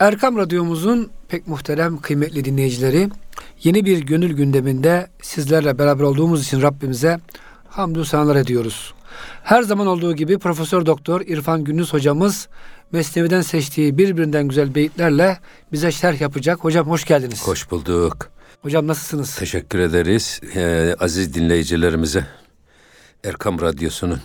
Erkam 0.00 0.36
Radyomuzun 0.36 1.10
pek 1.28 1.46
muhterem 1.48 1.98
kıymetli 1.98 2.44
dinleyicileri 2.44 3.08
yeni 3.62 3.84
bir 3.84 3.98
gönül 3.98 4.32
gündeminde 4.32 5.06
sizlerle 5.22 5.78
beraber 5.78 6.04
olduğumuz 6.04 6.42
için 6.42 6.62
Rabbimize 6.62 7.20
hamdü 7.68 8.04
sanalar 8.04 8.36
ediyoruz. 8.36 8.94
Her 9.42 9.62
zaman 9.62 9.86
olduğu 9.86 10.16
gibi 10.16 10.38
Profesör 10.38 10.86
Doktor 10.86 11.20
İrfan 11.20 11.64
Gündüz 11.64 11.92
hocamız 11.92 12.48
Mesnevi'den 12.92 13.40
seçtiği 13.40 13.98
birbirinden 13.98 14.48
güzel 14.48 14.74
beyitlerle 14.74 15.38
bize 15.72 15.92
şerh 15.92 16.20
yapacak. 16.20 16.64
Hocam 16.64 16.88
hoş 16.88 17.04
geldiniz. 17.04 17.46
Hoş 17.46 17.70
bulduk. 17.70 18.30
Hocam 18.62 18.86
nasılsınız? 18.86 19.34
Teşekkür 19.36 19.78
ederiz. 19.78 20.40
Ee, 20.54 20.94
aziz 21.00 21.34
dinleyicilerimize 21.34 22.26
Erkam 23.24 23.60
Radyosu'nun 23.60 24.20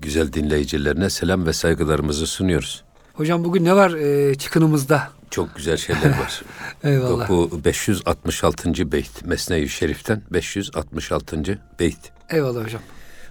güzel 0.00 0.32
dinleyicilerine 0.32 1.10
selam 1.10 1.46
ve 1.46 1.52
saygılarımızı 1.52 2.26
sunuyoruz. 2.26 2.84
Hocam 3.18 3.44
bugün 3.44 3.64
ne 3.64 3.76
var 3.76 3.90
e, 3.90 4.34
çıkınımızda? 4.34 5.08
Çok 5.30 5.56
güzel 5.56 5.76
şeyler 5.76 6.10
var. 6.10 6.42
Eyvallah. 6.84 7.28
Bu 7.28 7.60
566. 7.64 8.92
beyt 8.92 9.24
Mesnevi 9.24 9.68
Şerif'ten 9.68 10.22
566. 10.32 11.58
beyt. 11.80 11.98
Eyvallah 12.30 12.64
hocam. 12.64 12.82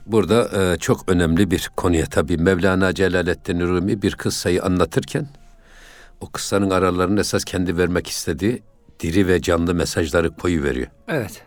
Burada 0.06 0.72
e, 0.74 0.78
çok 0.78 1.10
önemli 1.10 1.52
bir 1.52 1.72
konuya 1.78 2.06
tabi 2.06 2.38
Mevlana 2.38 2.94
Celaleddin 2.94 3.60
Rumi 3.60 4.02
bir 4.02 4.12
kıssayı 4.12 4.64
anlatırken 4.64 5.28
o 6.22 6.30
kıssanın 6.30 6.70
aralarını 6.70 7.20
esas 7.20 7.44
kendi 7.44 7.78
vermek 7.78 8.08
istediği 8.08 8.64
diri 9.00 9.28
ve 9.28 9.42
canlı 9.42 9.74
mesajları 9.74 10.36
koyu 10.36 10.64
veriyor. 10.64 10.88
Evet. 11.08 11.42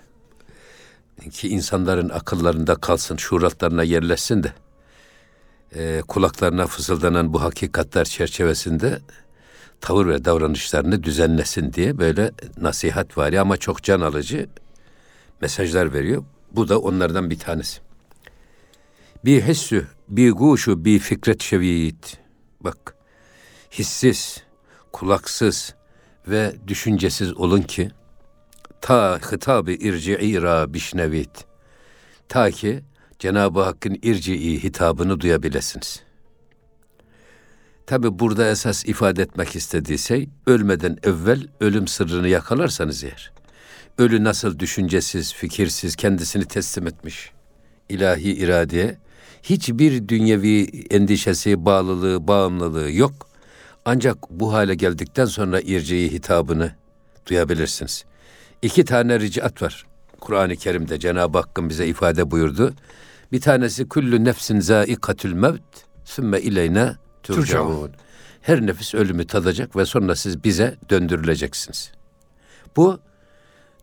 Ki 1.33 1.49
insanların 1.49 2.09
akıllarında 2.09 2.75
kalsın, 2.75 3.17
şuuratlarına 3.17 3.83
yerleşsin 3.83 4.43
de 4.43 4.53
e, 5.75 6.03
kulaklarına 6.09 6.67
fısıldanan 6.67 7.33
bu 7.33 7.43
hakikatler 7.43 8.05
çerçevesinde 8.05 9.01
tavır 9.81 10.07
ve 10.07 10.25
davranışlarını 10.25 11.03
düzenlesin 11.03 11.73
diye 11.73 11.99
böyle 11.99 12.33
nasihat 12.61 13.19
var 13.19 13.33
ama 13.33 13.57
çok 13.57 13.83
can 13.83 14.01
alıcı 14.01 14.47
mesajlar 15.41 15.93
veriyor. 15.93 16.25
Bu 16.53 16.69
da 16.69 16.81
onlardan 16.81 17.31
bir 17.31 17.39
tanesi. 17.39 17.81
Bir 19.25 19.43
hissü, 19.43 19.87
bir 20.09 20.31
guşu, 20.33 20.85
bir 20.85 20.99
fikret 20.99 21.43
şevit. 21.43 22.19
Bak, 22.61 22.95
hissiz, 23.73 24.43
kulaksız 24.93 25.75
ve 26.29 26.55
düşüncesiz 26.67 27.37
olun 27.37 27.63
ki 27.63 27.91
ta 28.81 29.19
hitabı 29.19 29.73
irci'ira 29.73 30.75
bişnevit. 30.75 31.45
Ta 32.29 32.51
ki 32.51 32.81
Cenab-ı 33.21 33.61
Hakk'ın 33.61 33.99
irci'i 34.03 34.63
hitabını 34.63 35.21
duyabilirsiniz. 35.21 36.03
Tabi 37.87 38.19
burada 38.19 38.51
esas 38.51 38.85
ifade 38.85 39.23
etmek 39.23 39.57
istediği 39.57 39.99
şey 39.99 40.29
ölmeden 40.47 40.99
evvel 41.03 41.47
ölüm 41.61 41.89
sırrını 41.89 42.29
yakalarsanız 42.29 43.05
eğer. 43.05 43.33
Ölü 43.99 44.25
nasıl 44.25 44.59
düşüncesiz, 44.59 45.35
fikirsiz 45.35 45.97
kendisini 45.97 46.45
teslim 46.45 46.87
etmiş 46.87 47.33
ilahi 47.89 48.33
iradeye 48.33 48.99
hiçbir 49.43 50.09
dünyevi 50.09 50.63
endişesi, 50.91 51.65
bağlılığı, 51.65 52.29
bağımlılığı 52.29 52.93
yok. 52.93 53.13
Ancak 53.85 54.31
bu 54.31 54.53
hale 54.53 54.75
geldikten 54.75 55.25
sonra 55.25 55.61
irciyi 55.61 56.13
hitabını 56.13 56.73
duyabilirsiniz. 57.27 58.05
İki 58.63 58.85
tane 58.85 59.21
ricat 59.21 59.63
var. 59.63 59.87
Kur'an-ı 60.21 60.57
Kerim'de 60.57 60.99
Cenab-ı 60.99 61.39
Hakk'ın 61.39 61.69
bize 61.69 61.87
ifade 61.87 62.31
buyurdu. 62.31 62.75
Bir 63.33 63.41
tanesi 63.41 63.89
kullu 63.89 64.25
nefsin 64.25 64.61
zaikatül 64.61 65.33
mevt 65.33 65.85
sümme 66.05 66.41
ileyne 66.41 66.97
turcaun. 67.23 67.93
Her 68.41 68.67
nefis 68.67 68.95
ölümü 68.95 69.27
tadacak 69.27 69.77
ve 69.77 69.85
sonra 69.85 70.17
siz 70.17 70.45
bize 70.45 70.77
döndürüleceksiniz. 70.91 71.93
Bu 72.77 73.01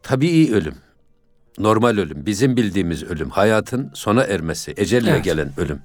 tabii 0.03 0.53
ölüm. 0.53 0.75
Normal 1.58 1.98
ölüm, 1.98 2.25
bizim 2.25 2.58
bildiğimiz 2.58 3.03
ölüm, 3.03 3.30
hayatın 3.30 3.92
sona 3.94 4.24
ermesi, 4.24 4.74
ecelle 4.78 5.12
Evet. 5.12 5.24
gelen 5.24 5.52
ölüm. 5.57 5.80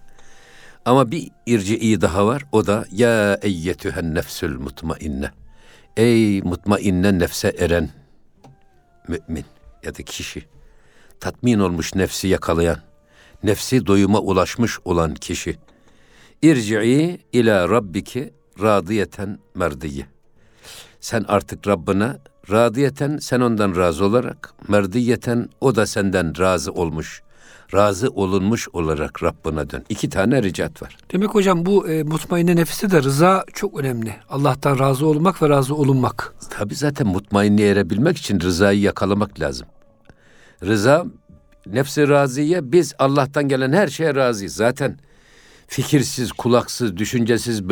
Ama 0.84 1.10
bir 1.10 1.30
irci'i 1.46 2.00
daha 2.00 2.26
var. 2.26 2.44
O 2.52 2.66
da 2.66 2.84
ya 2.92 3.38
eyyetühen 3.42 4.14
nefsül 4.14 4.58
mutmainne. 4.58 5.30
Ey 5.96 6.42
mutmainne 6.42 7.18
nefse 7.18 7.48
eren 7.58 7.90
mümin 9.08 9.44
ya 9.84 9.94
da 9.98 10.02
kişi. 10.02 10.44
Tatmin 11.20 11.58
olmuş 11.58 11.94
nefsi 11.94 12.28
yakalayan, 12.28 12.78
nefsi 13.42 13.86
doyuma 13.86 14.18
ulaşmış 14.18 14.78
olan 14.84 15.14
kişi. 15.14 15.56
İrci'i 16.42 17.20
ila 17.32 17.68
rabbiki 17.68 18.32
radiyeten 18.62 19.38
merdiye. 19.54 20.06
Sen 21.00 21.24
artık 21.28 21.68
Rabbine 21.68 22.16
radiyeten 22.50 23.18
sen 23.18 23.40
ondan 23.40 23.76
razı 23.76 24.04
olarak, 24.04 24.54
merdiyeten 24.68 25.48
o 25.60 25.74
da 25.76 25.86
senden 25.86 26.38
razı 26.38 26.72
olmuş, 26.72 27.22
razı 27.74 28.08
olunmuş 28.08 28.68
olarak 28.72 29.22
Rabbine 29.22 29.70
dön. 29.70 29.84
İki 29.88 30.08
tane 30.08 30.42
ricat 30.42 30.82
var. 30.82 30.96
Demek 31.12 31.30
hocam 31.30 31.66
bu 31.66 31.88
e, 31.88 32.02
mutmainne 32.02 32.56
nefiste 32.56 32.90
de 32.90 33.02
rıza 33.02 33.44
çok 33.52 33.80
önemli. 33.80 34.14
Allah'tan 34.30 34.78
razı 34.78 35.06
olmak 35.06 35.42
ve 35.42 35.48
razı 35.48 35.74
olunmak. 35.74 36.34
Tabi 36.50 36.74
zaten 36.74 37.06
mutmainliğe 37.06 37.70
erebilmek 37.70 38.16
için 38.16 38.40
rızayı 38.40 38.80
yakalamak 38.80 39.40
lazım. 39.40 39.66
Rıza, 40.62 41.06
nefsi 41.66 42.08
raziye 42.08 42.72
biz 42.72 42.94
Allah'tan 42.98 43.48
gelen 43.48 43.72
her 43.72 43.88
şeye 43.88 44.14
razıyız. 44.14 44.54
Zaten 44.54 44.98
fikirsiz, 45.66 46.32
kulaksız, 46.32 46.96
düşüncesiz 46.96 47.62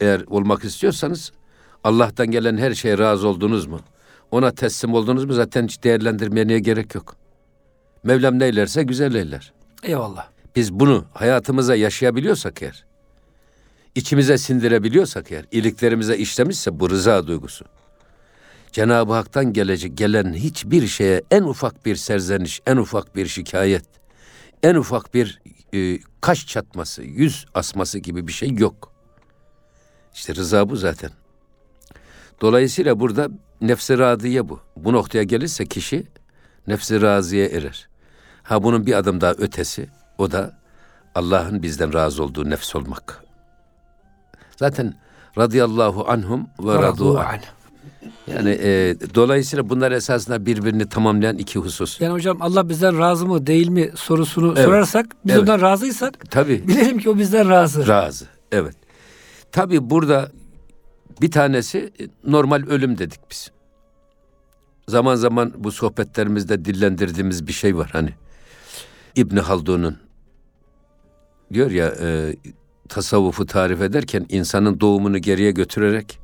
eğer 0.00 0.22
olmak 0.26 0.64
istiyorsanız 0.64 1.32
Allah'tan 1.84 2.26
gelen 2.26 2.56
her 2.56 2.74
şeye 2.74 2.98
razı 2.98 3.28
oldunuz 3.28 3.66
mu? 3.66 3.80
Ona 4.30 4.50
teslim 4.50 4.94
oldunuz 4.94 5.24
mu 5.24 5.32
zaten 5.32 5.64
hiç 5.64 5.84
değerlendirmeye 5.84 6.58
gerek 6.58 6.94
yok. 6.94 7.16
Mevlam 8.04 8.38
neylerse 8.38 8.82
güzel 8.82 9.14
eyler. 9.14 9.52
Eyvallah. 9.82 10.28
Biz 10.56 10.72
bunu 10.72 11.04
hayatımıza 11.14 11.74
yaşayabiliyorsak 11.76 12.62
eğer, 12.62 12.84
içimize 13.94 14.38
sindirebiliyorsak 14.38 15.32
eğer, 15.32 15.44
iliklerimize 15.50 16.16
işlemişse 16.16 16.80
bu 16.80 16.90
rıza 16.90 17.26
duygusu. 17.26 17.64
Cenab-ı 18.74 19.12
Hak'tan 19.12 19.52
gelecek 19.52 19.98
gelen 19.98 20.32
hiçbir 20.32 20.86
şeye 20.86 21.22
en 21.30 21.42
ufak 21.42 21.86
bir 21.86 21.96
serzeniş, 21.96 22.60
en 22.66 22.76
ufak 22.76 23.16
bir 23.16 23.26
şikayet, 23.26 23.84
en 24.62 24.74
ufak 24.74 25.14
bir 25.14 25.40
e, 25.74 25.98
kaş 26.20 26.46
çatması, 26.46 27.02
yüz 27.02 27.46
asması 27.54 27.98
gibi 27.98 28.28
bir 28.28 28.32
şey 28.32 28.50
yok. 28.50 28.92
İşte 30.14 30.34
rıza 30.34 30.70
bu 30.70 30.76
zaten. 30.76 31.10
Dolayısıyla 32.40 33.00
burada 33.00 33.28
nefsi 33.60 33.98
radiye 33.98 34.48
bu. 34.48 34.60
Bu 34.76 34.92
noktaya 34.92 35.24
gelirse 35.24 35.66
kişi 35.66 36.06
nefsi 36.66 37.02
raziye 37.02 37.46
erer. 37.46 37.88
Ha 38.42 38.62
bunun 38.62 38.86
bir 38.86 38.94
adım 38.94 39.20
daha 39.20 39.32
ötesi 39.32 39.88
o 40.18 40.30
da 40.30 40.58
Allah'ın 41.14 41.62
bizden 41.62 41.94
razı 41.94 42.24
olduğu 42.24 42.50
nefs 42.50 42.76
olmak. 42.76 43.24
Zaten 44.56 44.94
radıyallahu 45.38 46.08
anhum 46.08 46.46
ve 46.60 46.74
radu 46.74 47.18
an. 47.18 47.40
An. 48.28 48.34
Yani 48.34 48.50
e, 48.62 48.96
dolayısıyla 49.14 49.68
bunlar 49.70 49.92
esasında 49.92 50.46
birbirini 50.46 50.88
tamamlayan 50.88 51.38
iki 51.38 51.58
husus. 51.58 52.00
Yani 52.00 52.12
hocam 52.12 52.42
Allah 52.42 52.68
bizden 52.68 52.98
razı 52.98 53.26
mı 53.26 53.46
değil 53.46 53.68
mi 53.68 53.90
sorusunu 53.94 54.52
Evet. 54.56 54.64
sorarsak 54.64 55.06
biz 55.26 55.32
Evet. 55.34 55.42
ondan 55.42 55.60
razıysak 55.60 56.30
Tabii 56.30 56.68
bilelim 56.68 56.98
ki 56.98 57.10
o 57.10 57.18
bizden 57.18 57.48
razı. 57.50 57.86
razı. 57.88 58.24
Evet. 58.52 58.74
Tabii 59.52 59.90
burada 59.90 60.30
bir 61.20 61.30
tanesi 61.30 61.78
e, 62.00 62.30
normal 62.30 62.62
ölüm 62.68 62.98
dedik 62.98 63.20
biz. 63.30 63.50
Zaman 64.88 65.14
zaman 65.14 65.52
bu 65.56 65.72
sohbetlerimizde 65.72 66.64
dillendirdiğimiz 66.64 67.46
bir 67.46 67.52
şey 67.52 67.76
var 67.76 67.90
hani. 67.92 68.10
İbni 69.16 69.40
Haldun'un 69.40 69.96
diyor 71.52 71.70
ya 71.70 71.94
e, 72.00 72.36
tasavvufu 72.88 73.46
tarif 73.46 73.80
ederken 73.82 74.26
insanın 74.28 74.80
doğumunu 74.80 75.18
geriye 75.18 75.50
götürerek 75.50 76.18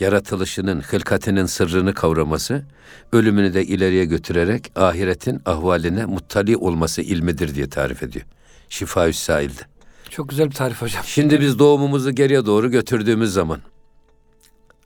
yaratılışının, 0.00 0.80
hılkatinin 0.80 1.46
sırrını 1.46 1.94
kavraması, 1.94 2.64
ölümünü 3.12 3.54
de 3.54 3.64
ileriye 3.64 4.04
götürerek 4.04 4.72
ahiretin 4.76 5.42
ahvaline 5.46 6.04
muttali 6.04 6.56
olması 6.56 7.02
ilmidir 7.02 7.54
diye 7.54 7.68
tarif 7.68 8.02
ediyor. 8.02 8.26
Şifa 8.68 9.12
Sail'de. 9.12 9.60
Çok 10.10 10.28
güzel 10.28 10.46
bir 10.50 10.54
tarif 10.54 10.82
hocam. 10.82 11.04
Şimdi 11.06 11.40
biz 11.40 11.58
doğumumuzu 11.58 12.10
geriye 12.10 12.46
doğru 12.46 12.70
götürdüğümüz 12.70 13.32
zaman 13.32 13.60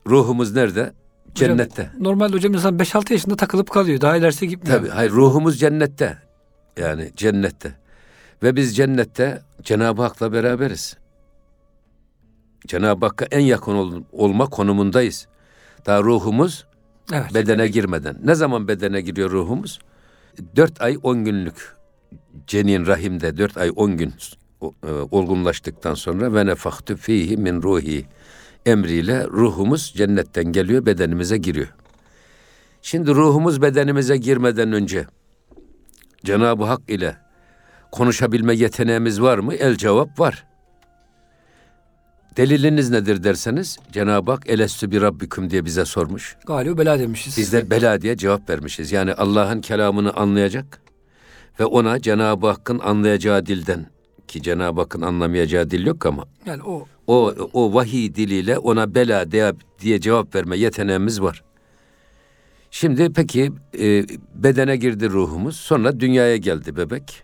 ruhumuz 0.07 0.55
nerede? 0.55 0.93
Cennette. 1.35 1.91
Normalde 1.99 2.33
hocam 2.33 2.55
insan 2.55 2.77
5-6 2.77 3.13
yaşında 3.13 3.37
takılıp 3.37 3.71
kalıyor. 3.71 4.01
Daha 4.01 4.17
ilerisi 4.17 4.49
gitmiyor. 4.49 4.79
Tabii 4.79 4.89
hayır 4.89 5.11
ruhumuz 5.11 5.61
cennette. 5.61 6.19
Yani 6.77 7.11
cennette. 7.17 7.73
Ve 8.43 8.57
biz 8.57 8.77
cennette 8.77 9.43
Cenab-ı 9.63 10.03
Hak'la 10.03 10.33
beraberiz. 10.33 10.97
Cenab-ı 12.67 13.07
Hakk'a 13.07 13.25
en 13.31 13.41
yakın 13.41 13.75
ol- 13.75 14.03
olma 14.13 14.47
konumundayız. 14.47 15.29
Daha 15.87 16.03
ruhumuz 16.03 16.67
Evet. 17.13 17.35
bedene 17.35 17.69
girmeden. 17.69 18.17
Ne 18.25 18.35
zaman 18.35 18.69
bedene 18.69 19.01
giriyor 19.01 19.31
ruhumuz? 19.31 19.79
Dört 20.57 20.83
ay 20.83 20.99
on 21.03 21.25
günlük 21.25 21.77
cenin 22.47 22.87
rahimde 22.87 23.37
dört 23.37 23.57
ay 23.57 23.71
on 23.77 23.97
gün 23.97 24.15
e, 24.63 24.91
olgunlaştıktan 25.11 25.95
sonra 25.95 26.35
ve 26.35 26.47
nefahtü 26.47 26.97
fihi 26.97 27.37
min 27.37 27.63
ruhi 27.63 28.07
emriyle 28.67 29.25
ruhumuz 29.27 29.93
cennetten 29.97 30.45
geliyor, 30.45 30.87
bedenimize 30.87 31.37
giriyor. 31.39 31.75
Şimdi 32.83 33.11
ruhumuz 33.11 33.63
bedenimize 33.63 34.17
girmeden 34.17 34.73
önce 34.73 35.07
Cenab-ı 36.25 36.65
Hak 36.65 36.81
ile 36.89 37.17
konuşabilme 37.93 38.55
yeteneğimiz 38.55 39.23
var 39.23 39.39
mı? 39.39 39.55
El 39.55 39.77
cevap 39.77 40.21
var. 40.21 40.47
Deliliniz 42.39 42.91
nedir 42.91 43.25
derseniz 43.25 43.79
Cenab-ı 43.93 44.31
Hak 44.31 44.51
elestü 44.51 44.91
bir 44.91 45.03
rabbiküm 45.03 45.51
diye 45.51 45.65
bize 45.65 45.85
sormuş. 45.85 46.37
Galiba 46.47 46.79
bela 46.79 46.99
demişiz. 46.99 47.39
Biz 47.39 47.53
de 47.53 47.71
bela 47.71 48.01
diye 48.01 48.17
cevap 48.17 48.51
vermişiz. 48.51 48.93
Yani 48.93 49.15
Allah'ın 49.15 49.61
kelamını 49.61 50.13
anlayacak 50.13 50.81
ve 51.61 51.65
ona 51.65 52.01
Cenab-ı 52.01 52.47
Hakk'ın 52.47 52.79
anlayacağı 52.79 53.47
dilden 53.47 53.87
ki 54.29 54.43
Cenab-ı 54.43 54.81
Hakk'ın 54.81 55.01
anlamayacağı 55.01 55.71
dil 55.71 55.87
yok 55.87 56.07
ama 56.07 56.25
Yani 56.47 56.63
o 56.63 56.87
o 57.07 57.35
o 57.53 57.75
vahiy 57.75 58.15
diliyle 58.15 58.59
ona 58.59 58.95
bela 58.95 59.31
diye, 59.31 59.53
diye 59.81 60.01
cevap 60.01 60.35
verme 60.35 60.59
yeteneğimiz 60.59 61.23
var. 61.23 61.45
Şimdi 62.71 63.13
peki 63.13 63.53
e, 63.79 64.05
bedene 64.35 64.77
girdi 64.77 65.11
ruhumuz. 65.11 65.57
Sonra 65.57 66.01
dünyaya 66.01 66.37
geldi 66.37 66.77
bebek. 66.77 67.23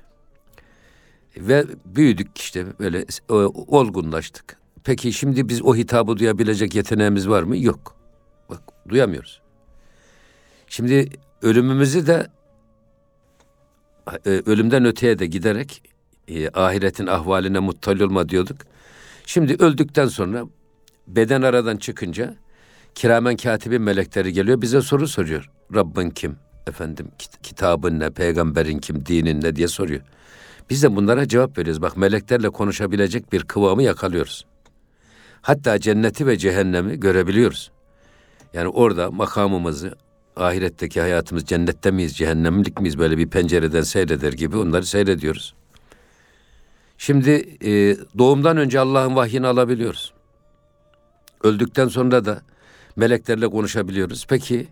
Ve 1.37 1.65
büyüdük 1.85 2.39
işte 2.39 2.67
böyle 2.81 3.05
o, 3.29 3.35
olgunlaştık. 3.79 4.64
Peki 4.85 5.13
şimdi 5.13 5.49
biz 5.49 5.63
o 5.63 5.75
hitabı 5.77 6.17
duyabilecek 6.17 6.75
yeteneğimiz 6.75 7.29
var 7.29 7.43
mı? 7.43 7.57
Yok. 7.57 7.97
Bak 8.51 8.61
duyamıyoruz. 8.89 9.41
Şimdi 10.67 11.09
ölümümüzü 11.43 12.07
de 12.07 12.27
e, 14.27 14.31
ölümden 14.31 14.85
öteye 14.85 15.19
de 15.19 15.27
giderek 15.27 15.83
e, 16.29 16.49
ahiretin 16.51 17.07
ahvaline 17.07 17.59
muttali 17.59 18.05
olma 18.05 18.29
diyorduk. 18.29 18.57
Şimdi 19.27 19.57
öldükten 19.59 20.07
sonra 20.07 20.45
beden 21.07 21.43
aradan 21.43 21.77
çıkınca 21.77 22.35
kiramen 22.95 23.37
katibin 23.37 23.83
melekleri 23.83 24.33
geliyor 24.33 24.63
bize 24.63 24.81
soru 24.81 25.09
soruyor. 25.09 25.51
Rabbin 25.75 26.11
kim? 26.11 26.37
Efendim 26.67 27.09
kit- 27.19 27.43
kitabın 27.43 28.01
ne? 28.01 28.11
Peygamberin 28.11 28.79
kim? 28.79 29.07
Dinin 29.07 29.41
ne 29.43 29.57
diye 29.57 29.69
soruyor. 29.69 30.01
Biz 30.71 30.83
de 30.83 30.97
bunlara 30.97 31.29
cevap 31.29 31.59
veriyoruz. 31.59 31.83
Bak 31.83 31.97
meleklerle 31.97 32.51
konuşabilecek 32.51 33.33
bir 33.33 33.43
kıvamı 33.43 33.83
yakalıyoruz. 33.83 34.45
Hatta 35.45 35.79
cenneti 35.79 36.27
ve 36.27 36.39
cehennemi 36.39 37.01
görebiliyoruz. 37.01 37.71
Yani 38.55 38.69
orada 38.69 39.11
makamımızı, 39.11 39.95
ahiretteki 40.37 41.01
hayatımız 41.01 41.45
cennette 41.45 41.91
miyiz, 41.91 42.17
cehennemlik 42.17 42.81
miyiz 42.81 42.99
böyle 42.99 43.19
bir 43.19 43.29
pencereden 43.29 43.83
seyreder 43.83 44.33
gibi 44.33 44.57
onları 44.57 44.87
seyrediyoruz. 44.87 45.55
Şimdi 46.99 47.31
e, 47.65 47.97
doğumdan 48.19 48.57
önce 48.57 48.81
Allah'ın 48.81 49.17
vahyini 49.17 49.47
alabiliyoruz. 49.47 50.13
Öldükten 51.43 51.89
sonra 51.89 52.25
da 52.25 52.43
meleklerle 52.97 53.49
konuşabiliyoruz. 53.49 54.27
Peki 54.29 54.69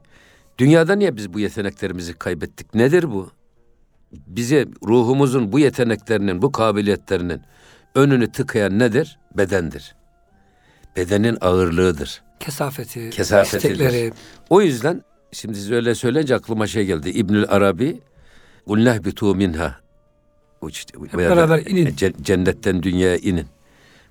dünyada 0.58 0.94
niye 0.94 1.16
biz 1.16 1.34
bu 1.34 1.40
yeteneklerimizi 1.40 2.14
kaybettik? 2.14 2.74
Nedir 2.74 3.10
bu? 3.10 3.30
Bize 4.12 4.66
ruhumuzun 4.86 5.52
bu 5.52 5.58
yeteneklerinin, 5.58 6.42
bu 6.42 6.52
kabiliyetlerinin 6.52 7.42
önünü 7.94 8.32
tıkayan 8.32 8.78
nedir? 8.78 9.18
Bedendir. 9.36 9.94
Bedenin 10.96 11.38
ağırlığıdır. 11.40 12.22
kesafeti, 12.40 13.10
Kesafetidir. 13.10 13.70
istekleri. 13.72 14.12
O 14.50 14.62
yüzden 14.62 15.02
şimdi 15.32 15.54
siz 15.58 15.70
öyle 15.72 15.94
söyleyince 15.94 16.34
aklıma 16.34 16.66
şey 16.66 16.84
geldi. 16.86 17.10
İbnül 17.10 17.44
Arabi 17.48 18.00
Kulleh 18.66 19.04
bitu 19.04 19.34
minha. 19.34 19.76
O 20.60 20.68
işte, 20.68 20.98
da 21.12 21.18
beraber 21.18 21.58
inin. 21.66 21.86
ce- 21.86 22.22
Cennetten 22.22 22.82
dünyaya 22.82 23.16
inin. 23.16 23.46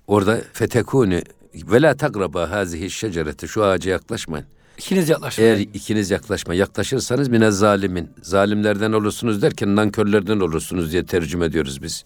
Orada 0.08 0.42
fetekuni 0.54 1.24
ve 1.56 1.82
la 1.82 1.98
tagraba 1.98 2.50
hazihi 2.50 2.90
şecereti 2.92 3.48
şu 3.48 3.64
ağaca 3.66 3.92
yaklaşmayın. 3.92 4.46
İkiniz 4.78 5.10
yaklaşmayın. 5.10 5.50
Eğer 5.52 5.60
ikiniz 5.60 6.12
yaklaşma 6.12 6.54
yaklaşırsanız 6.54 7.30
mine 7.30 7.52
zalimin. 7.52 8.10
Zalimlerden 8.22 8.92
olursunuz 8.92 9.42
derken 9.42 9.76
nankörlerden 9.76 10.40
olursunuz 10.40 10.92
diye 10.92 11.06
tercüme 11.06 11.46
ediyoruz 11.46 11.84
biz. 11.84 12.04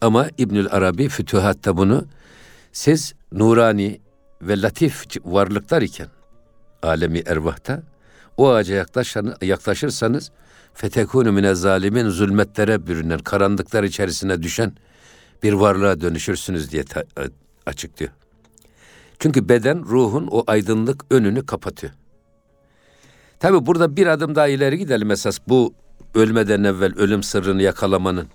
Ama 0.00 0.28
İbnül 0.38 0.66
Arabi 0.70 1.08
fütühatta 1.08 1.76
bunu 1.76 2.04
siz 2.72 3.14
nurani 3.32 4.00
ve 4.42 4.62
latif 4.62 5.06
varlıklar 5.24 5.82
iken 5.82 6.08
alemi 6.82 7.18
ervahta 7.26 7.82
o 8.36 8.50
ağaca 8.50 8.86
yaklaşırsanız 9.42 10.30
fetekunu 10.74 11.32
mine 11.32 11.54
zalimin 11.54 12.08
zulmetlere 12.08 12.86
bürünen, 12.86 13.18
karanlıklar 13.18 13.84
içerisine 13.84 14.42
düşen 14.42 14.72
bir 15.42 15.52
varlığa 15.52 16.00
dönüşürsünüz 16.00 16.72
diye 16.72 16.84
ta- 16.84 17.04
açıklıyor. 17.66 18.12
Çünkü 19.18 19.48
beden 19.48 19.84
ruhun 19.84 20.28
o 20.30 20.44
aydınlık 20.46 21.04
önünü 21.10 21.46
kapatıyor. 21.46 21.92
Tabi 23.40 23.66
burada 23.66 23.96
bir 23.96 24.06
adım 24.06 24.34
daha 24.34 24.48
ileri 24.48 24.78
gidelim 24.78 25.10
esas 25.10 25.38
bu 25.48 25.74
ölmeden 26.14 26.64
evvel 26.64 26.94
ölüm 26.96 27.22
sırrını 27.22 27.62
yakalamanın. 27.62 28.28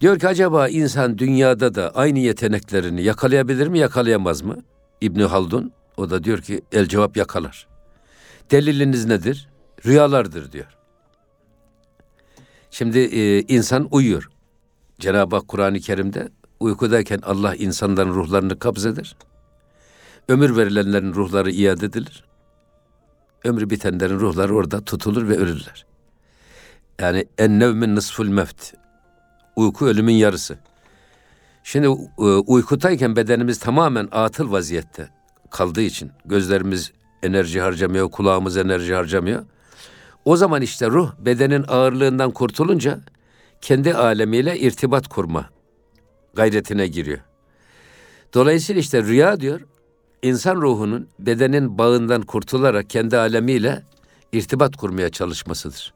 Diyor 0.00 0.18
ki 0.18 0.28
acaba 0.28 0.68
insan 0.68 1.18
dünyada 1.18 1.74
da 1.74 1.90
aynı 1.90 2.18
yeteneklerini 2.18 3.02
yakalayabilir 3.02 3.68
mi 3.68 3.78
yakalayamaz 3.78 4.42
mı? 4.42 4.56
İbni 5.00 5.24
Haldun 5.24 5.72
o 5.96 6.10
da 6.10 6.24
diyor 6.24 6.38
ki 6.38 6.62
el 6.72 6.86
cevap 6.86 7.16
yakalar. 7.16 7.68
Deliliniz 8.50 9.04
nedir? 9.04 9.48
Rüyalardır 9.86 10.52
diyor. 10.52 10.76
Şimdi 12.70 12.98
e, 12.98 13.40
insan 13.42 13.88
uyuyor. 13.90 14.30
Cenab-ı 14.98 15.36
Hak 15.36 15.48
Kur'an-ı 15.48 15.80
Kerim'de 15.80 16.28
uykudayken 16.60 17.20
Allah 17.22 17.54
insanların 17.54 18.14
ruhlarını 18.14 18.58
kabzeder. 18.58 19.16
Ömür 20.28 20.56
verilenlerin 20.56 21.14
ruhları 21.14 21.50
iade 21.50 21.86
edilir. 21.86 22.24
Ömrü 23.44 23.70
bitenlerin 23.70 24.20
ruhları 24.20 24.54
orada 24.54 24.84
tutulur 24.84 25.28
ve 25.28 25.36
ölürler. 25.36 25.86
Yani 27.00 27.26
en 27.38 27.60
nevmin 27.60 27.96
nısful 27.96 28.28
mevt. 28.28 28.77
Uyku 29.58 29.86
ölümün 29.86 30.12
yarısı. 30.12 30.58
Şimdi 31.64 31.86
e, 32.18 32.22
uykudayken 32.22 33.16
bedenimiz 33.16 33.58
tamamen 33.58 34.08
atıl 34.12 34.52
vaziyette 34.52 35.08
kaldığı 35.50 35.80
için 35.82 36.10
gözlerimiz 36.24 36.92
enerji 37.22 37.60
harcamıyor, 37.60 38.10
kulağımız 38.10 38.56
enerji 38.56 38.94
harcamıyor. 38.94 39.44
O 40.24 40.36
zaman 40.36 40.62
işte 40.62 40.86
ruh 40.86 41.12
bedenin 41.18 41.64
ağırlığından 41.68 42.30
kurtulunca 42.30 43.00
kendi 43.60 43.94
alemiyle 43.94 44.58
irtibat 44.58 45.08
kurma 45.08 45.50
gayretine 46.34 46.86
giriyor. 46.86 47.20
Dolayısıyla 48.34 48.80
işte 48.80 49.02
rüya 49.02 49.40
diyor 49.40 49.60
insan 50.22 50.56
ruhunun 50.56 51.08
bedenin 51.18 51.78
bağından 51.78 52.22
kurtularak 52.22 52.90
kendi 52.90 53.18
alemiyle 53.18 53.82
irtibat 54.32 54.76
kurmaya 54.76 55.10
çalışmasıdır. 55.10 55.94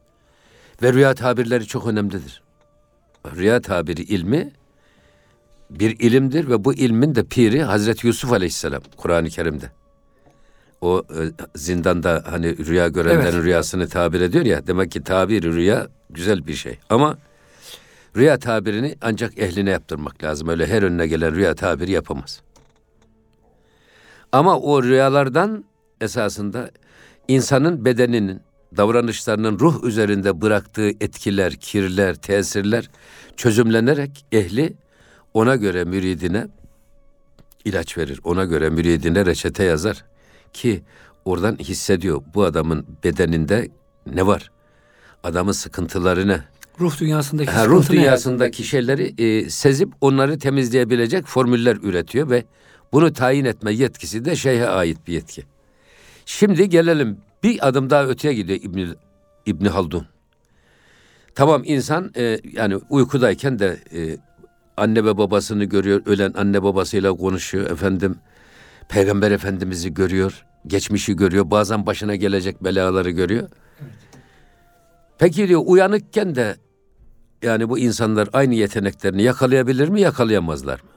Ve 0.83 0.93
rüya 0.93 1.15
tabirleri 1.15 1.67
çok 1.67 1.87
önemlidir. 1.87 2.43
Rüya 3.37 3.61
tabiri 3.63 4.03
ilmi 4.03 4.51
bir 5.71 5.99
ilimdir 6.01 6.49
ve 6.49 6.65
bu 6.65 6.75
ilmin 6.75 7.15
de 7.15 7.25
piri 7.25 7.63
Hazreti 7.63 8.07
Yusuf 8.07 8.33
Aleyhisselam 8.33 8.83
Kur'an-ı 8.97 9.29
Kerim'de. 9.29 9.71
O 10.81 11.03
e, 11.11 11.21
zindanda 11.57 12.25
hani 12.31 12.67
rüya 12.67 12.89
görenlerin 12.89 13.23
Evet. 13.23 13.45
rüyasını 13.45 13.89
tabir 13.89 14.21
ediyor 14.21 14.45
ya. 14.45 14.67
Demek 14.67 14.91
ki 14.91 15.03
tabir 15.05 15.43
rüya 15.43 15.89
güzel 16.11 16.47
bir 16.47 16.55
şey. 16.55 16.79
Ama 16.91 17.19
rüya 18.17 18.39
tabirini 18.39 18.97
ancak 19.03 19.39
ehline 19.39 19.71
yaptırmak 19.71 20.25
lazım. 20.25 20.49
Öyle 20.49 20.67
her 20.67 20.83
önüne 20.83 21.07
gelen 21.07 21.35
rüya 21.35 21.55
tabiri 21.55 21.91
yapamaz. 21.91 22.41
Ama 24.33 24.59
o 24.59 24.83
rüyalardan 24.83 25.65
esasında 26.01 26.71
insanın 27.29 27.85
bedeninin, 27.85 28.41
davranışlarının 28.77 29.59
ruh 29.59 29.85
üzerinde 29.85 30.41
bıraktığı 30.41 30.89
etkiler, 30.89 31.55
kirler, 31.55 32.15
tesirler 32.15 32.91
çözümlenerek 33.37 34.25
ehli 34.33 34.73
ona 35.35 35.57
göre 35.57 35.85
müridine 35.85 36.49
ilaç 37.65 37.99
verir. 37.99 38.21
Ona 38.25 38.45
göre 38.45 38.71
müridine 38.71 39.27
reçete 39.27 39.65
yazar 39.65 40.05
ki 40.53 40.83
oradan 41.25 41.57
hissediyor 41.57 42.23
bu 42.35 42.45
adamın 42.45 42.87
bedeninde 43.05 43.69
ne 44.07 44.27
var? 44.27 44.51
Adamın 45.25 45.53
sıkıntıları 45.53 46.29
ne? 46.29 46.41
Ruh 46.81 47.01
dünyasındaki 47.01 47.51
Ha, 47.51 47.67
ruh 47.67 47.91
dünyasındaki 47.91 48.65
şeyleri 48.65 49.15
e, 49.19 49.51
sezip 49.51 49.89
onları 50.01 50.39
temizleyebilecek 50.39 51.27
formüller 51.27 51.77
üretiyor 51.83 52.31
ve 52.31 52.45
bunu 52.93 53.13
tayin 53.13 53.45
etme 53.45 53.73
yetkisi 53.73 54.25
de 54.25 54.37
şeyhe 54.37 54.69
ait 54.69 54.99
bir 55.07 55.13
yetki. 55.13 55.45
Şimdi 56.27 56.69
gelelim 56.69 57.19
bir 57.43 57.69
adım 57.69 57.91
daha 57.91 58.05
öteye 58.07 58.35
gidiyor 58.35 58.59
İbni, 58.63 58.89
İbni 59.47 59.69
Haldun. 59.69 60.07
Tamam 61.35 61.63
insan 61.65 62.13
e, 62.17 62.39
yani 62.53 62.77
uykudayken 62.91 63.59
de 63.59 63.79
e, 63.95 64.17
anne 64.77 65.05
ve 65.05 65.19
babasını 65.19 65.65
görüyor, 65.65 66.03
ölen 66.07 66.33
anne 66.37 66.63
babasıyla 66.63 67.13
konuşuyor 67.13 67.71
efendim. 67.71 68.17
Peygamber 68.89 69.31
Efendimiz'i 69.31 69.95
görüyor, 69.95 70.45
geçmişi 70.67 71.17
görüyor, 71.17 71.51
bazen 71.51 71.87
başına 71.87 72.17
gelecek 72.17 72.65
belaları 72.65 73.11
görüyor. 73.11 73.49
Peki 75.19 75.49
diyor 75.49 75.63
uyanıkken 75.65 76.35
de 76.35 76.57
yani 77.43 77.69
bu 77.69 77.79
insanlar 77.79 78.29
aynı 78.33 78.55
yeteneklerini 78.55 79.23
yakalayabilir 79.23 79.89
mi, 79.89 80.01
yakalayamazlar 80.01 80.81
mı? 80.81 80.92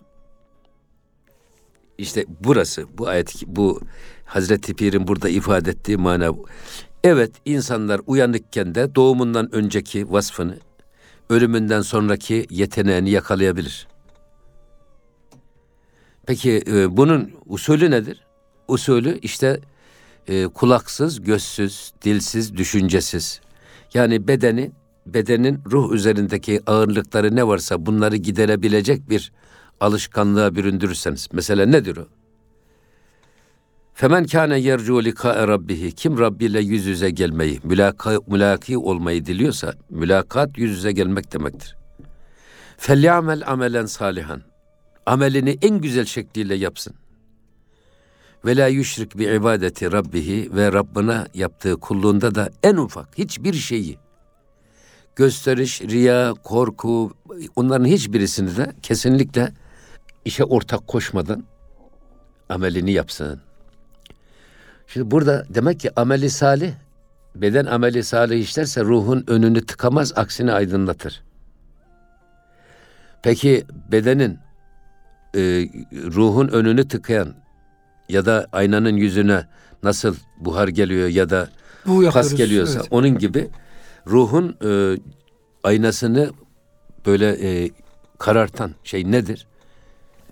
İşte 1.97 2.25
burası 2.43 2.85
bu 2.97 3.07
ayet 3.07 3.43
bu 3.47 3.81
Hazreti 4.25 4.73
Pir'in 4.73 5.07
burada 5.07 5.29
ifade 5.29 5.69
ettiği 5.71 5.97
mana. 5.97 6.31
Evet 7.03 7.31
insanlar 7.45 8.01
uyanıkken 8.07 8.75
de 8.75 8.95
doğumundan 8.95 9.55
önceki 9.55 10.11
vasfını 10.11 10.57
ölümünden 11.29 11.81
sonraki 11.81 12.47
yeteneğini 12.49 13.09
yakalayabilir. 13.09 13.87
Peki 16.25 16.63
e, 16.67 16.97
bunun 16.97 17.31
usulü 17.45 17.91
nedir? 17.91 18.25
Usulü 18.67 19.19
işte 19.21 19.59
e, 20.27 20.47
kulaksız, 20.47 21.21
gözsüz, 21.21 21.93
dilsiz, 22.03 22.57
düşüncesiz. 22.57 23.41
Yani 23.93 24.27
bedeni, 24.27 24.71
bedenin 25.05 25.59
ruh 25.71 25.93
üzerindeki 25.93 26.61
ağırlıkları 26.67 27.35
ne 27.35 27.47
varsa 27.47 27.85
bunları 27.85 28.15
giderebilecek 28.15 29.09
bir 29.09 29.31
alışkanlığa 29.79 30.55
büründürürseniz. 30.55 31.27
Mesela 31.31 31.65
nedir 31.65 31.97
o? 31.97 32.07
Femen 33.93 34.25
kâne 34.25 34.59
yercu 34.59 35.03
likâe 35.03 35.47
rabbihi. 35.47 35.91
Kim 35.91 36.19
Rabbi 36.19 36.45
ile 36.45 36.61
yüz 36.61 36.85
yüze 36.85 37.09
gelmeyi, 37.09 37.59
mülaka, 37.63 38.19
mülaki 38.27 38.77
olmayı 38.77 39.25
diliyorsa, 39.25 39.73
mülakat 39.89 40.57
yüz 40.57 40.71
yüze 40.71 40.91
gelmek 40.91 41.33
demektir. 41.33 41.75
Felyamel 42.77 43.43
amelen 43.47 43.85
salihan. 43.85 44.41
Amelini 45.05 45.57
en 45.61 45.81
güzel 45.81 46.05
şekliyle 46.05 46.55
yapsın. 46.55 46.93
Ve 48.45 48.57
la 48.57 48.67
yüşrik 48.67 49.17
bi 49.17 49.23
ibadeti 49.23 49.91
rabbihi 49.91 50.55
ve 50.55 50.73
Rabbına 50.73 51.27
yaptığı 51.33 51.79
kulluğunda 51.79 52.35
da 52.35 52.49
en 52.63 52.75
ufak 52.75 53.17
hiçbir 53.17 53.53
şeyi 53.53 53.97
gösteriş, 55.15 55.81
riya, 55.81 56.33
korku 56.43 57.13
onların 57.55 57.85
hiçbirisini 57.85 58.57
de 58.57 58.71
kesinlikle 58.81 59.53
işe 60.25 60.43
ortak 60.43 60.87
koşmadan 60.87 61.43
amelini 62.49 62.91
yapsın. 62.91 63.41
Şimdi 64.87 65.11
burada 65.11 65.45
demek 65.49 65.79
ki 65.79 65.91
ameli 65.95 66.29
salih, 66.29 66.71
beden 67.35 67.65
ameli 67.65 68.03
salih 68.03 68.39
işlerse 68.39 68.81
ruhun 68.81 69.23
önünü 69.27 69.65
tıkamaz, 69.65 70.13
aksine 70.15 70.51
aydınlatır. 70.51 71.23
Peki 73.23 73.65
bedenin 73.91 74.39
e, 75.35 75.39
ruhun 75.93 76.47
önünü 76.47 76.87
tıkayan 76.87 77.35
ya 78.09 78.25
da 78.25 78.47
aynanın 78.51 78.95
yüzüne 78.95 79.47
nasıl 79.83 80.15
buhar 80.39 80.67
geliyor 80.67 81.07
ya 81.07 81.29
da 81.29 81.49
Bu 81.85 82.09
pas 82.11 82.35
geliyorsa 82.35 82.79
evet. 82.79 82.87
onun 82.91 83.17
gibi 83.17 83.49
ruhun 84.07 84.57
e, 84.65 84.99
aynasını 85.63 86.29
böyle 87.05 87.29
e, 87.49 87.69
karartan 88.19 88.71
şey 88.83 89.11
nedir? 89.11 89.47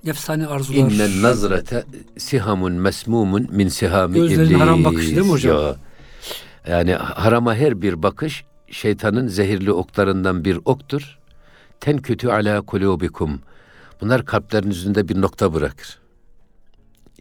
Nefsani 0.05 0.47
arzular. 0.47 0.77
İnnen 0.77 1.21
nazrete 1.21 1.83
sihamun 2.17 2.73
mesmumun 2.73 3.47
min 3.51 3.67
sihami 3.67 4.15
Gözlerin 4.19 4.45
iblis. 4.49 4.59
haram 4.59 4.83
bakışı 4.83 5.07
değil 5.15 5.25
mi 5.27 5.31
hocam? 5.31 5.61
Ya. 5.61 5.75
Yani 6.67 6.93
harama 6.93 7.55
her 7.55 7.81
bir 7.81 8.03
bakış 8.03 8.43
şeytanın 8.71 9.27
zehirli 9.27 9.71
oklarından 9.71 10.45
bir 10.45 10.59
oktur. 10.65 11.19
Ten 11.79 11.97
kötü 11.97 12.27
ala 12.29 12.61
kulubikum. 12.61 13.41
Bunlar 14.01 14.25
kalplerinizde 14.25 15.07
bir 15.07 15.21
nokta 15.21 15.53
bırakır. 15.53 15.99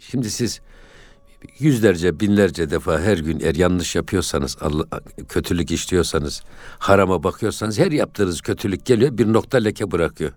Şimdi 0.00 0.30
siz 0.30 0.60
yüzlerce, 1.58 2.20
binlerce 2.20 2.70
defa 2.70 3.00
her 3.00 3.18
gün 3.18 3.40
eğer 3.40 3.54
yanlış 3.54 3.96
yapıyorsanız, 3.96 4.56
Allah, 4.60 4.84
kötülük 5.28 5.70
işliyorsanız, 5.70 6.42
harama 6.78 7.22
bakıyorsanız 7.22 7.78
her 7.78 7.92
yaptığınız 7.92 8.40
kötülük 8.40 8.84
geliyor 8.86 9.18
bir 9.18 9.32
nokta 9.32 9.58
leke 9.58 9.90
bırakıyor. 9.90 10.32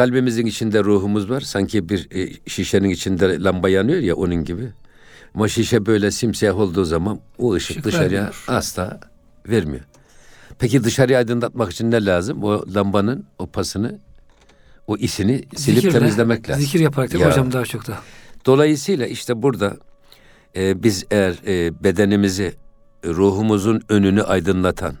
Kalbimizin 0.00 0.46
içinde 0.46 0.84
ruhumuz 0.84 1.30
var. 1.30 1.40
Sanki 1.40 1.88
bir 1.88 2.08
e, 2.10 2.32
şişenin 2.46 2.88
içinde 2.90 3.42
lamba 3.42 3.68
yanıyor 3.68 3.98
ya 3.98 4.16
onun 4.16 4.44
gibi. 4.44 4.68
Ama 5.34 5.48
şişe 5.48 5.86
böyle 5.86 6.10
simsiyah 6.10 6.58
olduğu 6.58 6.84
zaman 6.84 7.20
o 7.38 7.54
ışık 7.54 7.70
Işık 7.70 7.84
dışarıya 7.84 8.10
vermiyor. 8.10 8.44
asla 8.48 9.00
vermiyor. 9.48 9.84
Peki 10.58 10.84
dışarıyı 10.84 11.18
aydınlatmak 11.18 11.72
için 11.72 11.90
ne 11.90 12.04
lazım? 12.04 12.42
O 12.44 12.64
lambanın 12.74 13.24
o 13.38 13.46
pasını, 13.46 13.98
o 14.86 14.96
isini 14.96 15.44
silip 15.56 15.80
Zikirle, 15.80 15.98
temizlemek 15.98 16.48
lazım. 16.50 16.62
Zikir 16.62 16.80
yaparak 16.80 17.12
değil 17.12 17.24
Ya. 17.24 17.30
hocam 17.30 17.52
daha 17.52 17.64
çok 17.64 17.86
da. 17.86 17.98
Dolayısıyla 18.46 19.06
işte 19.06 19.42
burada 19.42 19.76
e, 20.56 20.82
biz 20.82 21.04
eğer 21.10 21.34
e, 21.46 21.84
bedenimizi, 21.84 22.54
ruhumuzun 23.04 23.82
önünü 23.88 24.22
aydınlatan, 24.22 24.96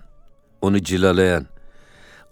onu 0.62 0.82
cilalayan, 0.82 1.46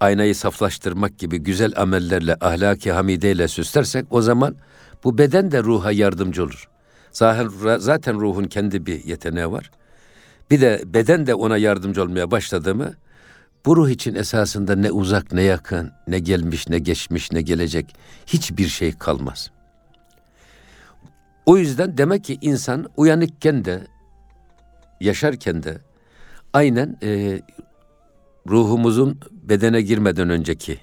aynayı 0.04 0.34
saflaştırmak 0.34 1.18
gibi 1.18 1.38
güzel 1.38 1.73
amellerle, 1.76 2.37
ahlaki 2.40 2.92
hamideyle 2.92 3.49
süslersek 3.49 4.06
o 4.11 4.23
zaman 4.23 4.56
bu 5.04 5.18
beden 5.18 5.50
de 5.52 5.62
ruha 5.62 5.92
yardımcı 5.92 6.44
olur. 6.44 6.68
Zaten, 7.12 7.78
zaten 7.78 8.20
ruhun 8.20 8.44
kendi 8.44 8.87
bir 8.87 9.04
yeteneği 9.04 9.50
var. 9.50 9.70
Bir 10.50 10.61
de 10.61 10.82
beden 10.87 11.26
de 11.26 11.34
ona 11.34 11.56
yardımcı 11.56 12.02
olmaya 12.02 12.30
başladı 12.30 12.75
mı 12.75 12.94
bu 13.66 13.76
ruh 13.76 13.90
için 13.90 14.14
esasında 14.14 14.76
ne 14.76 14.90
uzak 14.90 15.32
ne 15.32 15.42
yakın, 15.42 15.92
ne 16.08 16.18
gelmiş 16.18 16.68
ne 16.68 16.78
geçmiş 16.78 17.32
ne 17.32 17.42
gelecek 17.42 17.96
hiçbir 18.26 18.68
şey 18.68 18.92
kalmaz. 18.92 19.50
O 21.46 21.56
yüzden 21.56 21.99
demek 21.99 22.25
ki 22.25 22.38
insan 22.40 22.87
uyanıkken 22.96 23.64
de 23.64 23.87
yaşarken 25.00 25.62
de 25.62 25.78
aynen 26.52 26.96
e, 27.02 27.40
ruhumuzun 28.48 29.20
bedene 29.32 29.82
girmeden 29.82 30.30
önceki 30.30 30.78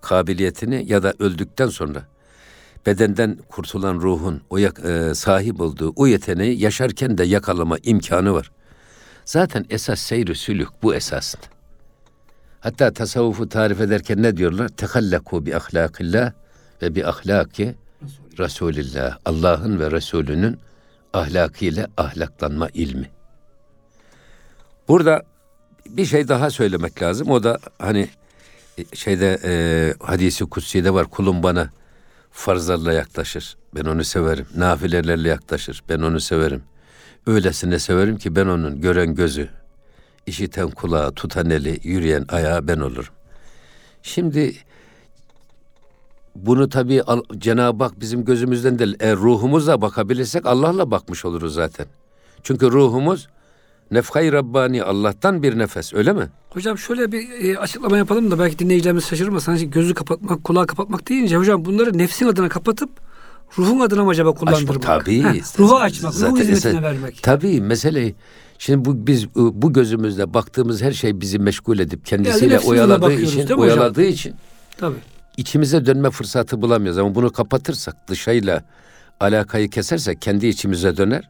kabiliyetini 0.00 0.84
ya 0.92 1.02
da 1.02 1.14
öldükten 1.18 1.68
sonra 1.68 2.04
bedenden 2.86 3.38
kurtulan 3.48 3.94
ruhun 3.94 4.42
o 4.50 4.58
e, 4.58 5.14
sahip 5.14 5.60
olduğu 5.60 5.92
o 5.96 6.06
yeteneği 6.06 6.62
yaşarken 6.62 7.18
de 7.18 7.24
yakalama 7.24 7.76
imkanı 7.82 8.34
var. 8.34 8.50
Zaten 9.24 9.66
esas 9.70 10.00
seyri 10.00 10.34
sülük 10.34 10.68
bu 10.82 10.94
esasında. 10.94 11.42
Hatta 12.60 12.92
tasavvufu 12.92 13.48
tarif 13.48 13.80
ederken 13.80 14.22
ne 14.22 14.36
diyorlar? 14.36 14.68
Tehallaku 14.68 15.46
bi 15.46 15.56
ahlakillah 15.56 16.32
ve 16.82 16.94
bi 16.94 17.06
ahlaki 17.06 17.74
Resulillah. 18.38 19.18
Allah'ın 19.24 19.80
ve 19.80 19.90
Resulünün 19.90 20.58
ahlakıyla 21.12 21.86
ahlaklanma 21.96 22.68
ilmi. 22.74 23.10
Burada 24.88 25.22
bir 25.88 26.04
şey 26.04 26.28
daha 26.28 26.50
söylemek 26.50 27.02
lazım. 27.02 27.30
O 27.30 27.42
da 27.42 27.58
hani 27.78 28.08
e, 28.78 28.96
şeyde 28.96 29.38
e, 29.44 29.52
hadisi 30.06 30.44
kutsi'de 30.44 30.94
var. 30.94 31.06
Kulum 31.06 31.42
bana 31.42 31.70
farzlarla 32.30 32.92
yaklaşır. 32.92 33.56
Ben 33.74 33.84
onu 33.84 34.04
severim. 34.04 34.46
Nafilelerle 34.56 35.28
yaklaşır. 35.28 35.82
Ben 35.88 35.98
onu 35.98 36.20
severim. 36.20 36.62
Öylesine 37.26 37.78
severim 37.78 38.18
ki 38.18 38.36
ben 38.36 38.46
onun 38.46 38.80
gören 38.80 39.14
gözü, 39.14 39.48
işiten 40.26 40.70
kulağı, 40.70 41.12
tutan 41.12 41.50
eli, 41.50 41.80
yürüyen 41.82 42.24
ayağı 42.28 42.68
ben 42.68 42.78
olurum. 42.78 43.14
Şimdi 44.02 44.54
bunu 46.36 46.68
tabii 46.68 47.02
Cenab-ı 47.38 47.84
Hak 47.84 48.00
bizim 48.00 48.24
gözümüzden 48.24 48.78
değil, 48.78 48.96
eğer 49.00 49.16
ruhumuzla 49.16 49.80
bakabilirsek 49.80 50.46
Allah'la 50.46 50.90
bakmış 50.90 51.24
oluruz 51.24 51.54
zaten. 51.54 51.86
Çünkü 52.42 52.70
ruhumuz 52.70 53.28
nefhay 53.92 54.32
Rabbani 54.32 54.82
Allah'tan 54.82 55.42
bir 55.42 55.58
nefes 55.58 55.94
öyle 55.94 56.12
mi? 56.12 56.28
Hocam 56.50 56.78
şöyle 56.78 57.12
bir 57.12 57.44
e, 57.44 57.58
açıklama 57.58 57.98
yapalım 57.98 58.30
da 58.30 58.38
belki 58.38 58.58
dinleyicilerimiz 58.58 59.04
şaşırmasın. 59.06 59.52
Hani 59.52 59.70
gözü 59.70 59.94
kapatmak, 59.94 60.44
kulağı 60.44 60.66
kapatmak 60.66 61.08
deyince 61.08 61.36
hocam 61.36 61.64
bunları 61.64 61.98
nefsin 61.98 62.26
adına 62.26 62.48
kapatıp 62.48 62.90
ruhun 63.58 63.80
adına 63.80 64.04
mı 64.04 64.10
acaba 64.10 64.34
kullandırmak? 64.34 64.82
tabii. 64.82 65.22
Heh, 65.22 65.58
ruhu 65.58 65.76
açmak, 65.76 66.14
Zaten 66.14 66.36
hizmetine 66.36 66.70
esas- 66.72 66.82
vermek. 66.82 67.22
Tabii 67.22 67.60
mesele 67.60 68.14
şimdi 68.58 68.84
bu 68.84 69.06
biz 69.06 69.34
bu 69.34 69.72
gözümüzle 69.72 70.34
baktığımız 70.34 70.82
her 70.82 70.92
şey 70.92 71.20
bizi 71.20 71.38
meşgul 71.38 71.78
edip 71.78 72.06
kendisiyle 72.06 72.54
nefsimize 72.54 72.70
oyaladığı 72.82 73.12
için 73.12 73.36
mi 73.36 73.42
hocam? 73.42 73.58
oyaladığı 73.58 74.02
için 74.04 74.34
Tabii. 74.78 74.96
içimize 75.36 75.86
dönme 75.86 76.10
fırsatı 76.10 76.62
bulamıyoruz 76.62 76.98
ama 76.98 77.14
bunu 77.14 77.32
kapatırsak 77.32 78.08
dışarıyla 78.08 78.64
alakayı 79.20 79.70
kesersek 79.70 80.22
kendi 80.22 80.46
içimize 80.46 80.96
döner. 80.96 81.28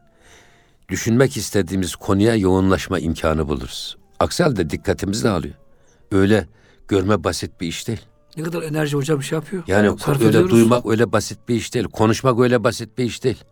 Düşünmek 0.93 1.37
istediğimiz 1.37 1.97
konuya 1.97 2.35
yoğunlaşma 2.37 2.99
imkanı 2.99 3.49
buluruz. 3.49 3.97
Aksi 4.21 4.43
halde 4.43 4.71
dikkatimizi 4.71 5.25
dağılıyor. 5.25 5.55
Öyle 6.13 6.47
görme 6.89 7.25
basit 7.25 7.61
bir 7.61 7.67
iş 7.67 7.89
değil. 7.89 8.01
Ne 8.37 8.43
kadar 8.43 8.63
enerji 8.63 8.97
hocam 8.97 9.23
şey 9.23 9.37
yapıyor. 9.37 9.63
Yani 9.67 9.99
Sarf 9.99 10.21
öyle 10.21 10.29
ediyoruz. 10.29 10.51
duymak 10.51 10.87
öyle 10.87 11.13
basit 11.13 11.39
bir 11.49 11.55
iş 11.55 11.75
değil. 11.75 11.85
Konuşmak 11.85 12.41
öyle 12.41 12.65
basit 12.65 12.99
bir 12.99 13.05
iş 13.05 13.25
değil. 13.25 13.45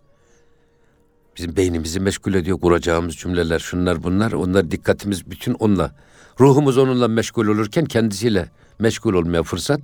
Bizim 1.37 1.57
beynimizi 1.57 2.01
meşgul 2.01 2.35
ediyor 2.35 2.61
kuracağımız 2.61 3.17
cümleler, 3.17 3.59
şunlar 3.59 4.03
bunlar. 4.03 4.33
Onlar 4.33 4.71
dikkatimiz 4.71 5.31
bütün 5.31 5.55
onunla. 5.55 5.95
Ruhumuz 6.41 6.79
onunla 6.79 7.09
meşgul 7.09 7.47
olurken 7.47 7.85
kendisiyle 7.85 8.49
meşgul 8.79 9.15
olmaya 9.15 9.43
fırsat 9.43 9.81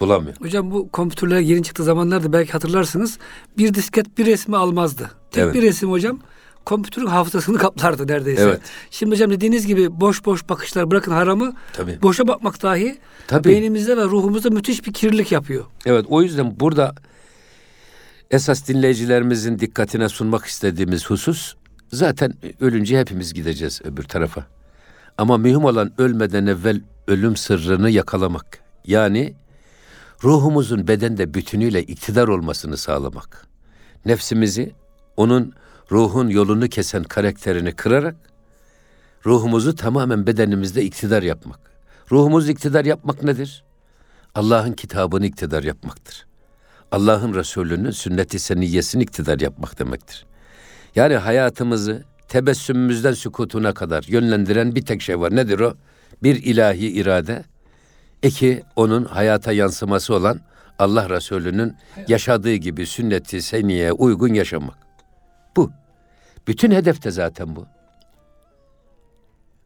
bulamıyor. 0.00 0.36
Hocam 0.40 0.70
bu 0.70 0.88
kompütürler 0.88 1.40
yeni 1.40 1.62
çıktığı 1.62 1.84
zamanlarda 1.84 2.32
belki 2.32 2.52
hatırlarsınız. 2.52 3.18
Bir 3.58 3.74
disket 3.74 4.18
bir 4.18 4.26
resmi 4.26 4.56
almazdı. 4.56 5.10
Tek 5.30 5.44
Evet. 5.44 5.54
bir 5.54 5.62
resim 5.62 5.90
hocam 5.90 6.20
kompütürün 6.66 7.06
hafızasını 7.06 7.58
kaplardı 7.66 8.08
neredeyse. 8.08 8.42
Evet. 8.42 8.60
Şimdi 8.90 9.14
hocam 9.14 9.30
dediğiniz 9.30 9.66
gibi 9.66 10.00
boş 10.00 10.24
boş 10.24 10.48
bakışlar 10.48 10.90
bırakın 10.90 11.12
haramı 11.12 11.52
Tabii. 11.72 12.02
boşa 12.02 12.28
bakmak 12.28 12.62
dahi 12.62 12.98
Tabii. 13.26 13.48
beynimizde 13.48 13.96
ve 13.96 14.04
ruhumuzda 14.04 14.50
müthiş 14.50 14.86
bir 14.86 14.92
kirlilik 14.92 15.32
yapıyor. 15.32 15.64
Evet 15.86 16.04
o 16.08 16.22
yüzden 16.22 16.60
burada 16.60 16.94
Esas 18.30 18.68
dinleyicilerimizin 18.68 19.58
dikkatine 19.58 20.08
sunmak 20.08 20.44
istediğimiz 20.44 21.10
husus 21.10 21.54
zaten 21.92 22.34
ölünce 22.60 23.00
hepimiz 23.00 23.34
gideceğiz 23.34 23.80
öbür 23.84 24.02
tarafa. 24.02 24.46
Ama 25.18 25.38
mühim 25.38 25.64
olan 25.64 25.92
ölmeden 25.98 26.46
evvel 26.46 26.80
ölüm 27.08 27.36
sırrını 27.36 27.90
yakalamak. 27.90 28.58
Yani 28.84 29.34
ruhumuzun 30.24 30.88
bedende 30.88 31.34
bütünüyle 31.34 31.82
iktidar 31.82 32.28
olmasını 32.28 32.76
sağlamak. 32.76 33.46
Nefsimizi 34.04 34.72
onun 35.16 35.52
ruhun 35.90 36.28
yolunu 36.28 36.68
kesen 36.68 37.02
karakterini 37.02 37.72
kırarak 37.72 38.16
ruhumuzu 39.26 39.74
tamamen 39.74 40.26
bedenimizde 40.26 40.84
iktidar 40.84 41.22
yapmak. 41.22 41.60
Ruhumuz 42.12 42.48
iktidar 42.48 42.84
yapmak 42.84 43.22
nedir? 43.22 43.64
Allah'ın 44.34 44.72
kitabını 44.72 45.26
iktidar 45.26 45.62
yapmaktır. 45.62 46.26
Allah'ın 46.92 47.34
Resulü'nün 47.34 47.90
sünnet-i 47.90 48.38
seniyyesini 48.38 49.02
iktidar 49.02 49.40
yapmak 49.40 49.78
demektir. 49.78 50.26
Yani 50.96 51.16
hayatımızı 51.16 52.04
tebessümümüzden 52.28 53.12
sükutuna 53.12 53.74
kadar 53.74 54.04
yönlendiren 54.08 54.74
bir 54.74 54.84
tek 54.84 55.02
şey 55.02 55.20
var. 55.20 55.36
Nedir 55.36 55.60
o? 55.60 55.74
Bir 56.22 56.42
ilahi 56.42 56.86
irade, 56.86 57.44
iki 58.22 58.62
onun 58.76 59.04
hayata 59.04 59.52
yansıması 59.52 60.14
olan 60.14 60.40
Allah 60.78 61.10
Resulü'nün 61.10 61.76
yaşadığı 62.08 62.54
gibi 62.54 62.86
sünnet-i 62.86 63.42
seniyeye 63.42 63.92
uygun 63.92 64.34
yaşamak. 64.34 64.85
Bu. 65.56 65.70
Bütün 66.48 66.70
hedef 66.70 67.04
de 67.04 67.10
zaten 67.10 67.56
bu. 67.56 67.66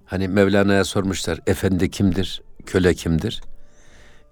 Hani 0.05 0.29
Mevlana'ya 0.29 0.85
sormuşlar, 0.85 1.41
efendi 1.47 1.91
kimdir, 1.91 2.43
köle 2.67 2.95
kimdir? 2.95 3.41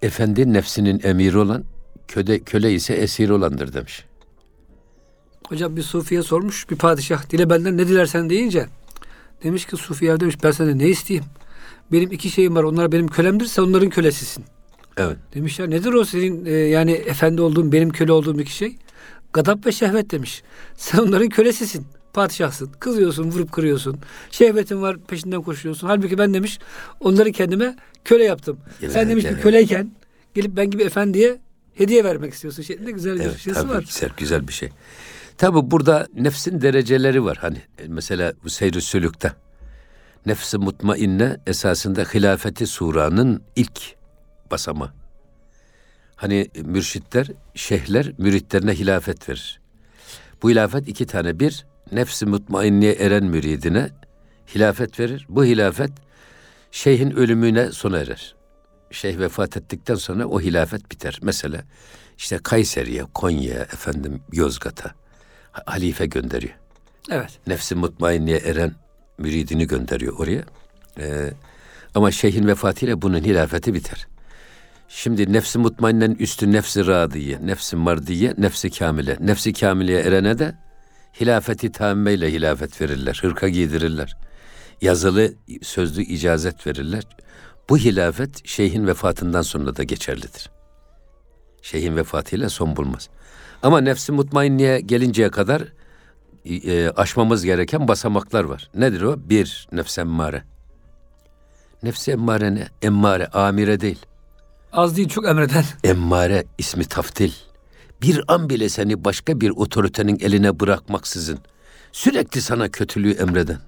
Efendi 0.03 0.53
nefsinin 0.53 1.00
emiri 1.05 1.38
olan, 1.38 1.65
köle, 2.09 2.38
köle 2.38 2.73
ise 2.73 2.95
esir 2.95 3.31
olandır 3.31 3.73
demiş. 3.73 4.05
Hocam 5.49 5.77
bir 5.77 5.83
sufiye 5.83 6.23
sormuş 6.23 6.71
bir 6.71 6.77
padişah 6.77 7.31
dile 7.31 7.50
benden 7.50 7.77
ne 7.77 7.88
dilersen 7.88 8.31
deyince 8.31 8.67
demiş 9.43 9.67
ki 9.67 9.77
sufiye 9.77 10.21
demiş 10.21 10.37
ben 10.43 10.50
senden 10.50 10.79
ne 10.79 10.88
isteyeyim? 10.88 11.25
Benim 11.93 12.12
iki 12.12 12.31
şeyim 12.31 12.57
var 12.57 12.62
onlar 12.62 12.93
benim 12.93 13.09
kölemdir 13.09 13.47
sen 13.47 13.62
onların 13.62 13.91
kölesisin. 13.91 14.45
Evet. 14.97 15.17
Demiş 15.35 15.59
ya 15.59 15.67
nedir 15.67 15.93
o 15.93 16.05
senin 16.05 16.45
e, 16.45 16.50
yani 16.50 16.93
efendi 16.93 17.43
olduğun 17.43 17.73
benim 17.73 17.91
köle 17.91 18.12
olduğum 18.12 18.41
iki 18.41 18.53
şey? 18.53 18.77
Gadap 19.33 19.67
ve 19.67 19.73
şehvet 19.73 20.11
demiş. 20.11 20.43
Sen 20.77 20.99
onların 20.99 21.29
kölesisin. 21.29 21.87
Padişahsın. 22.13 22.71
Kızıyorsun, 22.81 23.31
vurup 23.31 23.53
kırıyorsun. 23.53 23.99
Şehvetin 24.31 24.83
var, 24.83 24.97
peşinden 25.09 25.43
koşuyorsun. 25.43 25.87
Halbuki 25.87 26.19
ben 26.19 26.35
demiş 26.35 26.59
onları 27.01 27.33
kendime 27.33 27.77
köle 28.05 28.25
yaptım. 28.25 28.59
Evet, 28.83 28.93
Sen 28.93 29.09
demiş 29.09 29.25
bir 29.25 29.31
evet. 29.31 29.43
köleyken 29.43 29.93
gelip 30.35 30.57
ben 30.57 30.71
gibi 30.71 30.83
efendiye 30.83 31.39
hediye 31.75 32.05
vermek 32.05 32.35
istiyorsun. 32.35 32.63
Şeklinde 32.63 32.91
güzel 32.91 33.15
bir 33.19 33.25
Evet, 33.25 33.39
şeysi 33.39 33.61
tabii 33.61 33.71
var. 33.71 33.81
güzel, 33.83 34.11
güzel 34.17 34.49
bir 34.49 34.53
şey. 34.53 34.69
Tabi 35.39 35.71
burada 35.71 36.07
nefsin 36.15 36.61
dereceleri 36.61 37.25
var. 37.25 37.37
Hani 37.41 37.59
e, 37.79 37.89
mesela 37.89 38.33
bu 38.45 38.51
seyr-i 38.51 38.81
sülükte. 38.81 39.33
Nefsi 40.27 40.59
mutmainne 40.59 41.37
esasında 41.47 42.03
hilafeti 42.03 42.67
suranın 42.67 43.43
ilk 43.57 43.81
basamağı. 44.51 44.93
Hani 46.19 46.49
mürşitler, 46.65 47.27
şeyhler 47.55 48.13
müritlerine 48.19 48.73
hilafet 48.75 49.29
verir. 49.29 49.61
Bu 50.43 50.51
hilafet 50.51 50.89
iki 50.89 51.07
tane. 51.07 51.41
Bir, 51.41 51.67
nefsi 51.93 52.27
mutmainneye 52.27 52.93
eren 52.93 53.25
müridine 53.25 53.91
hilafet 54.55 55.01
verir. 55.01 55.27
Bu 55.29 55.45
hilafet 55.45 55.91
şeyhin 56.71 57.11
ölümüne 57.11 57.73
sona 57.73 57.99
erer. 57.99 58.35
Şeyh 58.91 59.19
vefat 59.19 59.57
ettikten 59.57 59.95
sonra 59.95 60.27
o 60.27 60.41
hilafet 60.41 60.91
biter. 60.91 61.19
Mesela 61.23 61.63
işte 62.19 62.39
Kayseri'ye, 62.39 63.05
Konya'ya, 63.15 63.61
efendim 63.63 64.23
Yozgat'a 64.33 64.95
ha- 65.53 65.63
halife 65.67 66.07
gönderiyor. 66.07 66.55
Evet. 67.11 67.39
Nefsi 67.47 67.75
mutmainneye 67.75 68.39
eren 68.39 68.75
müridini 69.19 69.67
gönderiyor 69.67 70.19
oraya. 70.19 70.43
Ee, 70.99 71.31
ama 71.95 72.11
şeyhin 72.11 72.47
vefatıyla 72.47 73.03
bunun 73.03 73.21
hilafeti 73.21 73.75
biter. 73.75 74.07
Şimdi 74.88 75.33
nefsi 75.33 75.59
mutmainnenin 75.59 76.14
üstü 76.14 76.53
nefsi 76.53 76.87
radiye, 76.87 77.38
nefsi 77.46 77.77
mardiye, 77.77 78.35
nefsi 78.38 78.70
kamile. 78.70 79.16
Nefsi 79.20 79.53
kamileye 79.53 80.01
erene 80.01 80.38
de 80.38 80.55
hilafeti 81.20 81.72
tammeyle 81.72 82.33
hilafet 82.33 82.81
verirler, 82.81 83.18
hırka 83.22 83.48
giydirirler. 83.48 84.16
Yazılı, 84.81 85.33
sözlü 85.62 86.03
icazet 86.03 86.66
verirler. 86.66 87.05
Bu 87.68 87.79
hilafet 87.79 88.46
şeyhin 88.48 88.87
vefatından 88.87 89.42
sonra 89.42 89.77
da 89.77 89.83
geçerlidir. 89.83 90.51
Şeyhin 91.62 91.96
vefatıyla 91.96 92.48
son 92.48 92.77
bulmaz. 92.77 93.09
Ama 93.62 93.81
nefsi 93.81 94.12
mutmainneye 94.12 94.81
gelinceye 94.81 95.31
kadar 95.31 95.62
e, 96.44 96.90
aşmamız 96.90 97.44
gereken 97.44 97.88
basamaklar 97.88 98.44
var. 98.44 98.70
Nedir 98.74 99.03
o? 99.03 99.16
Bir, 99.31 99.68
nefs 99.72 99.98
emmare. 99.98 100.44
Nefsi 101.83 102.11
emmare 102.11 102.55
ne? 102.55 102.68
Emmare, 102.83 103.27
amire 103.27 103.81
değil. 103.81 104.07
Az 104.72 104.96
değil 104.96 105.09
çok 105.09 105.26
emreden. 105.28 105.64
Emmare 105.85 106.44
ismi 106.59 106.85
taftil. 106.85 107.33
Bir 108.02 108.20
an 108.28 108.50
bile 108.50 108.68
seni 108.68 109.04
başka 109.04 109.40
bir 109.40 109.50
otoritenin 109.50 110.18
eline 110.20 110.61
bırakmaksızın 110.61 111.38
sürekli 111.92 112.42
sana 112.42 112.68
kötülüğü 112.68 113.12
emreden. 113.12 113.61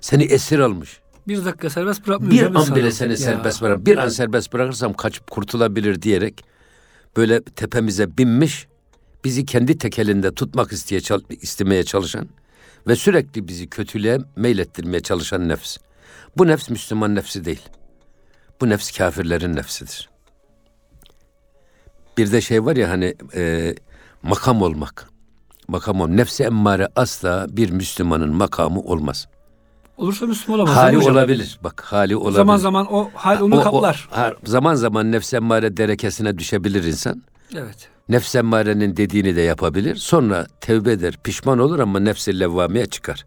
Seni 0.00 0.22
esir 0.24 0.58
almış. 0.58 1.00
Bir 1.28 1.44
dakika 1.44 1.70
serbest 1.70 2.06
bırakmıyor. 2.06 2.50
Bir 2.50 2.54
an 2.54 2.74
bile 2.76 2.90
seni 2.90 3.10
Ya. 3.10 3.16
serbest 3.16 3.62
bırak. 3.62 3.86
Bir 3.86 3.96
an 3.98 4.08
serbest 4.08 4.52
bırakırsam 4.52 4.92
kaçıp 4.92 5.30
kurtulabilir 5.30 6.02
diyerek 6.02 6.44
böyle 7.16 7.42
tepemize 7.42 8.18
binmiş, 8.18 8.66
bizi 9.24 9.44
kendi 9.46 9.78
tekelinde 9.78 10.34
tutmak 10.34 10.72
isteye 10.72 11.00
istemeye 11.42 11.84
çalışan 11.84 12.28
ve 12.86 12.96
sürekli 12.96 13.48
bizi 13.48 13.66
kötülüğe 13.70 14.18
meylettirmeye 14.36 15.00
çalışan 15.00 15.48
nefs. 15.48 15.76
Bu 16.38 16.46
nefs 16.46 16.70
Müslüman 16.70 17.14
nefsi 17.14 17.44
değil. 17.44 17.62
Bu 18.60 18.68
nefs 18.68 18.98
kafirlerin 18.98 19.56
nefsidir. 19.56 20.08
Bir 22.18 22.32
de 22.32 22.40
şey 22.40 22.64
var 22.64 22.76
ya 22.76 22.90
hani 22.90 23.14
e, 23.34 23.74
makam 24.22 24.62
olmak. 24.62 25.08
Makam 25.68 26.00
ol. 26.00 26.08
Nefsi 26.08 26.44
emmare 26.44 26.88
asla 26.96 27.46
bir 27.50 27.70
Müslümanın 27.70 28.34
makamı 28.34 28.80
olmaz. 28.80 29.26
Olursa 29.96 30.26
Müslüman 30.26 30.60
olamaz. 30.60 30.76
Hali 30.76 30.96
hocam? 30.96 31.12
olabilir. 31.12 31.58
Bak 31.64 31.80
hali 31.86 32.16
olabilir. 32.16 32.36
Zaman 32.36 32.56
zaman 32.56 32.92
o 32.92 33.10
hal 33.14 33.40
onu 33.40 33.54
O- 33.56 33.58
o- 33.58 33.62
kaplar. 33.62 34.08
ha, 34.10 34.32
zaman 34.44 34.74
zaman 34.74 35.12
nefs 35.12 35.34
emmare 35.34 35.76
derekesine 35.76 36.38
düşebilir 36.38 36.84
insan. 36.84 37.22
Evet. 37.54 37.88
Nefs 38.08 38.34
emmarenin 38.34 38.96
dediğini 38.96 39.36
de 39.36 39.40
yapabilir. 39.40 39.96
Sonra 39.96 40.46
tevbe 40.60 40.92
eder, 40.92 41.14
pişman 41.24 41.58
olur 41.58 41.78
ama 41.78 42.00
nefs-i 42.00 42.40
levvameye 42.40 42.86
çıkar. 42.86 43.26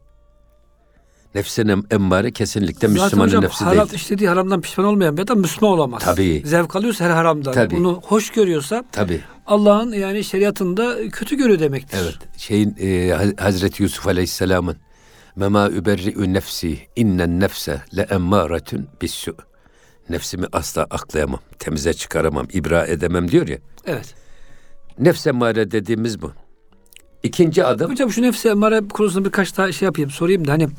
Nefsin 1.36 1.68
em- 1.68 1.84
emmare 1.92 2.32
kesinlikle 2.32 2.88
Zaten 2.88 3.04
Müslümanın 3.04 3.28
hocam 3.28 3.44
nefsi 3.44 3.64
haram, 3.64 3.78
değil. 3.90 3.94
işlediği 3.94 4.30
haramdan 4.30 4.62
pişman 4.62 4.88
olmayan 4.88 5.18
bir 5.18 5.22
adam 5.22 5.40
Müslüman 5.40 5.74
olamaz. 5.74 6.02
Tabii. 6.06 6.42
Zevk 6.46 6.76
alıyorsa 6.76 7.06
her 7.06 7.10
haramdan. 7.10 7.54
Tabii. 7.54 7.76
Bunu 7.76 8.02
hoş 8.06 8.30
görüyorsa 8.30 8.84
Tabii. 8.92 9.22
Allah'ın 9.48 9.92
yani 9.92 10.24
şeriatında 10.24 11.10
kötü 11.10 11.36
görüyor 11.38 11.60
demektir. 11.60 11.98
Evet. 12.04 12.16
Şeyin 12.38 12.76
e, 12.80 13.12
Ha- 13.12 13.44
Hazreti 13.46 13.84
Yusuf 13.84 14.08
Aleyhisselam'ın 14.08 14.78
Mema 15.36 15.70
überri'ü 15.70 16.34
nefsi 16.34 16.80
innen 16.96 17.40
nefse 17.40 17.82
le 17.98 18.02
emmâretün 18.02 18.88
bissu. 19.02 19.36
Nefsimi 20.10 20.46
asla 20.52 20.84
aklayamam, 20.90 21.40
temize 21.60 21.94
çıkaramam, 21.94 22.48
ibra 22.54 22.86
edemem 22.86 23.32
diyor 23.32 23.48
ya. 23.48 23.58
Evet. 23.86 24.16
Nefs 25.00 25.28
emmare 25.28 25.72
dediğimiz 25.72 26.22
bu. 26.22 26.32
İkinci 27.24 27.66
adım 27.66 27.92
Hocam 27.92 28.12
şu 28.12 28.22
nefsi 28.22 28.50
emmare 28.50 28.82
konusunda 28.88 29.26
birkaç 29.26 29.58
daha 29.58 29.72
şey 29.72 29.86
yapayım, 29.86 30.12
sorayım 30.12 30.48
da 30.48 30.52
hani 30.52 30.70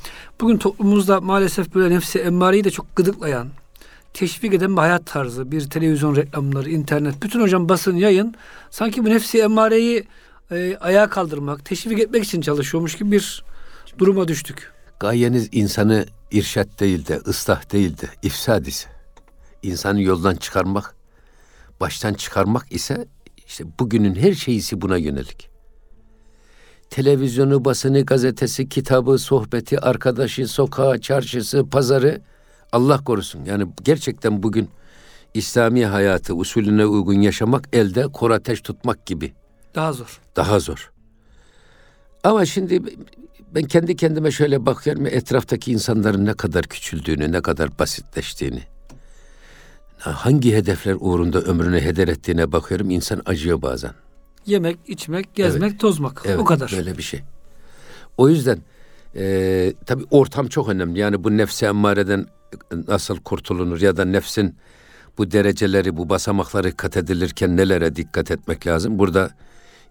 bugün 0.40 0.58
toplumumuzda 0.58 1.20
maalesef 1.20 1.74
böyle 1.74 1.94
nefsi 1.94 2.18
emmareyi 2.18 2.64
de 2.64 2.70
çok 2.70 2.96
gıdıklayan, 2.96 3.48
teşvik 4.14 4.54
eden 4.54 4.76
bir 4.76 4.80
hayat 4.80 5.06
tarzı, 5.06 5.52
bir 5.52 5.70
televizyon 5.70 6.16
reklamları, 6.16 6.70
internet, 6.70 7.22
bütün 7.22 7.40
hocam 7.40 7.68
basın, 7.68 7.96
yayın 7.96 8.34
sanki 8.70 9.04
bu 9.04 9.10
nefsi 9.10 9.38
emmareyi 9.38 10.06
e, 10.50 10.76
ayağa 10.80 11.08
kaldırmak, 11.08 11.64
teşvik 11.64 11.98
etmek 11.98 12.24
için 12.24 12.40
çalışıyormuş 12.40 12.96
gibi 12.96 13.12
bir 13.12 13.44
duruma 13.98 14.28
düştük. 14.28 14.72
Gayeniz 15.00 15.48
insanı 15.52 16.06
irşat 16.30 16.80
değil 16.80 17.06
de, 17.06 17.16
ıslah 17.16 17.72
değil 17.72 17.98
de, 17.98 18.06
ifsad 18.22 18.66
ise, 18.66 18.88
insanı 19.62 20.02
yoldan 20.02 20.34
çıkarmak, 20.34 20.94
baştan 21.80 22.14
çıkarmak 22.14 22.72
ise, 22.72 23.08
işte 23.46 23.64
bugünün 23.80 24.14
her 24.14 24.32
şeysi 24.32 24.80
buna 24.80 24.96
yönelik. 24.96 25.49
Televizyonu, 26.90 27.64
basını, 27.64 28.00
gazetesi, 28.04 28.68
kitabı, 28.68 29.18
sohbeti, 29.18 29.80
arkadaşı, 29.80 30.48
sokağı, 30.48 31.00
çarşısı, 31.00 31.66
pazarı, 31.66 32.20
Allah 32.72 33.04
korusun. 33.04 33.44
Yani 33.44 33.66
gerçekten 33.84 34.42
bugün 34.42 34.68
İslami 35.34 35.86
hayatı 35.86 36.34
usulüne 36.34 36.86
uygun 36.86 37.20
yaşamak 37.20 37.68
elde 37.72 38.02
kor 38.02 38.30
ateş 38.30 38.60
tutmak 38.60 39.06
gibi 39.06 39.32
Daha 39.74 39.92
zor. 39.92 40.20
daha 40.36 40.58
zor. 40.58 40.92
Ama 42.24 42.46
şimdi 42.46 42.82
ben 43.54 43.62
kendi 43.62 43.96
kendime 43.96 44.30
şöyle 44.30 44.66
bakıyorum 44.66 45.06
etraftaki 45.06 45.72
insanların 45.72 46.26
ne 46.26 46.34
kadar 46.34 46.62
küçüldüğünü, 46.62 47.32
ne 47.32 47.40
kadar 47.40 47.78
basitleştiğini. 47.78 48.62
Hangi 49.98 50.54
hedefler 50.54 50.96
uğrunda 51.00 51.40
ömrünü 51.40 51.80
heder 51.80 52.08
ettiğine 52.08 52.52
bakıyorum 52.52 52.90
insan 52.90 53.22
acıyor 53.26 53.62
bazen. 53.62 53.92
Yemek, 54.50 54.78
içmek, 54.86 55.34
gezmek, 55.34 55.80
tozmak. 55.80 56.22
Evet, 56.26 56.38
o 56.38 56.44
kadar. 56.44 56.72
Böyle 56.76 56.98
bir 56.98 57.02
şey. 57.02 57.20
O 58.16 58.28
yüzden 58.28 58.58
e, 59.16 59.74
tabii 59.86 60.04
ortam 60.10 60.46
çok 60.46 60.68
önemli. 60.68 60.98
Yani 60.98 61.24
bu 61.24 61.36
nefsi 61.36 61.66
emmareden 61.66 62.26
nasıl 62.88 63.16
kurtulunur 63.16 63.80
ya 63.80 63.96
da 63.96 64.04
nefsin 64.04 64.56
bu 65.18 65.30
dereceleri, 65.30 65.96
bu 65.96 66.08
basamakları 66.08 66.76
kat 66.76 66.96
edilirken 66.96 67.56
nelere 67.56 67.96
dikkat 67.96 68.30
etmek 68.30 68.66
lazım? 68.66 68.98
Burada 68.98 69.30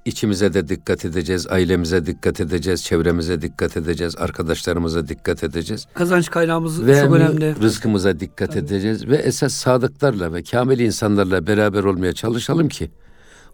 içimize 0.06 0.54
de 0.54 0.68
dikkat 0.68 1.06
edeceğiz, 1.06 1.48
ailemize 1.48 2.06
dikkat 2.06 2.40
edeceğiz, 2.42 2.84
çevremize 2.84 3.42
dikkat 3.42 3.78
edeceğiz, 3.78 4.16
arkadaşlarımıza 4.18 5.08
dikkat 5.08 5.44
edeceğiz. 5.44 5.88
Kazanç 5.94 6.30
kaynağımız 6.30 6.86
Ve 6.88 7.02
çok 7.02 7.14
önemli. 7.16 7.56
rızkımıza 7.62 8.20
dikkat 8.20 8.56
edeceğiz 8.56 9.08
ve 9.08 9.16
esas 9.16 9.54
sadıklarla 9.54 10.34
ve 10.34 10.44
kamil 10.44 10.80
insanlarla 10.80 11.48
beraber 11.48 11.84
olmaya 11.84 12.14
çalışalım 12.14 12.70
ki 12.70 12.92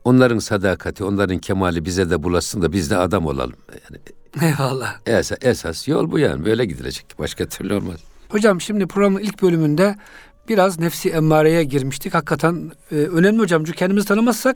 onların 0.06 0.40
sadakati, 0.40 1.04
onların 1.04 1.38
kemali 1.38 1.86
bize 1.86 2.10
de 2.10 2.24
bulasın 2.24 2.62
da 2.62 2.72
biz 2.72 2.92
de 2.92 2.98
adam 2.98 3.26
olalım. 3.26 3.56
Yani 3.70 4.02
Eyvallah. 4.52 4.96
esas, 5.06 5.38
esas 5.42 5.88
yol 5.88 6.12
bu 6.12 6.20
yani 6.20 6.46
böyle 6.46 6.66
gidilecek. 6.66 7.06
Başka 7.20 7.46
türlü 7.46 7.74
olmaz. 7.74 8.00
Hocam 8.30 8.62
şimdi 8.62 8.88
programın 8.88 9.20
ilk 9.20 9.42
bölümünde 9.42 9.96
biraz 10.50 10.80
nefsi 10.80 11.10
emmareye 11.10 11.64
girmiştik. 11.64 12.14
Hakikaten 12.14 12.72
e, 12.92 12.96
önemli 12.96 13.40
hocam. 13.40 13.64
Çünkü 13.64 13.78
kendimizi 13.78 14.08
tanımazsak 14.08 14.56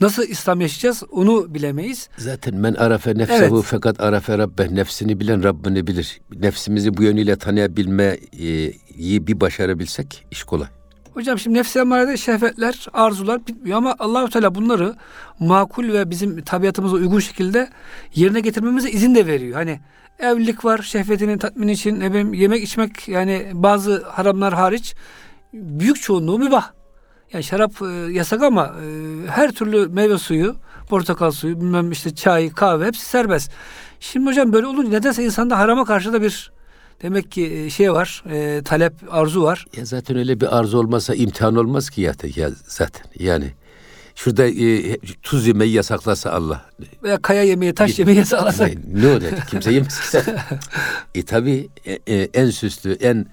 nasıl 0.00 0.22
İslam 0.22 0.60
yaşayacağız 0.60 1.02
onu 1.12 1.54
bilemeyiz. 1.54 2.08
Zaten 2.18 2.54
men 2.54 2.74
arafe 2.74 3.14
nefsehu 3.14 3.54
Evet. 3.56 3.64
fakat 3.66 4.00
arafe 4.00 4.38
rabbe 4.38 4.74
nefsini 4.74 5.20
bilen 5.20 5.42
Rabbini 5.44 5.86
bilir. 5.86 6.20
Nefsimizi 6.36 6.96
bu 6.96 7.02
yönüyle 7.02 7.36
tanıyabilmeyi 7.36 9.26
bir 9.26 9.40
başarabilsek 9.40 10.26
iş 10.30 10.42
kolay. 10.44 10.68
Hocam 11.14 11.38
şimdi 11.38 11.58
nefsi 11.58 11.78
emmarede 11.78 12.16
şehvetler, 12.16 12.86
arzular 12.92 13.46
bitmiyor 13.46 13.78
ama 13.78 13.94
Allahu 13.98 14.28
Teala 14.28 14.54
bunları 14.54 14.94
makul 15.38 15.92
ve 15.92 16.10
bizim 16.10 16.42
tabiatımıza 16.42 16.96
uygun 16.96 17.18
şekilde 17.18 17.68
yerine 18.14 18.40
getirmemize 18.40 18.90
izin 18.90 19.14
de 19.14 19.26
veriyor. 19.26 19.54
Hani 19.54 19.80
evlilik 20.18 20.64
var 20.64 20.78
şehvetinin 20.78 21.38
tatmini 21.38 21.72
için 21.72 22.00
bileyim 22.00 22.34
yemek 22.34 22.62
içmek 22.62 23.08
yani 23.08 23.50
bazı 23.52 24.04
haramlar 24.04 24.54
hariç 24.54 24.94
büyük 25.52 26.02
çoğunluğu 26.02 26.38
mübah. 26.38 26.70
Yani 27.32 27.44
şarap 27.44 27.72
e, 27.82 28.12
yasak 28.12 28.42
ama 28.42 28.64
e, 28.66 28.86
her 29.30 29.52
türlü 29.52 29.88
meyve 29.88 30.18
suyu, 30.18 30.56
portakal 30.88 31.30
suyu, 31.30 31.60
bilmem 31.60 31.92
işte 31.92 32.14
çay, 32.14 32.50
kahve 32.50 32.86
hepsi 32.86 33.06
serbest. 33.06 33.52
Şimdi 34.00 34.26
hocam 34.26 34.52
böyle 34.52 34.66
olunca 34.66 34.90
nedense 34.90 35.24
insanda 35.24 35.58
harama 35.58 35.84
karşı 35.84 36.12
da 36.12 36.22
bir 36.22 36.53
demek 37.02 37.32
ki 37.32 37.52
e, 37.52 37.70
şey 37.70 37.92
var, 37.92 38.24
e, 38.30 38.62
talep, 38.64 38.92
arzu 39.10 39.42
var. 39.42 39.66
Ya 39.76 39.84
zaten 39.84 40.16
öyle 40.16 40.40
bir 40.40 40.58
arzu 40.58 40.78
olmasa 40.78 41.14
imtihan 41.14 41.56
olmaz 41.56 41.90
ki 41.90 42.00
ya, 42.00 42.14
ya 42.36 42.50
zaten 42.66 43.06
yani. 43.18 43.50
Şurada 44.14 44.46
e, 44.46 44.96
tuz 45.22 45.46
yemeyi 45.46 45.72
yasaklasa 45.72 46.30
Allah. 46.32 46.70
Veya 47.02 47.22
kaya 47.22 47.42
yemeği, 47.42 47.74
taş 47.74 47.98
yemeği 47.98 48.18
yasaklasak. 48.18 48.72
Ne, 48.74 49.02
ne 49.02 49.12
olacak? 49.12 49.48
Kimse 49.50 49.72
yemez 49.72 50.00
ki 50.00 50.06
zaten. 50.10 50.38
e 51.14 51.22
tabi 51.22 51.68
en 52.34 52.50
süslü, 52.50 52.92
en 52.92 53.26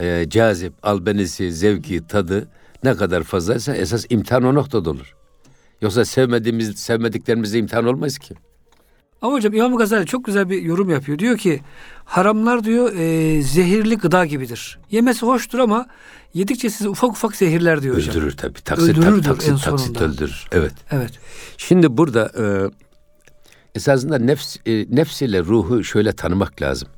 e, 0.00 0.24
cazip, 0.28 0.72
albenisi, 0.82 1.52
zevki, 1.52 2.06
tadı 2.06 2.48
ne 2.84 2.94
kadar 2.94 3.22
fazlaysa 3.22 3.74
esas 3.74 4.06
imtihan 4.10 4.44
o 4.44 4.54
noktada 4.54 4.90
olur. 4.90 5.14
Yoksa 5.82 6.04
sevmediğimiz, 6.04 6.78
sevmediklerimizde 6.78 7.58
imtihan 7.58 7.86
olmaz 7.86 8.18
ki. 8.18 8.34
Ama 9.22 9.32
hocam 9.32 9.54
İmam 9.54 9.76
Gazali 9.76 10.06
çok 10.06 10.24
güzel 10.24 10.50
bir 10.50 10.62
yorum 10.62 10.90
yapıyor. 10.90 11.18
Diyor 11.18 11.38
ki 11.38 11.60
haramlar 12.04 12.64
diyor 12.64 12.92
e, 12.96 13.42
zehirli 13.42 13.96
gıda 13.98 14.26
gibidir. 14.26 14.78
Yemesi 14.90 15.26
hoştur 15.26 15.58
ama 15.58 15.86
yedikçe 16.34 16.70
sizi 16.70 16.88
ufak 16.88 17.10
ufak 17.10 17.36
zehirler 17.36 17.82
diyor 17.82 17.96
hocam. 17.96 18.10
Öldürür 18.10 18.36
tabii. 18.36 18.60
Taksit, 18.60 18.88
Öldürür 18.88 19.04
tak, 19.04 19.12
diyor 19.24 19.24
taksit, 19.24 19.50
en 19.50 19.56
taksit 19.56 19.86
sonunda. 19.96 20.04
öldürür. 20.04 20.46
Evet. 20.52 20.72
Evet. 20.90 21.10
Şimdi 21.56 21.96
burada 21.96 22.32
e, 22.38 22.44
esasında 23.74 24.18
nefs, 24.18 24.56
e, 24.66 24.86
nefs 24.90 25.22
ile 25.22 25.40
ruhu 25.42 25.84
şöyle 25.84 26.12
tanımak 26.12 26.62
lazım. 26.62 26.88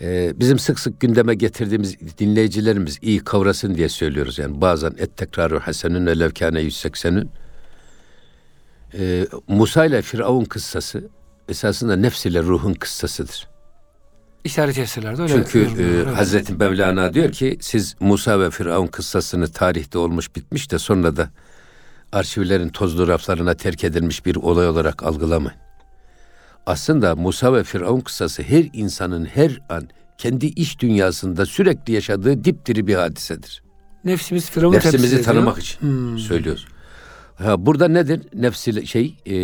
E, 0.00 0.32
bizim 0.40 0.58
sık 0.58 0.78
sık 0.80 1.00
gündeme 1.00 1.34
getirdiğimiz 1.34 2.18
dinleyicilerimiz 2.18 2.98
iyi 3.02 3.18
kavrasın 3.24 3.74
diye 3.74 3.88
söylüyoruz. 3.88 4.38
Yani 4.38 4.60
bazen 4.60 4.92
et 4.98 5.16
tekrarı 5.16 5.58
hasenün 5.58 6.06
ve 6.06 6.18
levkâne 6.18 6.60
180'ün. 6.62 7.30
E, 8.98 9.26
Musa 9.48 9.84
ile 9.84 10.02
Firavun 10.02 10.44
kıssası 10.44 11.08
esasında 11.50 11.96
nefs 11.96 12.26
ile 12.26 12.42
ruhun 12.42 12.74
kıssasıdır. 12.74 13.48
İşaret 14.44 14.74
tefsirlerde 14.74 15.22
öyle. 15.22 15.32
Çünkü 15.34 15.82
e, 15.82 15.84
Evet. 15.84 16.16
Hazreti 16.16 16.54
Mevlana 16.54 17.14
diyor 17.14 17.32
ki 17.32 17.58
siz 17.60 17.96
Musa 18.00 18.40
ve 18.40 18.50
Firavun 18.50 18.86
kıssasını 18.86 19.48
tarihte 19.48 19.98
olmuş 19.98 20.36
bitmiş 20.36 20.70
de 20.70 20.78
sonra 20.78 21.16
da 21.16 21.30
arşivlerin 22.12 22.68
tozlu 22.68 23.08
raflarına 23.08 23.54
terk 23.54 23.84
edilmiş 23.84 24.26
bir 24.26 24.36
olay 24.36 24.68
olarak 24.68 25.02
algılamayın. 25.02 25.58
Aslında 26.66 27.16
Musa 27.16 27.54
ve 27.54 27.64
Firavun 27.64 28.00
kıssası 28.00 28.42
her 28.42 28.66
insanın 28.72 29.24
her 29.24 29.60
an 29.68 29.88
kendi 30.18 30.46
iç 30.46 30.78
dünyasında 30.78 31.46
sürekli 31.46 31.92
yaşadığı 31.92 32.44
dipdiri 32.44 32.86
bir 32.86 32.94
hadisedir. 32.94 33.62
Nefsimiz 34.04 34.50
Firavun'u 34.50 34.72
temsil 34.72 34.88
Nefsimizi 34.88 35.14
ediyor. 35.14 35.24
tanımak 35.24 35.58
için 35.58 35.80
Hmm. 35.80 36.18
söylüyoruz. 36.18 36.66
Ha, 37.38 37.66
burada 37.66 37.88
nedir? 37.88 38.20
Nefsi 38.34 38.86
şey 38.86 39.16
e, 39.26 39.34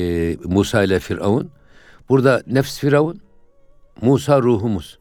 Musa 0.45 0.83
ile 0.83 1.01
Firavun. 1.01 1.51
Burada 2.09 2.43
nefs 2.47 2.79
Firavun, 2.79 3.21
Musa 4.03 4.43
ruhumuz. 4.43 4.99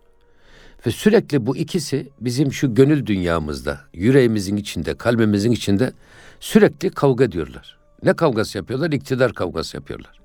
Ve 0.88 0.92
sürekli 0.92 1.46
bu 1.46 1.58
ikisi 1.58 2.10
bizim 2.22 2.54
şu 2.54 2.76
gönül 2.76 3.06
dünyamızda, 3.06 3.80
yüreğimizin 3.94 4.58
içinde, 4.58 4.96
kalbimizin 4.96 5.52
içinde 5.52 5.94
sürekli 6.40 6.90
kavga 6.90 7.24
ediyorlar. 7.24 7.78
Ne 8.04 8.14
kavgası 8.14 8.58
yapıyorlar? 8.58 8.92
İktidar 8.92 9.34
kavgası 9.34 9.78
yapıyorlar. 9.78 10.20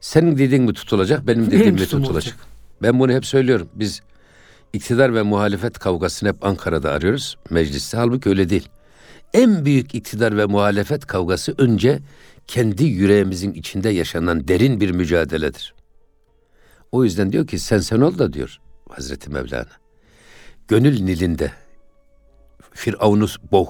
Senin 0.00 0.38
dediğin 0.38 0.62
mi 0.62 0.72
tutulacak, 0.72 1.26
benim 1.26 1.46
dediğim 1.46 1.62
Benim 1.62 1.74
mi 1.74 1.80
tutulacak? 1.80 2.12
olacak. 2.12 2.36
Ben 2.82 2.98
bunu 2.98 3.12
hep 3.12 3.26
söylüyorum. 3.26 3.68
Biz 3.74 4.00
iktidar 4.72 5.14
ve 5.14 5.22
muhalefet 5.22 5.78
kavgasını 5.78 6.28
hep 6.28 6.46
Ankara'da 6.46 6.90
arıyoruz 6.92 7.36
mecliste. 7.50 7.96
Halbuki 7.96 8.28
öyle 8.28 8.50
değil. 8.50 8.68
En 9.34 9.64
büyük 9.64 9.94
iktidar 9.94 10.36
ve 10.36 10.46
muhalefet 10.46 11.06
kavgası 11.06 11.54
önce 11.58 11.98
kendi 12.46 12.84
yüreğimizin 12.84 13.52
içinde 13.52 13.88
yaşanan 13.88 14.48
derin 14.48 14.80
bir 14.80 14.90
mücadeledir. 14.90 15.74
O 16.92 17.04
yüzden 17.04 17.32
diyor 17.32 17.46
ki 17.46 17.58
sen 17.58 17.78
sen 17.78 18.00
ol 18.00 18.18
da 18.18 18.32
diyor 18.32 18.58
Hazreti 18.88 19.30
Mevlana. 19.30 19.66
Gönül 20.68 21.00
nilinde 21.00 21.52
Firavun'u 22.72 23.26
boğ, 23.52 23.66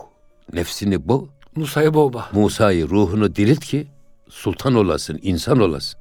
nefsini 0.53 1.09
boğ, 1.09 1.29
Musa'yı 1.57 1.95
boğma. 1.95 2.29
Musa'yı 2.33 2.89
ruhunu 2.89 3.37
dirilt 3.37 3.65
ki 3.65 3.87
sultan 4.29 4.75
olasın, 4.75 5.19
insan 5.23 5.61
olasın. 5.61 6.01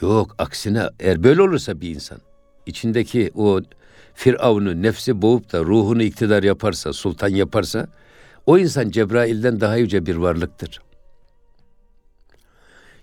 Yok 0.00 0.34
aksine 0.38 0.88
eğer 1.00 1.22
böyle 1.22 1.42
olursa 1.42 1.80
bir 1.80 1.94
insan 1.94 2.18
içindeki 2.66 3.30
o 3.34 3.60
Firavun'u 4.14 4.82
nefsi 4.82 5.22
boğup 5.22 5.52
da 5.52 5.60
ruhunu 5.64 6.02
iktidar 6.02 6.42
yaparsa, 6.42 6.92
sultan 6.92 7.28
yaparsa 7.28 7.88
o 8.46 8.58
insan 8.58 8.90
Cebrail'den 8.90 9.60
daha 9.60 9.76
yüce 9.76 10.06
bir 10.06 10.16
varlıktır. 10.16 10.80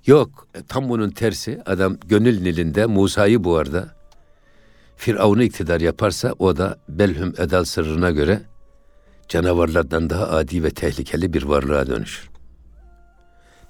Yok 0.07 0.47
tam 0.67 0.89
bunun 0.89 1.09
tersi 1.09 1.61
adam 1.65 1.97
gönül 2.05 2.41
nilinde 2.41 2.85
Musa'yı 2.85 3.43
boğarda 3.43 3.87
Firavun'u 4.95 5.43
iktidar 5.43 5.81
yaparsa 5.81 6.33
o 6.39 6.57
da 6.57 6.77
Belhüm 6.89 7.33
Edal 7.37 7.63
sırrına 7.63 8.11
göre 8.11 8.41
canavarlardan 9.27 10.09
daha 10.09 10.27
adi 10.27 10.63
ve 10.63 10.69
tehlikeli 10.69 11.33
bir 11.33 11.43
varlığa 11.43 11.87
dönüşür. 11.87 12.29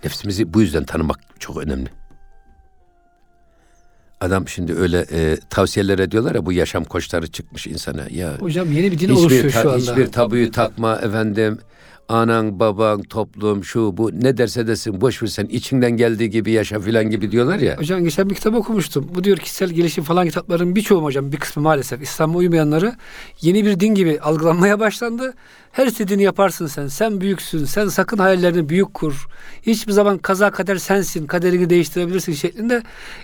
Nefsimizi 0.03 0.53
bu 0.53 0.61
yüzden 0.61 0.83
tanımak 0.83 1.19
çok 1.39 1.57
önemli. 1.57 1.89
Adam 4.21 4.47
şimdi 4.47 4.73
öyle 4.75 5.05
e, 5.11 5.37
tavsiyeler 5.49 5.99
ediyorlar 5.99 6.35
ya 6.35 6.45
bu 6.45 6.53
yaşam 6.53 6.83
koçları 6.83 7.27
çıkmış 7.27 7.67
insana. 7.67 8.05
Ya 8.09 8.37
Hocam 8.39 8.71
yeni 8.71 8.91
bir 8.91 8.99
din 8.99 9.09
oluşuyor 9.09 9.49
şu 9.51 9.59
anda. 9.59 9.77
hiçbir 9.77 10.11
tabuyu 10.11 10.51
takma 10.51 10.95
efendim. 10.95 11.59
Anan, 12.09 12.59
baban, 12.59 13.01
toplum, 13.01 13.63
şu 13.63 13.97
bu 13.97 14.11
ne 14.13 14.37
derse 14.37 14.67
desin 14.67 15.01
boş 15.01 15.23
ver 15.23 15.27
sen 15.27 15.45
içinden 15.45 15.91
geldiği 15.91 16.29
gibi 16.29 16.51
yaşa 16.51 16.79
filan 16.79 17.09
gibi 17.09 17.31
diyorlar 17.31 17.59
ya. 17.59 17.77
Hocam 17.77 18.03
geçen 18.03 18.29
bir 18.29 18.35
kitap 18.35 18.55
okumuştum. 18.55 19.09
Bu 19.15 19.23
diyor 19.23 19.37
kişisel 19.37 19.69
gelişim 19.69 20.03
falan 20.03 20.27
kitapların 20.27 20.75
birçoğu 20.75 21.03
hocam 21.03 21.31
bir 21.31 21.37
kısmı 21.37 21.63
maalesef 21.63 22.01
İslam'a 22.01 22.37
uymayanları 22.37 22.95
yeni 23.41 23.65
bir 23.65 23.79
din 23.79 23.87
gibi 23.87 24.19
algılanmaya 24.21 24.79
başlandı. 24.79 25.33
Her 25.71 25.87
istediğini 25.87 26.23
yaparsın 26.23 26.67
sen. 26.67 26.87
Sen 26.87 27.21
büyüksün. 27.21 27.65
Sen 27.65 27.87
sakın 27.87 28.17
hayallerini 28.17 28.69
büyük 28.69 28.93
kur. 28.93 29.27
Hiçbir 29.61 29.91
zaman 29.91 30.17
kaza 30.17 30.51
kader 30.51 30.75
sensin. 30.75 31.27
Kaderini 31.27 31.69
değiştirebilirsin 31.69 32.33
şeklinde 32.33 32.83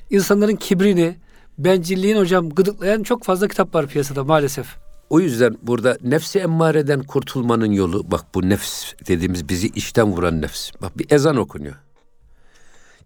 insanların 0.10 0.56
kibrini, 0.56 1.16
bencilliğini 1.58 2.20
hocam 2.20 2.50
gıdıklayan 2.50 3.04
çok 3.04 3.24
fazla 3.24 3.48
kitap 3.48 3.76
var 3.76 3.88
piyasada 3.88 4.24
maalesef. 4.24 4.83
O 5.14 5.20
yüzden 5.20 5.58
burada 5.62 5.98
nefsi 6.04 6.40
emmareden 6.40 7.04
kurtulmanın 7.04 7.72
yolu 7.72 8.12
bak 8.12 8.26
bu 8.36 8.50
nefs 8.50 8.94
dediğimiz 9.08 9.50
bizi 9.50 9.68
içten 9.68 10.12
vuran 10.12 10.42
nefs. 10.42 10.72
Bak 10.82 10.98
bir 10.98 11.12
ezan 11.12 11.36
okunuyor. 11.36 11.76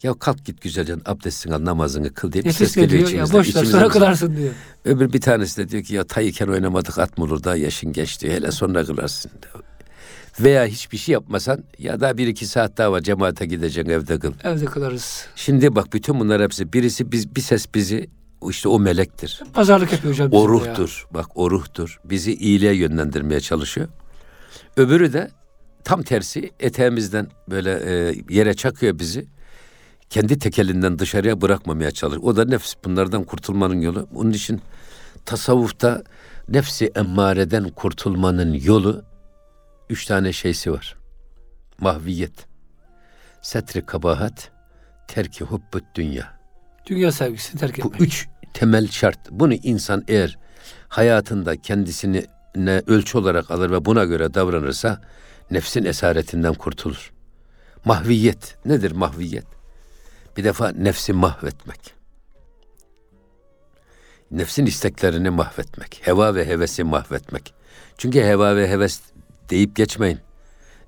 Ya 0.04 0.14
kalk 0.14 0.46
git 0.46 0.62
güzelce 0.62 0.96
abdestini 1.06 1.56
al 1.56 1.66
namazını 1.66 2.14
kıl 2.14 2.32
diye 2.32 2.44
bir 2.44 2.52
ses 2.52 2.76
geliyor 2.76 2.90
diyor? 2.90 3.02
Ya 3.02 3.08
içimizden. 3.08 3.40
boş 3.40 3.56
ver 3.56 3.64
sonra 3.64 3.88
kılarsın 3.88 4.38
diyor. 4.38 4.54
Öbür 4.86 5.14
bir 5.14 5.22
tanesi 5.22 5.58
de 5.58 5.70
diyor 5.70 5.84
ki 5.84 5.96
ya 5.96 6.04
tayıken 6.04 6.48
oynamadık 6.48 7.00
at 7.00 7.18
mı 7.18 7.24
olur 7.24 7.44
daha 7.44 7.56
yaşın 7.56 7.94
geçti 7.94 8.32
hele 8.32 8.52
sonra 8.52 8.86
kılarsın. 8.86 9.32
Veya 10.40 10.66
hiçbir 10.66 10.98
şey 10.98 11.14
yapmasan 11.14 11.64
ya 11.80 12.00
da 12.00 12.18
bir 12.18 12.28
iki 12.28 12.46
saat 12.46 12.78
daha 12.78 12.92
var 12.92 13.02
cemaate 13.02 13.46
gideceksin 13.46 13.92
evde 13.92 14.20
kıl. 14.20 14.34
Evde 14.44 14.66
kalırız. 14.66 15.26
Şimdi 15.36 15.76
bak 15.76 15.94
bütün 15.94 16.20
bunlar 16.20 16.42
hepsi 16.42 16.74
birisi 16.74 17.12
biz 17.12 17.36
bir 17.36 17.42
ses 17.42 17.66
bizi 17.76 18.10
işte 18.50 18.70
o 18.70 18.80
melektir. 18.80 19.44
Pazarlık 19.54 19.92
yapıyor 19.92 20.14
hocam. 20.14 20.28
O 20.32 20.32
bizimle 20.32 20.68
ya. 20.68 20.72
ruhtur. 20.72 21.08
Bak 21.12 21.26
o 21.36 21.52
ruhtur. 21.52 22.00
Bizi 22.06 22.34
iyiliğe 22.34 22.74
yönlendirmeye 22.74 23.40
çalışıyor. 23.40 23.88
Öbürü 24.78 25.14
de 25.14 25.32
tam 25.84 26.04
tersi 26.04 26.52
eteğimizden 26.60 27.28
böyle 27.50 27.72
e, 27.72 28.16
yere 28.30 28.54
çakıyor 28.54 29.00
bizi. 29.00 29.28
Kendi 30.10 30.40
tekelinden 30.40 31.00
dışarıya 31.00 31.42
bırakmamaya 31.42 31.92
çalışıyor. 31.92 32.24
O 32.24 32.36
da 32.36 32.46
nefs. 32.46 32.74
Bunlardan 32.86 33.24
kurtulmanın 33.24 33.82
yolu. 33.82 34.08
Onun 34.16 34.32
için 34.32 34.62
tasavvufta 35.26 36.04
nefsi 36.50 36.92
emmareden 36.96 37.70
kurtulmanın 37.70 38.54
yolu 38.54 39.04
üç 39.90 40.06
tane 40.06 40.34
şeysi 40.34 40.72
var. 40.72 40.96
Mahviyet, 41.82 42.46
setri 43.42 43.86
kabahat, 43.86 44.52
terki 45.08 45.44
hubbut 45.44 45.84
dünya. 45.96 46.37
Dünya 46.88 47.12
sevgisini 47.12 47.60
terk 47.60 47.84
Bu 47.84 47.88
etmek. 47.88 48.02
üç 48.02 48.28
temel 48.54 48.88
şart. 48.88 49.20
Bunu 49.32 49.54
insan 49.54 50.04
eğer 50.08 50.38
hayatında 50.88 51.56
kendisini 51.62 52.26
ne 52.56 52.82
ölçü 52.88 53.18
olarak 53.18 53.52
alır 53.52 53.72
ve 53.72 53.86
buna 53.86 54.06
göre 54.06 54.34
davranırsa 54.34 55.02
nefsin 55.52 55.86
esaretinden 55.86 56.54
kurtulur. 56.54 57.14
Mahviyet 57.86 58.58
nedir 58.66 58.92
mahviyet? 58.92 59.46
Bir 60.38 60.44
defa 60.44 60.70
nefsi 60.70 61.14
mahvetmek. 61.14 61.94
Nefsin 64.32 64.66
isteklerini 64.66 65.30
mahvetmek. 65.30 66.02
Heva 66.04 66.36
ve 66.36 66.46
hevesi 66.48 66.84
mahvetmek. 66.84 67.54
Çünkü 67.98 68.22
heva 68.22 68.56
ve 68.56 68.70
heves 68.70 69.02
deyip 69.50 69.76
geçmeyin. 69.76 70.20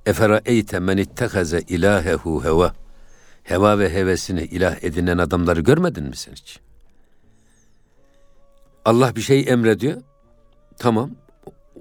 Efera 0.06 0.42
eyte 0.46 0.80
men 0.80 0.98
ittehaze 0.98 1.62
ilahehu 1.68 2.44
heva. 2.44 2.74
Heva 3.50 3.80
ve 3.80 3.94
hevesini 3.94 4.42
ilah 4.42 4.84
edinen 4.84 5.18
adamları 5.18 5.62
görmedin 5.62 6.04
mi 6.04 6.16
sen 6.16 6.32
hiç? 6.32 6.60
Allah 8.86 9.16
bir 9.16 9.22
şey 9.22 9.46
emrediyor. 9.48 10.02
Tamam. 10.78 11.12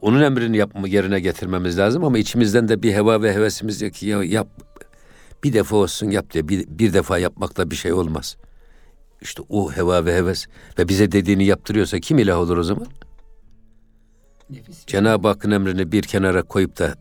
Onun 0.01 0.23
emrini 0.23 0.57
yapma 0.57 0.89
yerine 0.89 1.21
getirmemiz 1.21 1.79
lazım 1.79 2.05
ama 2.05 2.19
içimizden 2.19 2.69
de 2.69 2.83
bir 2.83 2.93
heva 2.93 3.23
ve 3.23 3.35
hevesimiz 3.35 3.81
diyor 3.81 3.93
ki 3.93 4.07
ya 4.07 4.25
yap 4.25 4.49
bir 5.45 5.53
defa 5.53 5.77
olsun 5.77 6.11
yap 6.11 6.33
diye 6.33 6.49
bir, 6.49 6.67
bir 6.69 6.93
defa 6.93 7.19
yapmakla 7.19 7.71
bir 7.71 7.77
şey 7.77 7.93
olmaz. 7.93 8.37
İşte 9.21 9.43
o 9.49 9.73
heva 9.73 10.05
ve 10.05 10.17
heves 10.17 10.47
ve 10.79 10.89
bize 10.89 11.13
dediğini 11.13 11.45
yaptırıyorsa 11.45 12.01
kim 12.01 12.19
ilah 12.19 12.39
olur 12.39 12.57
o 12.57 12.63
zaman? 12.63 12.87
Nefis. 14.51 14.87
Cenab-ı 14.87 15.29
Hakk'ın 15.29 15.51
emrini 15.51 15.93
bir 15.93 16.03
kenara 16.03 16.43
koyup 16.43 16.79
da 16.79 16.95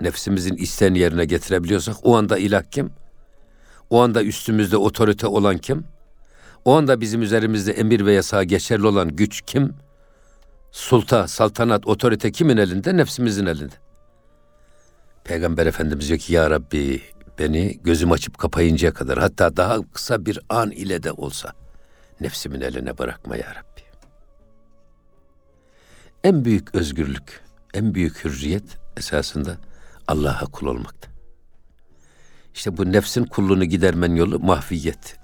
nefsimizin 0.00 0.56
isteğini 0.56 0.98
yerine 0.98 1.24
getirebiliyorsak 1.24 1.96
o 2.02 2.16
anda 2.16 2.38
ilah 2.38 2.62
kim? 2.70 2.90
O 3.92 4.00
anda 4.00 4.22
üstümüzde 4.22 4.76
otorite 4.76 5.26
olan 5.26 5.58
kim? 5.58 5.84
O 6.64 6.76
anda 6.76 7.00
bizim 7.00 7.22
üzerimizde 7.22 7.72
emir 7.72 8.06
ve 8.06 8.12
yasağı 8.12 8.44
geçerli 8.44 8.86
olan 8.86 9.08
güç 9.08 9.42
kim? 9.46 9.74
Sulta, 10.70 11.28
saltanat, 11.28 11.86
otorite 11.86 12.32
kimin 12.32 12.56
elinde? 12.56 12.96
Nefsimizin 12.96 13.46
elinde. 13.46 13.74
Peygamber 15.24 15.66
Efendimiz 15.66 16.08
diyor 16.08 16.18
ki 16.18 16.32
ya 16.32 16.50
Rabbi 16.50 17.02
beni 17.38 17.80
gözüm 17.84 18.12
açıp 18.12 18.38
kapayıncaya 18.38 18.94
kadar 18.94 19.18
hatta 19.18 19.56
daha 19.56 19.90
kısa 19.92 20.26
bir 20.26 20.38
an 20.48 20.70
ile 20.70 21.02
de 21.02 21.12
olsa 21.12 21.52
nefsimin 22.20 22.60
eline 22.60 22.98
bırakma 22.98 23.36
ya 23.36 23.54
Rabbi. 23.54 23.82
En 26.24 26.44
büyük 26.44 26.74
özgürlük, 26.74 27.40
en 27.74 27.94
büyük 27.94 28.24
hürriyet 28.24 28.78
esasında 28.96 29.56
Allah'a 30.08 30.44
kul 30.44 30.66
olmakta. 30.66 31.11
İşte 32.54 32.76
bu 32.76 32.92
nefsin 32.92 33.24
kulluğunu 33.24 33.64
gidermen 33.64 34.14
yolu 34.14 34.38
mahviyet. 34.40 35.16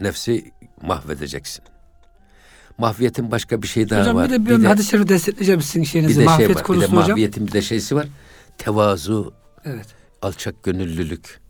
Nefsi 0.00 0.50
mahvedeceksin. 0.82 1.64
Mahviyetin 2.78 3.30
başka 3.30 3.62
bir 3.62 3.66
şey 3.66 3.90
daha 3.90 4.00
Hocam 4.00 4.16
var. 4.16 4.28
bir 4.28 4.32
de 4.32 4.46
bir, 4.46 4.64
hadis-i 4.64 4.90
şerifi 4.90 5.08
destekleyeceğim 5.08 5.62
sizin 5.62 5.82
bir 5.82 5.86
şeyinizi. 5.86 6.14
de 6.14 6.18
şey 6.18 6.24
Mahfiyet 6.24 6.56
var. 6.56 6.64
Bir 6.76 6.80
de 6.80 6.86
hocam. 6.86 6.94
mahviyetin 7.08 7.46
bir 7.46 7.52
de 7.52 7.62
şeysi 7.62 7.96
var. 7.96 8.06
Tevazu, 8.58 9.34
Evet. 9.64 9.86
alçak 10.22 10.62
gönüllülük. 10.62 11.40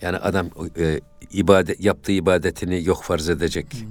Yani 0.00 0.16
adam 0.16 0.50
e, 0.78 1.00
ibadet 1.32 1.80
yaptığı 1.84 2.12
ibadetini 2.12 2.84
yok 2.84 3.02
farz 3.02 3.28
edecek. 3.28 3.72
Hmm. 3.72 3.88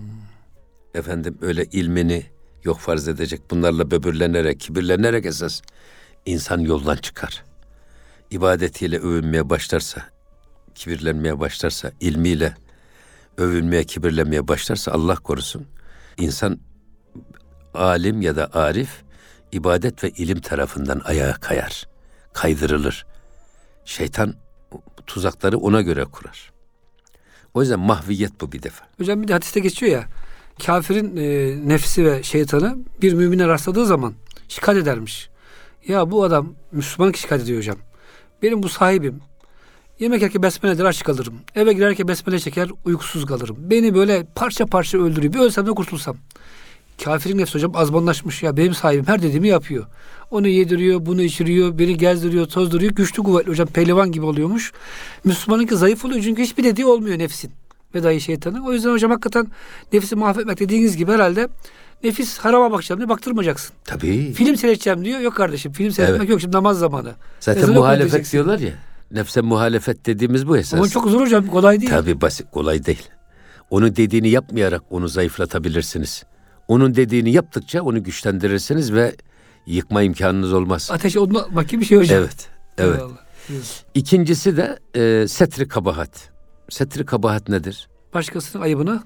Efendim 0.93 1.37
öyle 1.41 1.65
ilmini 1.65 2.25
yok 2.63 2.79
farz 2.79 3.07
edecek. 3.07 3.41
Bunlarla 3.51 3.91
böbürlenerek, 3.91 4.59
kibirlenerek 4.59 5.25
esas 5.25 5.61
insan 6.25 6.59
yoldan 6.59 6.95
çıkar. 6.95 7.43
İbadetiyle 8.31 8.99
övünmeye 8.99 9.49
başlarsa, 9.49 10.01
kibirlenmeye 10.75 11.39
başlarsa, 11.39 11.91
ilmiyle 11.99 12.55
övünmeye, 13.37 13.83
kibirlenmeye 13.83 14.47
başlarsa 14.47 14.91
Allah 14.91 15.15
korusun. 15.15 15.65
İnsan 16.17 16.59
alim 17.73 18.21
ya 18.21 18.35
da 18.35 18.53
arif 18.53 19.03
ibadet 19.51 20.03
ve 20.03 20.09
ilim 20.09 20.41
tarafından 20.41 21.01
ayağa 21.05 21.33
kayar, 21.33 21.87
kaydırılır. 22.33 23.05
Şeytan 23.85 24.33
tuzakları 25.07 25.57
ona 25.57 25.81
göre 25.81 26.05
kurar. 26.05 26.51
O 27.53 27.61
yüzden 27.61 27.79
mahviyet 27.79 28.41
bu 28.41 28.51
bir 28.51 28.63
defa. 28.63 28.85
Hocam 28.97 29.21
bir 29.21 29.27
de 29.27 29.33
hadiste 29.33 29.59
geçiyor 29.59 29.91
ya. 29.91 30.05
Kafirin 30.65 31.17
e, 31.17 31.57
nefsi 31.69 32.05
ve 32.05 32.23
şeytanı 32.23 32.77
bir 33.01 33.13
mümine 33.13 33.47
rastladığı 33.47 33.85
zaman 33.85 34.13
şikayet 34.47 34.83
edermiş. 34.83 35.29
Ya 35.87 36.11
bu 36.11 36.23
adam 36.23 36.55
Müslüman 36.71 37.11
şikayet 37.11 37.43
ediyor 37.43 37.57
hocam. 37.57 37.77
Benim 38.41 38.63
bu 38.63 38.69
sahibim. 38.69 39.21
Yemek 39.99 40.21
yerken 40.21 40.43
besmele 40.43 40.73
eder 40.73 40.85
aç 40.85 41.03
kalırım. 41.03 41.33
Eve 41.55 41.73
girerken 41.73 42.07
besmele 42.07 42.39
çeker 42.39 42.69
uykusuz 42.85 43.25
kalırım. 43.25 43.55
Beni 43.59 43.95
böyle 43.95 44.25
parça 44.35 44.65
parça 44.65 44.97
öldürüyor. 44.97 45.33
Bir 45.33 45.39
ölsem 45.39 45.65
de 45.67 45.71
kurtulsam. 45.71 46.15
Kafirin 47.03 47.37
nefsi 47.37 47.55
hocam 47.55 47.75
azmanlaşmış 47.75 48.43
ya. 48.43 48.57
Benim 48.57 48.73
sahibim 48.73 49.07
her 49.07 49.21
dediğimi 49.21 49.47
yapıyor. 49.47 49.85
Onu 50.31 50.47
yediriyor, 50.47 51.05
bunu 51.05 51.21
içiriyor, 51.21 51.79
beni 51.79 51.97
gezdiriyor, 51.97 52.45
tozduruyor. 52.45 52.91
Güçlü 52.91 53.23
kuvvetli 53.23 53.49
hocam 53.51 53.67
pehlivan 53.67 54.11
gibi 54.11 54.25
oluyormuş. 54.25 54.71
Müslümanınki 55.23 55.75
zayıf 55.75 56.05
oluyor 56.05 56.21
çünkü 56.23 56.41
hiçbir 56.41 56.63
dediği 56.63 56.85
olmuyor 56.85 57.19
nefsin 57.19 57.51
ve 57.95 58.03
dahi 58.03 58.21
şeytanın. 58.21 58.59
O 58.61 58.73
yüzden 58.73 58.91
hocam 58.91 59.11
hakikaten 59.11 59.47
nefsi 59.93 60.15
mahvetmek 60.15 60.59
dediğiniz 60.59 60.97
gibi 60.97 61.11
herhalde 61.11 61.47
nefis 62.03 62.37
harama 62.37 62.71
bakacağım 62.71 62.99
diye 62.99 63.09
baktırmayacaksın. 63.09 63.75
Tabii. 63.85 64.33
Film 64.33 64.55
seyredeceğim 64.57 65.05
diyor. 65.05 65.19
Yok 65.19 65.35
kardeşim 65.35 65.71
film 65.71 65.91
seyretmek 65.91 66.19
Evet. 66.21 66.29
yok 66.29 66.41
şimdi 66.41 66.55
namaz 66.55 66.79
zamanı. 66.79 67.13
Zaten 67.39 67.61
Ezanı 67.61 67.75
muhalefet 67.75 68.31
diyorlar 68.31 68.59
ya. 68.59 68.73
Nefse 69.13 69.41
muhalefet 69.41 70.05
dediğimiz 70.05 70.47
bu 70.47 70.57
esas. 70.57 70.79
Ama 70.79 70.89
çok 70.89 71.09
zor 71.09 71.21
hocam 71.21 71.47
kolay 71.47 71.81
değil. 71.81 71.91
Tabii 71.91 72.21
basit, 72.21 72.51
kolay 72.51 72.85
değil. 72.85 73.09
Onun 73.69 73.95
dediğini 73.95 74.29
yapmayarak 74.29 74.81
onu 74.89 75.07
zayıflatabilirsiniz. 75.07 76.23
Onun 76.67 76.95
dediğini 76.95 77.31
yaptıkça 77.31 77.81
onu 77.81 78.03
güçlendirirsiniz 78.03 78.93
ve 78.93 79.15
yıkma 79.65 80.01
imkanınız 80.01 80.53
olmaz. 80.53 80.89
Ateşe 80.91 81.19
odun 81.19 81.35
atmak 81.35 81.69
gibi 81.69 81.81
bir 81.81 81.85
şey 81.85 81.97
hocam. 81.97 82.19
Evet, 82.19 82.49
evet. 82.77 82.99
Eyvallah. 82.99 83.17
İkincisi 83.93 84.57
de 84.57 84.79
e, 84.95 85.27
setri 85.27 85.67
kabahat. 85.67 86.29
Setri 86.69 87.05
kabahat 87.05 87.49
nedir? 87.49 87.89
Başkasının 88.13 88.63
ayıbını 88.63 89.03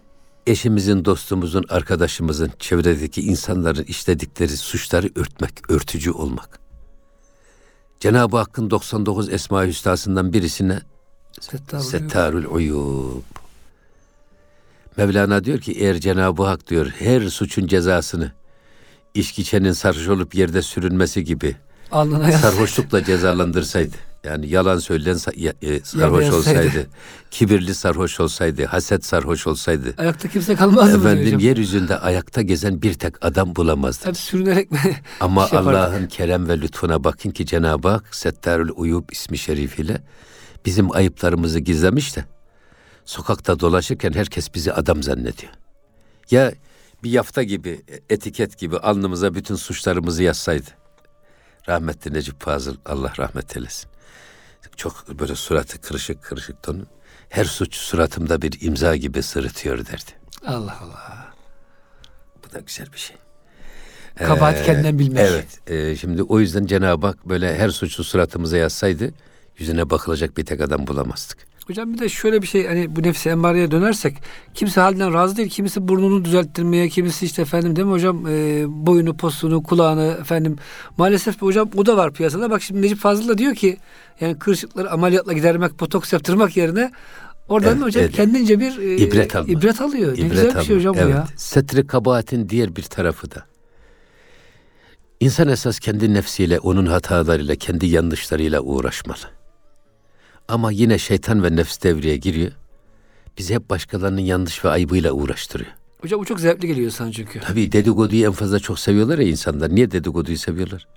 Eşimizin, 0.48 1.06
dostumuzun, 1.06 1.66
arkadaşımızın, 1.70 2.52
çevredeki 2.60 3.22
insanların 3.22 3.84
işledikleri 3.84 4.58
suçları 4.58 5.10
örtmek, 5.16 5.72
örtücü 5.72 6.12
olmak. 6.12 6.60
Cenab-ı 8.00 8.38
Hakk'ın 8.38 8.70
99 8.70 9.30
Esma-i 9.30 9.68
Hüsna'sından 9.68 10.34
birisine 10.34 10.80
Settar 11.42 11.78
oluyor. 11.78 11.92
Settarul 11.92 12.46
uyub. 12.52 13.24
Mevlana 14.98 15.44
diyor 15.44 15.60
ki 15.60 15.72
eğer 15.72 16.00
Cenab-ı 16.00 16.44
Hak 16.44 16.68
diyor 16.70 16.92
her 17.00 17.30
suçun 17.30 17.68
cezasını 17.68 18.32
içki 19.14 19.42
içenin 19.42 19.72
sarhoş 19.72 20.08
olup 20.08 20.36
yerde 20.36 20.62
sürünmesi 20.62 21.24
gibi 21.24 21.56
Alnına 21.92 22.32
sarhoşlukla 22.32 23.04
cezalandırsaydı. 23.04 23.96
Yani 24.24 24.50
yalan 24.50 24.78
söyleyen 24.78 25.18
e, 25.62 25.80
sarhoş 25.80 26.30
olsaydı, 26.30 26.88
kibirli 27.32 27.76
sarhoş 27.76 28.20
olsaydı, 28.20 28.66
haset 28.66 29.06
sarhoş 29.06 29.48
olsaydı, 29.48 29.94
Ayakta 29.98 30.28
kimse 30.28 30.56
kalmaz 30.56 30.86
mı 30.86 31.02
diyor 31.02 31.12
efendim 31.12 31.26
hocam? 31.26 31.40
yeryüzünde 31.40 32.00
ayakta 32.00 32.42
gezen 32.42 32.82
bir 32.82 32.94
tek 32.94 33.26
adam 33.26 33.56
bulamazdı. 33.56 34.08
Hep 34.08 34.18
sürünerek 34.18 34.72
mi? 34.72 34.80
Ama 35.20 35.48
şey. 35.48 35.60
Allah'ın 35.60 36.08
kerem 36.08 36.50
ve 36.50 36.62
lütfuna 36.62 37.04
bakın 37.04 37.32
ki 37.32 37.46
Cenab-ı 37.46 37.88
Hak 37.88 38.16
Settarül 38.16 38.70
Uyub 38.76 39.10
ismi 39.12 39.38
şerifiyle 39.38 40.02
bizim 40.66 40.96
ayıplarımızı 40.96 41.60
gizlemiş 41.60 42.16
de 42.16 42.26
sokakta 43.06 43.60
dolaşırken 43.60 44.14
herkes 44.14 44.54
bizi 44.54 44.74
adam 44.74 45.04
zannediyor. 45.04 45.52
Ya 46.32 46.54
bir 47.04 47.10
yafta 47.12 47.44
gibi, 47.44 47.82
etiket 48.10 48.58
gibi 48.58 48.78
alnımıza 48.78 49.36
bütün 49.36 49.56
suçlarımızı 49.56 50.24
yazsaydı. 50.24 50.70
Rahmetli 51.70 52.14
Necip 52.14 52.42
Fazıl, 52.42 52.76
Allah 52.86 53.14
rahmet 53.20 53.58
eylesin. 53.58 53.90
Çok 54.76 55.20
böyle 55.20 55.36
suratı 55.36 55.82
kırışık 55.82 56.24
kırışık 56.24 56.64
tonu. 56.64 56.86
Her 57.30 57.46
suç 57.46 57.76
suratımda 57.76 58.42
bir 58.42 58.62
imza 58.62 58.96
gibi 58.96 59.24
sırıtıyor 59.24 59.78
derdi. 59.78 60.12
Allah 60.46 60.78
Allah. 60.82 61.34
Bu 62.46 62.54
da 62.54 62.60
güzel 62.60 62.94
bir 62.94 62.98
şey. 62.98 63.16
Kabahat 64.16 64.66
kendinden 64.66 65.00
bilmek. 65.00 65.20
Evet. 65.20 65.70
e, 65.70 65.96
şimdi 65.96 66.24
o 66.24 66.40
yüzden 66.40 66.66
Cenab-ı 66.66 67.08
Hak 67.08 67.30
böyle 67.30 67.58
her 67.58 67.70
suçu 67.70 68.04
suratımıza 68.04 68.58
yazsaydı 68.58 69.14
Yüzüne 69.58 69.90
bakılacak 69.90 70.38
bir 70.38 70.46
tek 70.46 70.62
adam 70.62 70.88
bulamazdık. 70.88 71.47
Hocam 71.68 71.94
bir 71.94 72.00
de 72.00 72.10
şöyle 72.10 72.42
bir 72.42 72.48
şey 72.48 72.68
hani 72.68 72.96
bu 72.96 73.04
nefsi 73.04 73.30
emmareye 73.30 73.72
dönersek 73.72 74.18
kimse 74.54 74.82
halinden 74.82 75.14
razı 75.14 75.38
değil. 75.38 75.50
Kimisi 75.50 75.88
burnunu 75.88 76.26
düzelttirmeye, 76.26 76.90
kimisi 76.90 77.26
işte 77.26 77.42
efendim 77.42 77.76
değil 77.76 77.86
mi 77.86 77.92
hocam 77.92 78.28
e, 78.28 78.66
boyunu, 78.68 79.18
postunu, 79.18 79.64
kulağını 79.64 80.18
efendim. 80.22 80.56
Maalesef 80.98 81.42
hocam 81.42 81.70
o 81.78 81.86
da 81.86 81.98
var 81.98 82.14
piyasada. 82.14 82.50
Bak 82.52 82.62
şimdi 82.62 82.82
Necip 82.82 82.98
Fazıl 83.00 83.28
da 83.30 83.38
diyor 83.38 83.56
ki 83.56 83.78
yani 84.20 84.40
kırışıkları 84.40 84.92
ameliyatla 84.92 85.34
gidermek, 85.34 85.80
botoks 85.80 86.14
yaptırmak 86.14 86.58
yerine 86.58 86.92
oradan 87.50 87.74
Evet, 87.74 87.84
hocam 87.86 88.04
evet. 88.04 88.16
kendince 88.16 88.60
bir 88.60 88.78
e, 88.78 88.98
İbret 88.98 89.36
alma. 89.36 89.48
ibret 89.48 89.82
alıyor. 89.82 90.14
ne 90.14 90.20
İbret 90.20 90.32
güzel 90.32 90.46
bir 90.56 90.62
şey 90.66 90.76
alma. 90.76 90.80
hocam 90.80 90.96
bu 90.96 91.00
evet. 91.00 91.16
ya. 91.16 91.28
Setri 91.36 91.88
kabahatin 91.88 92.50
diğer 92.50 92.76
bir 92.76 92.84
tarafı 92.84 93.32
da. 93.32 93.46
İnsan 95.20 95.48
esas 95.48 95.80
kendi 95.80 96.14
nefsiyle, 96.14 96.60
onun 96.60 96.86
hatalarıyla, 96.86 97.56
kendi 97.56 97.86
yanlışlarıyla 97.86 98.62
uğraşmalı. 98.62 99.37
Ama 100.48 100.72
yine 100.72 100.98
şeytan 100.98 101.44
ve 101.44 101.56
nefs 101.56 101.84
devreye 101.84 102.18
giriyor. 102.18 102.52
Bizi 103.38 103.56
hep 103.56 103.70
başkalarının 103.70 104.22
yanlış 104.22 104.66
ve 104.66 104.70
ayıbıyla 104.70 105.12
uğraştırıyor. 105.12 105.72
Hocam 106.02 106.20
bu 106.20 106.26
çok 106.26 106.40
zevkli 106.40 106.68
geliyor 106.68 106.92
sana 106.92 107.12
çünkü. 107.12 107.40
Tabii 107.40 107.72
dedikoduyu 107.72 108.26
en 108.26 108.32
fazla 108.32 108.60
çok 108.60 108.80
seviyorlar 108.80 109.18
ya 109.20 109.28
insanlar. 109.28 109.76
Niye 109.76 109.92
dedikoduyu 109.92 110.38
seviyorlar? 110.38 110.88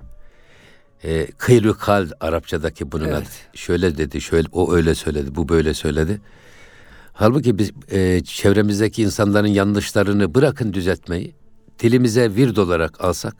Ee, 1.04 1.26
kıylu 1.38 1.78
kal 1.78 2.10
Arapçadaki 2.20 2.92
bunun 2.92 3.04
Evet. 3.04 3.16
adı. 3.16 3.28
Şöyle 3.58 3.98
dedi, 3.98 4.20
şöyle 4.20 4.48
o 4.52 4.72
öyle 4.74 4.94
söyledi, 4.94 5.34
bu 5.34 5.48
böyle 5.48 5.74
söyledi. 5.74 6.20
Halbuki 7.12 7.58
biz 7.58 7.70
e, 7.90 8.20
çevremizdeki 8.24 9.02
insanların 9.02 9.46
yanlışlarını 9.46 10.34
bırakın 10.34 10.72
düzeltmeyi, 10.72 11.34
dilimize 11.78 12.34
vird 12.34 12.56
olarak 12.56 13.00
alsak, 13.04 13.36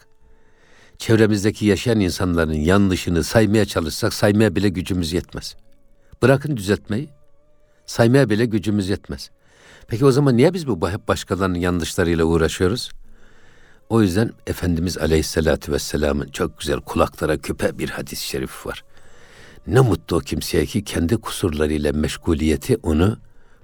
çevremizdeki 0.98 1.66
yaşayan 1.66 2.00
insanların 2.00 2.52
yanlışını 2.54 3.24
saymaya 3.24 3.64
çalışsak 3.64 4.14
saymaya 4.14 4.56
bile 4.56 4.68
gücümüz 4.68 5.12
yetmez. 5.12 5.56
Bırakın 6.22 6.56
düzeltmeyi, 6.56 7.08
saymaya 7.86 8.30
bile 8.30 8.44
gücümüz 8.46 8.88
yetmez. 8.88 9.30
Peki 9.88 10.04
o 10.04 10.10
zaman 10.10 10.36
niye 10.36 10.54
biz 10.54 10.66
bu 10.66 10.90
hep 10.90 11.08
başkalarının 11.08 11.58
yanlışlarıyla 11.58 12.24
uğraşıyoruz? 12.24 12.90
O 13.88 14.02
yüzden 14.02 14.30
Efendimiz 14.46 14.98
Aleyhisselatü 14.98 15.72
Vesselam'ın 15.72 16.28
çok 16.28 16.58
güzel 16.58 16.80
kulaklara 16.80 17.36
küpe 17.36 17.78
bir 17.78 17.90
hadis-i 17.90 18.26
şerif 18.26 18.66
var. 18.66 18.84
Ne 19.66 19.80
mutlu 19.80 20.16
o 20.16 20.20
kimseye 20.20 20.66
ki 20.66 20.84
kendi 20.84 21.16
kusurlarıyla 21.16 21.92
meşguliyeti 21.92 22.76
onu 22.82 23.18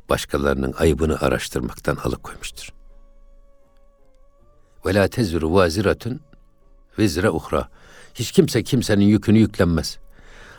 başkalarının 0.09 0.75
ayıbını 0.79 1.21
araştırmaktan 1.21 1.97
alıkoymuştur. 1.97 2.73
Ve 4.87 4.95
la 4.95 5.09
teziru 5.09 5.55
vaziratun 5.55 6.21
vezire 6.99 7.31
uhra. 7.31 7.69
Hiç 8.15 8.33
kimse 8.33 8.63
kimsenin 8.63 9.05
yükünü 9.05 9.39
yüklenmez. 9.39 9.99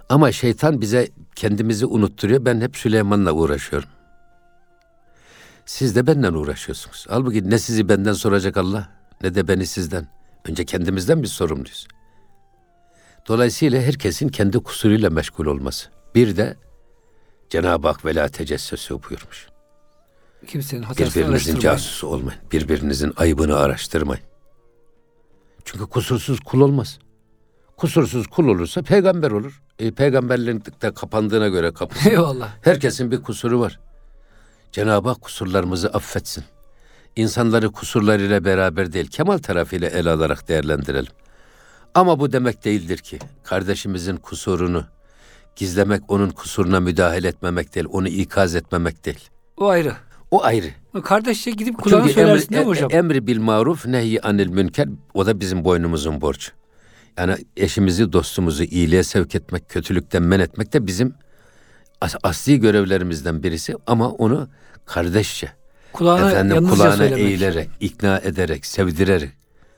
Ama 0.10 0.32
şeytan 0.32 0.82
bize 0.82 1.10
kendimizi 1.38 1.86
unutturuyor. 1.86 2.46
Ben 2.46 2.62
hep 2.62 2.78
Süleyman'la 2.78 3.32
uğraşıyorum. 3.32 3.90
Siz 5.66 5.96
de 5.96 6.08
benden 6.08 6.34
uğraşıyorsunuz. 6.34 7.06
Halbuki 7.10 7.50
ne 7.50 7.60
sizi 7.60 7.90
benden 7.90 8.14
soracak 8.14 8.58
Allah 8.58 8.90
ne 9.22 9.36
de 9.36 9.48
beni 9.48 9.66
sizden. 9.66 10.08
Önce 10.46 10.66
kendimizden 10.66 11.24
biz 11.24 11.32
sorumluyuz. 11.32 11.88
Dolayısıyla 13.28 13.82
herkesin 13.82 14.30
kendi 14.30 14.60
kusuruyla 14.60 15.10
meşgul 15.10 15.46
olması. 15.46 15.90
Bir 16.16 16.38
de 16.38 16.58
Cenab-ı 17.50 17.88
Hak 17.88 18.06
vela 18.06 18.30
tecessüsü 18.30 18.94
buyurmuş. 18.94 19.48
Kimsenin 20.48 20.84
hatasını 20.84 21.24
Birbirinizin 21.24 21.60
casusu 21.60 22.08
olmayın. 22.08 22.42
Birbirinizin 22.52 23.14
ayıbını 23.18 23.56
araştırmayın. 23.56 24.24
Çünkü 25.66 25.86
kusursuz 25.86 26.40
kul 26.40 26.62
olmaz. 26.62 27.00
Kusursuz 27.78 28.28
kul 28.28 28.48
olursa 28.48 28.82
peygamber 28.82 29.32
olur. 29.32 29.62
E, 29.80 29.92
peygamberlik 29.92 30.82
de 30.82 30.94
kapandığına 30.94 31.48
göre 31.48 31.74
kapısı. 31.74 32.10
Eyvallah. 32.10 32.50
Herkesin 32.62 33.12
bir 33.12 33.22
kusuru 33.24 33.60
var. 33.60 33.80
Cenab-ı 34.72 35.10
Hak 35.10 35.22
kusurlarımızı 35.22 35.90
affetsin. 35.90 36.44
İnsanları 37.16 37.72
kusurlarıyla 37.72 38.46
beraber 38.46 38.94
değil, 38.94 39.08
kemal 39.08 39.38
tarafıyla 39.38 39.90
ele 39.90 40.10
alarak 40.10 40.48
değerlendirelim. 40.48 41.12
Ama 41.94 42.20
bu 42.20 42.32
demek 42.32 42.66
değildir 42.66 42.98
ki 42.98 43.20
kardeşimizin 43.44 44.18
kusurunu 44.18 44.86
gizlemek, 45.56 46.02
onun 46.08 46.30
kusuruna 46.30 46.80
müdahale 46.80 47.28
etmemek 47.28 47.76
değil, 47.76 47.86
onu 47.92 48.08
ikaz 48.08 48.56
etmemek 48.56 49.06
değil. 49.06 49.30
O 49.58 49.68
ayrı. 49.68 49.94
O 50.32 50.44
ayrı. 50.44 50.68
Kardeşçe 51.04 51.52
gidip 51.52 51.78
kulağına 51.82 52.02
Çünkü 52.04 52.14
söylersin 52.14 52.50
değil 52.50 52.66
mi 52.66 52.70
emri, 52.70 52.70
hocam? 52.70 52.90
e- 52.92 52.96
emri 52.96 53.28
bil 53.28 53.40
maruf 53.40 53.86
nehi 53.86 54.22
anil 54.22 54.48
münker 54.48 54.88
o 55.14 55.26
da 55.26 55.40
bizim 55.40 55.66
boynumuzun 55.66 56.22
borcu. 56.22 56.52
Yani 57.18 57.36
eşimizi, 57.58 58.14
dostumuzu 58.14 58.64
iyiliğe 58.64 59.04
sevk 59.04 59.36
etmek, 59.36 59.70
kötülükten 59.70 60.24
men 60.24 60.40
etmek 60.40 60.74
de 60.74 60.88
bizim 60.88 61.14
as- 62.02 62.16
asli 62.24 62.60
görevlerimizden 62.60 63.44
birisi 63.44 63.76
ama 63.88 64.10
onu 64.10 64.48
kardeşçe, 64.86 65.50
kulağına 65.94 66.32
efendim 66.32 66.68
kulağına 66.70 66.96
söylemek. 66.98 67.24
eğilerek, 67.24 67.70
ikna 67.80 68.18
ederek, 68.20 68.66
sevdirerek, 68.66 69.30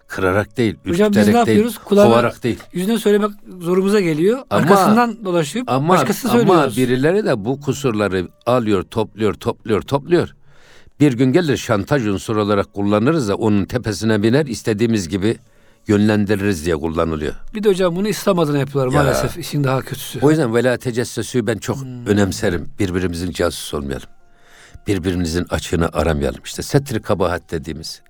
kırarak 0.08 0.58
değil, 0.58 0.75
Hocam 0.88 1.10
biz 1.12 1.17
ne 1.17 1.25
değil, 1.25 1.36
yapıyoruz? 1.38 1.78
Kulağına- 1.78 2.10
kovarak 2.10 2.43
değil. 2.43 2.60
Yüzüne 2.73 2.97
söylemek 2.97 3.32
zorumuza 3.60 3.99
geliyor. 3.99 4.39
Ama- 4.49 4.62
Arkasından 4.62 5.25
dolaşıp 5.25 5.69
Ama, 5.71 5.89
başkası 5.93 6.30
ama 6.30 6.38
söylüyoruz. 6.39 6.78
birileri 6.78 7.25
de 7.25 7.45
bu 7.45 7.62
kusurları 7.62 8.28
alıyor, 8.45 8.84
topluyor, 8.84 9.34
topluyor, 9.34 9.82
topluyor. 9.82 10.36
Bir 10.99 11.13
gün 11.13 11.34
gelir 11.34 11.58
şantaj 11.58 12.08
unsuru 12.08 12.43
olarak 12.43 12.73
kullanırız 12.73 13.28
da 13.30 13.36
onun 13.36 13.65
tepesine 13.65 14.23
biner 14.23 14.45
istediğimiz 14.45 15.10
gibi 15.10 15.38
yönlendiririz 15.87 16.65
diye 16.65 16.75
kullanılıyor. 16.75 17.33
Bir 17.53 17.63
de 17.63 17.69
hocam 17.69 17.95
bunu 17.95 18.07
İslam 18.07 18.39
adına 18.39 18.57
yapıyorlar 18.57 18.93
Ya. 18.93 19.03
maalesef. 19.03 19.37
İşin 19.37 19.63
daha 19.63 19.81
kötüsü. 19.81 20.19
O 20.21 20.29
yüzden 20.29 20.55
vela 20.55 20.77
tecessüsü 20.77 21.47
ben 21.47 21.57
çok 21.57 21.77
Hmm. 21.81 22.05
önemserim. 22.05 22.69
Birbirimizin 22.79 23.31
casus 23.31 23.73
olmayalım. 23.73 24.07
Birbirimizin 24.87 25.45
açığını 25.49 25.89
aramayalım. 25.93 26.41
İşte 26.45 26.61
setri 26.63 27.01
kabahat 27.01 27.51
dediğimiz. 27.51 28.01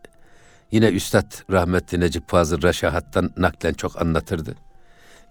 Yine 0.71 0.87
Üstad 0.89 1.31
rahmetli 1.51 1.99
Necip 1.99 2.29
Fazıl 2.29 2.61
Raşahat'tan 2.61 3.31
naklen 3.37 3.73
çok 3.73 4.01
anlatırdı. 4.01 4.55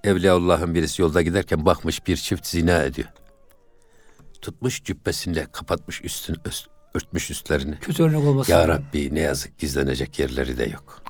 Evliyaullah'ın 0.05 0.75
birisi 0.75 1.03
yolda 1.03 1.23
giderken 1.23 1.67
bakmış 1.67 2.07
bir 2.07 2.17
çift 2.17 2.47
zina 2.47 2.83
ediyor. 2.83 3.09
Tutmuş 4.43 4.85
cübbesiyle 4.85 5.47
kapatmış 5.53 6.05
üstün, 6.05 6.37
üst- 6.45 6.69
örtmüş 6.95 7.31
üstlerini. 7.31 7.79
Kötü 7.81 8.03
örnek 8.03 8.19
olmasın. 8.25 8.53
Ya 8.53 8.69
Rabbi 8.69 9.15
ne 9.15 9.21
yazık 9.21 9.59
gizlenecek 9.59 10.19
yerleri 10.19 10.59
de 10.59 10.65
yok. 10.65 11.03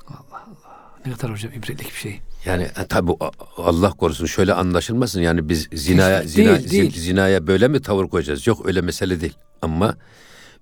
Ne 1.05 1.13
kadar 1.13 1.31
hocam 1.31 1.51
ibretlik 1.51 1.87
bir 1.93 1.97
şey. 1.99 2.19
Yani 2.45 2.63
e, 2.63 2.85
tabi 2.87 3.11
Allah 3.57 3.89
korusun 3.89 4.25
şöyle 4.25 4.53
anlaşılmasın 4.53 5.21
yani 5.21 5.49
biz 5.49 5.67
zinaya 5.73 6.19
Değil, 6.19 6.29
zina, 6.29 6.55
değil, 6.59 6.69
değil. 6.71 6.93
zi- 6.93 6.99
zinaya 6.99 7.47
böyle 7.47 7.67
mi 7.67 7.81
tavır 7.81 8.07
koyacağız? 8.07 8.47
Yok 8.47 8.65
öyle 8.65 8.81
mesele 8.81 9.21
değil. 9.21 9.37
Ama 9.61 9.95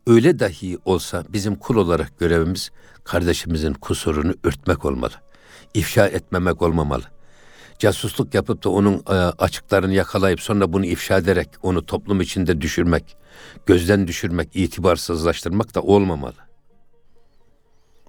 öyle 0.07 0.39
dahi 0.39 0.77
olsa 0.85 1.23
bizim 1.29 1.55
kul 1.55 1.75
olarak 1.75 2.19
görevimiz 2.19 2.69
kardeşimizin 3.03 3.73
kusurunu 3.73 4.33
örtmek 4.43 4.85
olmalı. 4.85 5.13
İfşa 5.73 6.07
etmemek 6.07 6.61
olmamalı. 6.61 7.03
Casusluk 7.79 8.33
yapıp 8.33 8.63
da 8.63 8.69
onun 8.69 8.93
e, 9.09 9.13
açıklarını 9.13 9.93
yakalayıp 9.93 10.41
sonra 10.41 10.73
bunu 10.73 10.85
ifşa 10.85 11.17
ederek 11.17 11.49
onu 11.61 11.85
toplum 11.85 12.21
içinde 12.21 12.61
düşürmek, 12.61 13.17
gözden 13.65 14.07
düşürmek, 14.07 14.49
itibarsızlaştırmak 14.53 15.75
da 15.75 15.81
olmamalı. 15.81 16.46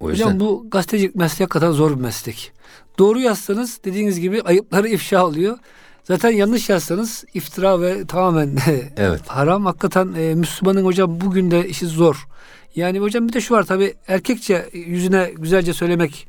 O 0.00 0.10
yüzden 0.10 0.24
Hocam 0.24 0.40
bu 0.40 0.66
gazetecilik 0.70 1.14
mesleği 1.14 1.44
hakikaten 1.44 1.72
zor 1.72 1.90
bir 1.96 2.00
meslek. 2.00 2.52
Doğru 2.98 3.20
yazsanız 3.20 3.80
dediğiniz 3.84 4.20
gibi 4.20 4.42
ayıpları 4.42 4.88
ifşa 4.88 5.26
oluyor. 5.26 5.58
Zaten 6.04 6.30
yanlış 6.30 6.68
yazsanız 6.68 7.24
iftira 7.34 7.80
ve 7.80 8.06
tamamen 8.06 8.56
evet. 8.96 9.20
haram. 9.26 9.66
Hakikaten 9.66 10.14
e, 10.14 10.34
Müslümanın 10.34 10.84
hocam 10.84 11.20
bugün 11.20 11.50
de 11.50 11.68
işi 11.68 11.86
zor. 11.86 12.28
Yani 12.74 12.98
hocam 12.98 13.28
bir 13.28 13.32
de 13.32 13.40
şu 13.40 13.54
var 13.54 13.62
tabi 13.62 13.94
erkekçe 14.06 14.68
yüzüne 14.72 15.32
güzelce 15.36 15.72
söylemek, 15.72 16.28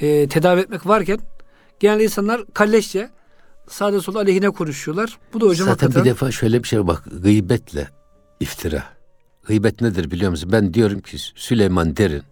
e, 0.00 0.28
tedavi 0.28 0.60
etmek 0.60 0.86
varken 0.86 1.18
genelde 1.80 2.04
insanlar 2.04 2.44
kalleşçe 2.54 3.10
sağda 3.68 4.00
solda 4.00 4.18
aleyhine 4.18 4.50
konuşuyorlar. 4.50 5.18
Bu 5.32 5.40
da 5.40 5.46
hocam 5.46 5.68
Zaten 5.68 5.86
hakikaten 5.86 6.04
bir 6.04 6.10
defa 6.10 6.30
şöyle 6.30 6.62
bir 6.62 6.68
şey 6.68 6.86
bak 6.86 7.04
gıybetle 7.22 7.88
iftira. 8.40 8.84
Gıybet 9.46 9.80
nedir 9.80 10.10
biliyor 10.10 10.30
musun? 10.30 10.52
Ben 10.52 10.74
diyorum 10.74 11.00
ki 11.00 11.16
Süleyman 11.34 11.96
Derin 11.96 12.22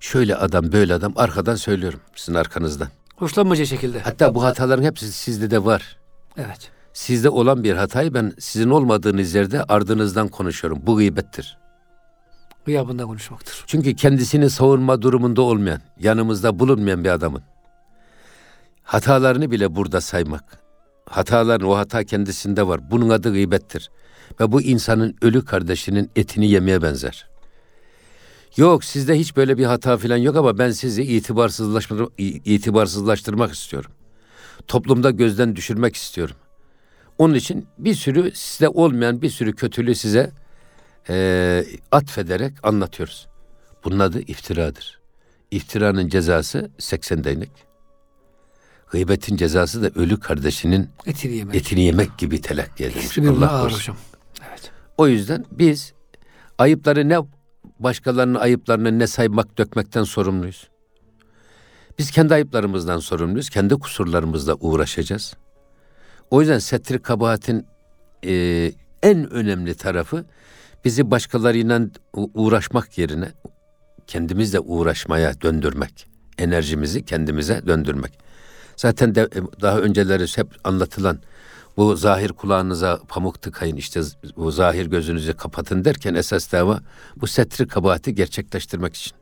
şöyle 0.00 0.36
adam 0.36 0.72
böyle 0.72 0.94
adam 0.94 1.12
arkadan 1.16 1.54
söylüyorum 1.54 2.00
sizin 2.14 2.34
arkanızdan. 2.34 2.88
hoşlanmaca 3.16 3.64
şekilde. 3.64 4.00
Hatta 4.00 4.34
bu 4.34 4.44
hataların 4.44 4.82
hepsi 4.82 5.12
sizde 5.12 5.50
de 5.50 5.64
var. 5.64 5.96
Evet. 6.36 6.70
Sizde 6.92 7.28
olan 7.28 7.64
bir 7.64 7.74
hatayı 7.74 8.14
ben 8.14 8.32
sizin 8.38 8.70
olmadığınız 8.70 9.34
yerde 9.34 9.62
ardınızdan 9.62 10.28
konuşuyorum. 10.28 10.78
Bu 10.82 10.96
gıybettir. 10.96 11.58
Gıyabında 12.66 13.04
konuşmaktır. 13.04 13.64
Çünkü 13.66 13.96
kendisini 13.96 14.50
savunma 14.50 15.02
durumunda 15.02 15.42
olmayan, 15.42 15.80
yanımızda 16.00 16.58
bulunmayan 16.58 17.04
bir 17.04 17.10
adamın 17.10 17.42
hatalarını 18.86 19.50
bile 19.50 19.76
burada 19.76 20.00
saymak. 20.00 20.44
Hataların 21.08 21.68
o 21.68 21.76
hata 21.76 22.04
kendisinde 22.04 22.66
var. 22.66 22.90
Bunun 22.90 23.08
adı 23.08 23.32
gıybettir. 23.32 23.90
Ve 24.40 24.52
bu 24.52 24.62
insanın 24.62 25.16
ölü 25.22 25.44
kardeşinin 25.44 26.10
etini 26.16 26.50
yemeye 26.50 26.82
benzer. 26.82 27.28
Yok 28.56 28.84
sizde 28.84 29.18
hiç 29.18 29.36
böyle 29.36 29.58
bir 29.58 29.64
hata 29.64 29.96
falan 29.98 30.16
yok 30.16 30.36
ama 30.36 30.58
ben 30.58 30.70
sizi 30.70 31.02
itibarsızlaştırmak, 31.02 32.10
itibarsızlaştırmak 32.18 33.52
istiyorum. 33.54 33.90
Toplumda 34.68 35.10
gözden 35.10 35.56
düşürmek 35.56 35.96
istiyorum. 35.96 36.36
Onun 37.18 37.34
için 37.34 37.66
bir 37.78 37.94
sürü 37.94 38.30
sizde 38.34 38.68
olmayan 38.68 39.22
bir 39.22 39.30
sürü 39.30 39.52
kötülüğü 39.56 39.94
size 39.94 40.30
e, 41.08 41.64
atfederek 41.92 42.52
anlatıyoruz. 42.62 43.26
Bunun 43.84 43.98
adı 43.98 44.20
iftiradır. 44.20 45.00
İftiranın 45.50 46.08
cezası 46.08 46.70
80 46.78 47.24
değnek. 47.24 47.50
Gıybetin 48.90 49.36
cezası 49.36 49.82
da 49.82 50.00
ölü 50.00 50.20
kardeşinin 50.20 50.88
Etini 51.06 51.36
yemek. 51.36 51.54
etini 51.56 51.80
yemek 51.80 52.18
gibi 52.18 52.40
telakki 52.40 52.84
edilmiş. 52.84 53.18
Allah 53.18 53.60
korusun. 53.62 53.96
Evet. 54.50 54.70
O 54.98 55.08
yüzden 55.08 55.44
biz 55.50 55.92
ayıpları 56.58 57.08
ne 57.08 57.18
başkalarının 57.80 58.38
ayıplarını 58.38 58.98
ne 58.98 59.06
saymak 59.06 59.58
dökmekten 59.58 60.04
sorumluyuz. 60.04 60.68
Biz 61.98 62.10
kendi 62.10 62.34
ayıplarımızdan 62.34 62.98
sorumluyuz. 62.98 63.50
Kendi 63.50 63.74
kusurlarımızla 63.74 64.54
uğraşacağız. 64.54 65.34
O 66.30 66.40
yüzden 66.40 66.58
setri 66.58 67.02
kabahatin 67.02 67.66
e, 68.24 68.72
en 69.02 69.30
önemli 69.30 69.74
tarafı 69.74 70.24
bizi 70.84 71.10
başkalarıyla 71.10 71.80
uğraşmak 72.14 72.98
yerine 72.98 73.32
kendimizle 74.06 74.60
uğraşmaya 74.60 75.40
döndürmek. 75.40 76.08
Enerjimizi 76.38 77.04
kendimize 77.04 77.66
döndürmek. 77.66 78.18
Zaten 78.76 79.14
de, 79.14 79.28
daha 79.60 79.78
önceleri 79.78 80.36
hep 80.36 80.48
anlatılan 80.64 81.18
bu 81.76 81.96
zahir 81.96 82.28
kulağınıza 82.32 83.00
pamuk 83.08 83.42
tıkayın 83.42 83.76
işte 83.76 84.00
bu 84.36 84.50
zahir 84.50 84.86
gözünüzü 84.86 85.32
kapatın 85.36 85.84
derken 85.84 86.14
esas 86.14 86.52
dava 86.52 86.80
bu 87.16 87.26
setri 87.26 87.68
kabahati 87.68 88.14
gerçekleştirmek 88.14 88.94
için. 88.96 89.12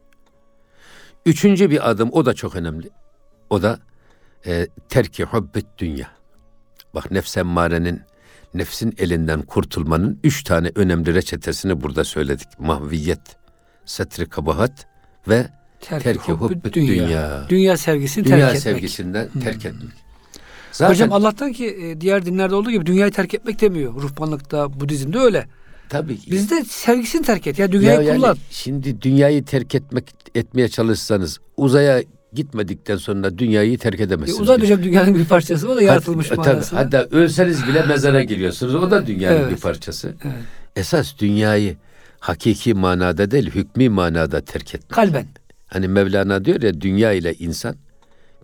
Üçüncü 1.27 1.71
bir 1.71 1.91
adım 1.91 2.09
o 2.13 2.27
da 2.27 2.35
çok 2.35 2.57
önemli. 2.57 2.91
O 3.51 3.63
da 3.63 3.79
e, 4.47 4.67
terki 4.89 5.25
hubbet 5.25 5.67
dünya. 5.79 6.09
Bak 6.95 7.11
nefs 7.11 7.37
emmarenin 7.37 8.01
nefsin 8.55 8.95
elinden 8.99 9.43
kurtulmanın 9.43 10.21
üç 10.25 10.45
tane 10.45 10.73
önemli 10.75 11.15
reçetesini 11.15 11.83
burada 11.83 12.05
söyledik. 12.05 12.49
Mahviyet, 12.59 13.37
setri 13.85 14.29
kabahat 14.29 14.87
ve 15.29 15.47
Terki, 15.81 16.05
terki 16.05 16.33
hubbet 16.33 16.75
dünya. 16.75 17.07
dünya. 17.09 17.47
Dünya 17.49 17.77
sevgisini 17.77 18.25
Dünya 18.25 18.37
terk 18.37 18.49
etmek. 18.49 18.63
sevgisinden 18.63 19.29
terk 19.43 19.65
etmek. 19.67 20.04
Zaten, 20.75 20.95
Hocam 20.95 21.13
Allah'tan 21.13 21.53
ki 21.53 21.67
e, 21.67 22.01
diğer 22.01 22.27
dinlerde 22.27 22.55
olduğu 22.55 22.71
gibi 22.71 22.87
dünyayı 22.87 23.13
terk 23.13 23.35
etmek 23.35 23.61
demiyor. 23.61 23.95
Ruhbanlıkta, 23.95 24.81
Budizm'de 24.81 25.19
öyle. 25.19 25.47
tabii 25.89 26.19
ki. 26.19 26.31
Bizde 26.31 26.65
sevgisini 26.65 27.23
terk 27.23 27.47
et. 27.47 27.59
Ya 27.59 27.73
dünyayı 27.73 28.01
Ya 28.01 28.07
yani 28.07 28.17
kullan. 28.21 28.37
şimdi 28.51 29.03
dünyayı 29.03 29.45
terk 29.45 29.75
etmek 29.75 30.05
etmeye 30.35 30.69
çalışsanız 30.69 31.39
uzaya 31.57 32.03
gitmedikten 32.33 32.97
sonra 32.97 33.39
dünyayı 33.39 33.79
terk 33.79 34.01
E, 34.01 34.03
edemezsiniz. 34.03 34.41
uzay 34.41 34.61
hocam 34.61 34.83
dünyanın 34.83 35.15
bir 35.15 35.25
parçası. 35.25 35.69
O 35.73 35.77
da 35.77 35.83
yaratılmış 35.83 36.29
tabii, 36.29 36.39
manasında. 36.41 36.81
hatta 36.81 37.07
ölseniz 37.11 37.67
bile 37.67 37.83
mezara 37.89 38.23
giriyorsunuz. 38.23 38.75
O 38.75 38.91
da 38.91 39.07
dünyanın 39.07 39.37
Evet. 39.41 39.51
bir 39.51 39.57
parçası. 39.57 40.15
Evet. 40.25 40.35
Esas 40.77 41.19
dünyayı 41.19 41.77
hakiki 42.21 42.75
manada 42.75 43.31
değil, 43.31 43.51
hükmü 43.51 43.89
manada 43.89 44.41
terk 44.41 44.75
etmek. 44.75 44.91
Kalben. 44.91 45.27
Hani 45.67 45.89
Mevlana 45.89 46.45
diyor 46.45 46.63
ya 46.63 46.81
dünya 46.81 47.13
ile 47.13 47.35
insan, 47.35 47.77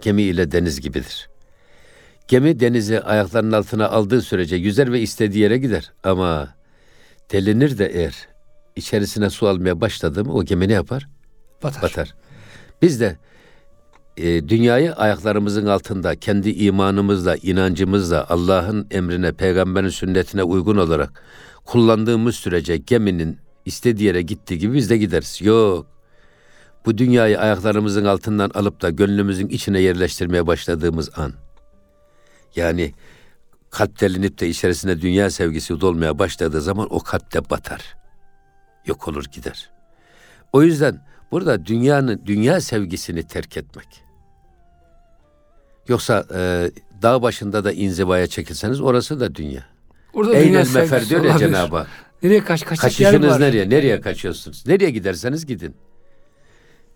gemi 0.03 0.23
ile 0.23 0.53
deniz 0.53 0.81
gibidir. 0.81 1.30
Gemi 2.31 2.61
denizi 2.61 3.01
ayaklarının 3.01 3.53
altına 3.53 3.89
aldığı 3.89 4.23
sürece 4.23 4.57
yüzer 4.57 4.93
ve 4.93 5.01
istediği 5.01 5.43
yere 5.43 5.59
gider. 5.59 5.93
Ama 6.05 6.55
delinir 7.33 7.79
de 7.79 7.87
eğer 7.87 8.29
içerisine 8.77 9.31
su 9.31 9.49
almaya 9.49 9.81
başladı 9.81 10.25
mı 10.25 10.33
o 10.33 10.45
gemi 10.45 10.69
ne 10.69 10.73
yapar? 10.73 11.09
Batar. 11.63 11.83
Batar. 11.83 12.15
Biz 12.83 13.01
de 13.01 13.17
e, 14.17 14.49
dünyayı 14.49 14.95
ayaklarımızın 14.95 15.67
altında 15.67 16.17
kendi 16.17 16.51
imanımızla, 16.51 17.37
inancımızla 17.37 18.27
Allah'ın 18.29 18.87
emrine, 18.91 19.33
peygamberin 19.33 19.89
sünnetine 19.89 20.43
uygun 20.43 20.77
olarak 20.77 21.23
kullandığımız 21.65 22.37
sürece 22.37 22.77
geminin 22.77 23.39
istediği 23.65 24.07
yere 24.07 24.23
gittiği 24.23 24.59
gibi 24.59 24.75
biz 24.75 24.91
de 24.91 24.99
gideriz. 24.99 25.41
Yok. 25.43 25.87
Bu 26.87 26.99
dünyayı 26.99 27.41
ayaklarımızın 27.41 28.05
altından 28.05 28.51
alıp 28.51 28.83
da 28.83 28.91
gönlümüzün 28.91 29.49
içine 29.49 29.81
yerleştirmeye 29.81 30.47
başladığımız 30.47 31.19
an. 31.19 31.33
Yani 32.57 32.95
kalp 33.71 34.01
delinip 34.01 34.41
de 34.41 34.49
içerisine 34.49 35.01
dünya 35.01 35.31
sevgisi 35.31 35.81
dolmaya 35.81 36.19
başladığı 36.19 36.61
zaman 36.61 36.87
o 36.91 37.01
kalpte 37.01 37.51
batar. 37.51 37.97
Yok 38.87 39.09
olur 39.09 39.25
gider. 39.33 39.71
O 40.53 40.63
yüzden 40.63 41.07
burada 41.31 41.67
dünyanın 41.67 42.23
dünya 42.27 42.61
sevgisini 42.61 43.23
terk 43.27 43.57
etmek. 43.57 44.03
Yoksa 45.89 46.25
e, 46.35 46.71
dağ 47.03 47.23
başında 47.23 47.65
da 47.65 47.73
inzivaya 47.73 48.27
çekilseniz 48.27 48.81
orası 48.81 49.21
da 49.21 49.35
dünya. 49.35 49.67
Orada 50.15 50.31
dünya 50.33 50.43
Eynel 50.43 50.75
mefer 50.75 51.09
diyor 51.09 51.25
ya. 51.25 51.39
Cenab-ı 51.39 51.77
Hak. 51.77 51.87
Nereye 52.23 52.45
kaç 52.45 52.63
yer 52.63 52.77
Kaçışınız 52.77 53.31
var. 53.31 53.41
nereye? 53.41 53.71
Nereye 53.71 54.01
kaçıyorsunuz? 54.01 54.67
Nereye 54.67 54.91
giderseniz 54.91 55.47
gidin. 55.47 55.77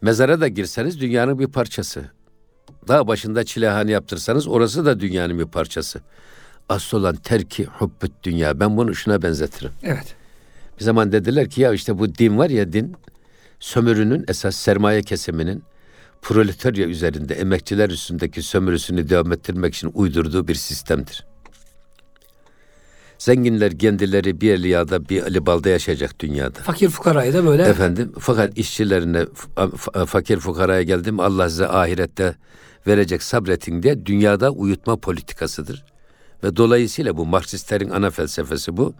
Mezara 0.00 0.40
da 0.40 0.48
girseniz 0.48 1.00
dünyanın 1.00 1.38
bir 1.38 1.46
parçası. 1.46 2.04
Dağ 2.88 3.06
başında 3.06 3.44
çilehane 3.44 3.90
yaptırsanız 3.90 4.48
orası 4.48 4.84
da 4.84 5.00
dünyanın 5.00 5.38
bir 5.38 5.44
parçası. 5.44 6.00
Asıl 6.68 6.98
olan 6.98 7.16
terki 7.16 7.64
hubbüt 7.64 8.12
dünya. 8.22 8.60
Ben 8.60 8.76
bunu 8.76 8.94
şuna 8.94 9.22
benzetirim. 9.22 9.72
Evet. 9.82 10.14
Bir 10.78 10.84
zaman 10.84 11.12
dediler 11.12 11.50
ki 11.50 11.60
ya 11.60 11.72
işte 11.72 11.98
bu 11.98 12.14
din 12.14 12.38
var 12.38 12.50
ya 12.50 12.72
din 12.72 12.96
sömürünün 13.60 14.24
esas 14.28 14.56
sermaye 14.56 15.02
kesiminin 15.02 15.62
proletarya 16.22 16.86
üzerinde 16.86 17.34
emekçiler 17.34 17.90
üstündeki 17.90 18.42
sömürüsünü 18.42 19.08
devam 19.08 19.32
ettirmek 19.32 19.74
için 19.74 19.90
uydurduğu 19.94 20.48
bir 20.48 20.54
sistemdir. 20.54 21.24
Zenginler 23.24 23.78
kendileri 23.78 24.40
bir 24.40 24.52
Eliya'da 24.52 25.08
bir 25.08 25.22
Ali 25.22 25.46
Bal'da 25.46 25.68
yaşayacak 25.68 26.20
dünyada. 26.20 26.60
Fakir 26.60 26.88
fukarayı 26.88 27.34
da 27.34 27.46
böyle. 27.46 27.62
Efendim 27.62 28.12
fakat 28.18 28.58
işçilerine 28.58 29.26
fakir 30.06 30.38
fukaraya 30.38 30.82
geldim 30.82 31.20
Allah 31.20 31.48
size 31.48 31.68
ahirette 31.68 32.36
verecek 32.86 33.22
sabretin 33.22 33.82
diye 33.82 34.06
dünyada 34.06 34.50
uyutma 34.50 34.96
politikasıdır. 34.96 35.84
Ve 36.44 36.56
dolayısıyla 36.56 37.16
bu 37.16 37.26
Marksistlerin 37.26 37.90
ana 37.90 38.10
felsefesi 38.10 38.76
bu. 38.76 38.94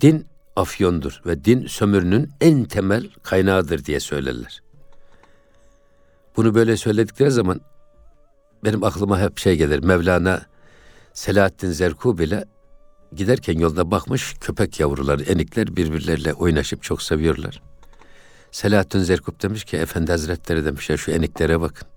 Din 0.00 0.26
afyondur 0.56 1.22
ve 1.26 1.44
din 1.44 1.66
sömürünün 1.66 2.30
en 2.40 2.64
temel 2.64 3.10
kaynağıdır 3.22 3.84
diye 3.84 4.00
söylerler. 4.00 4.62
Bunu 6.36 6.54
böyle 6.54 6.76
söyledikleri 6.76 7.30
zaman 7.30 7.60
benim 8.64 8.84
aklıma 8.84 9.20
hep 9.20 9.38
şey 9.38 9.56
gelir. 9.56 9.78
Mevlana 9.78 10.42
Selahaddin 11.12 11.70
Zerkub 11.70 12.18
ile 12.18 12.44
giderken 13.16 13.58
yolda 13.58 13.90
bakmış 13.90 14.34
köpek 14.40 14.80
yavruları, 14.80 15.22
enikler 15.22 15.76
birbirleriyle 15.76 16.32
oynaşıp 16.32 16.82
çok 16.82 17.02
seviyorlar. 17.02 17.62
Selahaddin 18.50 18.98
Zerkub 18.98 19.42
demiş 19.42 19.64
ki 19.64 19.76
Efendi 19.76 20.10
Hazretleri 20.10 20.64
demiş 20.64 20.90
ya 20.90 20.96
şu 20.96 21.10
eniklere 21.10 21.60
bakın. 21.60 21.88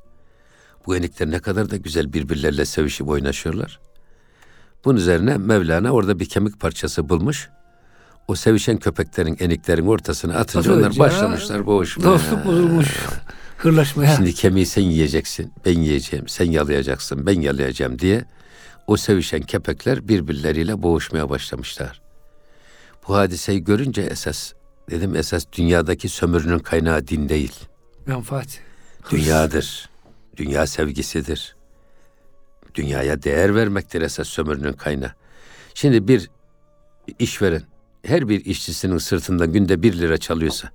Bu 0.86 0.96
enikler 0.96 1.32
ne 1.32 1.40
kadar 1.40 1.70
da 1.70 1.78
güzel 1.78 2.14
birbirleriyle 2.14 2.66
sevişip 2.66 3.10
oynaşıyorlar. 3.10 3.80
Bunun 4.86 4.98
üzerine 4.98 5.38
Mevlana 5.38 5.92
orada 5.92 6.20
bir 6.20 6.26
kemik 6.26 6.60
parçası 6.60 7.10
bulmuş. 7.10 7.50
O 8.28 8.36
sevişen 8.36 8.78
köpeklerin 8.78 9.38
eniklerin 9.40 9.86
ortasına 9.86 10.36
atınca 10.36 10.74
onlar 10.74 10.82
Atınca 10.88 11.00
başlamışlar 11.00 11.66
boğuşmaya. 11.66 12.06
Dostluk 12.06 12.46
bozulmuş. 12.46 12.88
Hırlaşmaya. 13.58 14.16
Şimdi 14.16 14.34
kemiği 14.34 14.66
sen 14.66 14.82
yiyeceksin, 14.82 15.54
ben 15.66 15.80
yiyeceğim, 15.80 16.28
sen 16.28 16.52
yalayacaksın, 16.52 17.26
ben 17.26 17.42
yalayacağım 17.42 18.00
diye 18.00 18.26
o 18.88 18.98
sevişen 18.98 19.42
köpekler 19.42 20.08
birbirleriyle 20.08 20.82
boğuşmaya 20.84 21.30
başlamışlar. 21.30 22.02
Bu 23.08 23.16
hadiseyi 23.16 23.64
görünce 23.64 24.02
esas, 24.02 24.54
dedim 24.90 25.16
esas 25.16 25.46
dünyadaki 25.54 26.10
sömürünün 26.10 26.60
kaynağı 26.60 27.08
din 27.08 27.30
değil, 27.30 27.54
Menfaat. 28.06 28.60
dünyadır. 29.12 29.90
Dünya 30.38 30.68
sevgisidir. 30.68 31.56
Dünyaya 32.76 33.24
değer 33.24 33.56
vermektir 33.56 34.02
esas 34.02 34.28
sömürünün 34.28 34.74
kaynağı. 34.74 35.12
Şimdi 35.74 36.08
bir 36.08 36.30
işveren 37.20 37.64
her 38.04 38.30
bir 38.30 38.46
işçisinin 38.46 38.98
sırtından 38.98 39.54
günde 39.54 39.84
bir 39.84 39.94
lira 39.98 40.18
çalıyorsa 40.18 40.70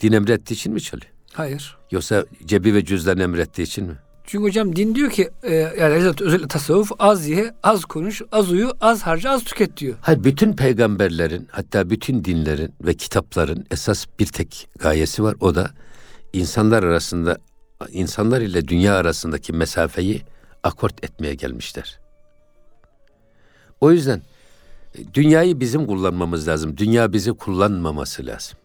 din 0.00 0.12
emrettiği 0.12 0.56
için 0.56 0.72
mi 0.72 0.80
çalıyor? 0.80 1.12
Hayır. 1.32 1.78
Yoksa 1.90 2.24
cebi 2.44 2.74
ve 2.74 2.84
cüzdan 2.84 3.18
emrettiği 3.18 3.66
için 3.66 3.84
mi? 3.86 3.94
Çünkü 4.30 4.44
hocam 4.44 4.76
din 4.76 4.94
diyor 4.94 5.10
ki 5.10 5.30
e, 5.42 5.54
yani 5.54 5.94
özellikle, 5.94 6.48
tasavvuf 6.48 6.92
az 6.98 7.28
ye, 7.28 7.54
az 7.62 7.84
konuş, 7.84 8.22
az 8.32 8.50
uyu, 8.50 8.72
az 8.80 9.02
harca, 9.02 9.30
az 9.30 9.44
tüket 9.44 9.76
diyor. 9.76 9.96
Hayır 10.00 10.24
bütün 10.24 10.52
peygamberlerin 10.52 11.48
hatta 11.50 11.90
bütün 11.90 12.24
dinlerin 12.24 12.74
ve 12.80 12.94
kitapların 12.94 13.66
esas 13.70 14.06
bir 14.18 14.26
tek 14.26 14.68
gayesi 14.78 15.22
var. 15.22 15.36
O 15.40 15.54
da 15.54 15.70
insanlar 16.32 16.82
arasında 16.82 17.38
insanlar 17.90 18.40
ile 18.40 18.68
dünya 18.68 18.94
arasındaki 18.94 19.52
mesafeyi 19.52 20.22
akort 20.62 21.04
etmeye 21.04 21.34
gelmişler. 21.34 22.00
O 23.80 23.92
yüzden 23.92 24.22
e, 24.94 25.14
dünyayı 25.14 25.60
bizim 25.60 25.86
kullanmamız 25.86 26.48
lazım. 26.48 26.76
Dünya 26.76 27.12
bizi 27.12 27.32
kullanmaması 27.32 28.26
lazım. 28.26 28.58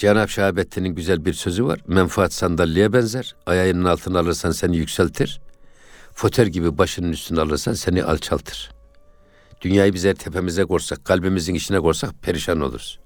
Cenab-ı 0.00 0.28
Şahabettin'in 0.28 0.94
güzel 0.94 1.24
bir 1.24 1.32
sözü 1.32 1.64
var. 1.64 1.80
Menfaat 1.86 2.32
sandalyeye 2.32 2.92
benzer. 2.92 3.34
Ayağının 3.46 3.84
altına 3.84 4.18
alırsan 4.18 4.50
seni 4.50 4.76
yükseltir. 4.76 5.40
Foter 6.14 6.46
gibi 6.46 6.78
başının 6.78 7.12
üstüne 7.12 7.40
alırsan 7.40 7.72
seni 7.72 8.04
alçaltır. 8.04 8.70
Dünyayı 9.60 9.94
biz 9.94 10.04
eğer 10.04 10.14
tepemize 10.14 10.64
korsak, 10.64 11.04
kalbimizin 11.04 11.54
içine 11.54 11.80
korsak 11.80 12.22
perişan 12.22 12.60
oluruz. 12.60 12.98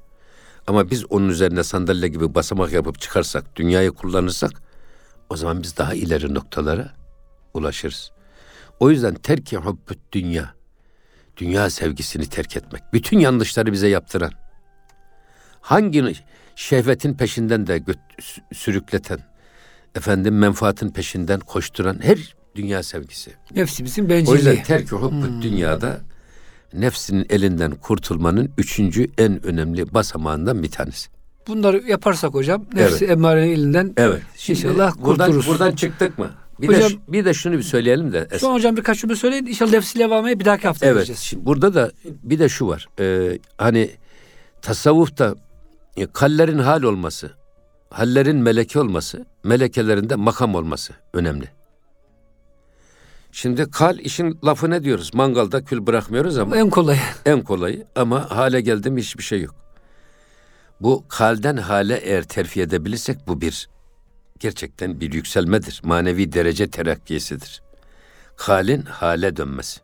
Ama 0.67 0.91
biz 0.91 1.05
onun 1.11 1.29
üzerine 1.29 1.65
sandalye 1.65 2.09
gibi 2.09 2.35
basamak 2.35 2.73
yapıp 2.73 3.01
çıkarsak, 3.01 3.57
dünyayı 3.57 3.91
kullanırsak 3.91 4.63
o 5.31 5.37
zaman 5.37 5.63
biz 5.63 5.77
daha 5.77 5.95
ileri 5.95 6.35
noktalara 6.35 6.95
ulaşırız. 7.55 8.13
O 8.81 8.91
yüzden 8.91 9.15
terki 9.15 9.57
hubbüt 9.57 9.99
dünya. 10.13 10.55
Dünya 11.37 11.71
sevgisini 11.71 12.29
terk 12.29 12.57
etmek. 12.57 12.83
Bütün 12.93 13.19
yanlışları 13.19 13.73
bize 13.73 13.89
yaptıran. 13.89 14.33
Hangi 15.61 16.05
şehvetin 16.57 17.15
peşinden 17.15 17.67
de 17.67 17.79
göt- 17.79 17.99
sü- 18.21 18.55
sürükleten, 18.55 19.19
efendim 19.95 20.39
menfaatin 20.39 20.89
peşinden 20.91 21.41
koşturan 21.41 21.99
her 22.03 22.35
dünya 22.57 22.83
sevgisi. 22.83 23.31
Nefsimizin 23.55 24.05
O 24.05 24.09
bencilliği. 24.09 24.37
yüzden 24.37 24.63
terk-i 24.63 24.91
hubbüt 24.97 25.43
dünyada 25.43 26.01
nefsinin 26.73 27.27
elinden 27.31 27.71
kurtulmanın 27.75 28.51
üçüncü 28.59 29.11
en 29.19 29.47
önemli 29.47 29.95
basamağından 29.95 30.63
bir 30.63 30.71
tanesi. 30.71 31.09
Bunları 31.49 31.83
yaparsak 31.89 32.35
hocam 32.35 32.65
nefsi 32.75 33.05
emmarenin 33.05 33.51
elinden 33.53 33.93
Evet. 33.97 34.23
Şimdi 34.37 34.59
İnşallah 34.59 34.97
buradan, 34.99 35.27
kurtuluruz. 35.27 35.47
buradan 35.49 35.73
çıktık 35.73 36.19
mı? 36.19 36.31
Bir, 36.61 36.69
de, 36.69 36.77
Hocam- 36.77 36.91
ş- 36.91 36.99
bir 37.09 37.25
de 37.25 37.35
şunu 37.35 37.59
bir 37.59 37.63
söyleyelim 37.63 38.13
de. 38.13 38.29
Son 38.39 38.55
hocam 38.55 38.77
birkaç 38.77 39.01
cümle 39.01 39.17
söyleyin. 39.17 39.47
İnşallah 39.47 39.73
nefsi 39.73 39.99
levameye 39.99 40.39
bir 40.41 40.45
dahaki 40.45 40.67
hafta 40.67 40.87
Evet. 40.87 40.97
vereceğiz. 40.97 41.21
Şimdi 41.21 41.45
burada 41.47 41.75
da 41.75 41.93
bir 42.05 42.39
de 42.39 42.49
şu 42.49 42.69
var. 42.69 42.89
Ee, 43.01 43.39
hani 43.59 43.91
tasavvufta 44.63 45.35
e, 45.97 46.07
kallerin 46.07 46.59
hal 46.59 46.83
olması, 46.83 47.31
hallerin 47.91 48.37
meleke 48.37 48.81
olması, 48.81 49.27
melekelerin 49.45 50.11
de 50.11 50.15
makam 50.17 50.55
olması 50.55 50.93
önemli. 51.13 51.49
Şimdi 53.33 53.71
kal 53.71 53.99
işin 53.99 54.39
lafı 54.45 54.71
ne 54.71 54.85
diyoruz? 54.85 55.15
Mangalda 55.15 55.65
kül 55.65 55.87
bırakmıyoruz 55.87 56.39
ama 56.39 56.57
En 56.57 56.71
kolayı. 56.71 57.01
en 57.27 57.43
kolayı 57.43 57.87
ama 57.97 58.31
hale 58.31 58.61
geldim 58.61 58.97
hiçbir 58.97 59.23
şey 59.23 59.43
yok. 59.43 59.55
Bu 60.81 61.05
kalden 61.09 61.57
hale 61.57 61.97
eğer 61.97 62.23
terfi 62.23 62.61
edebilirsek 62.61 63.19
bu 63.27 63.41
bir 63.41 63.69
gerçekten 64.39 65.01
bir 65.01 65.13
yükselmedir. 65.13 65.81
Manevi 65.85 66.33
derece 66.33 66.71
terakkiyesidir. 66.71 67.63
Halin 68.37 68.83
hale 68.83 69.37
dönmesi. 69.37 69.81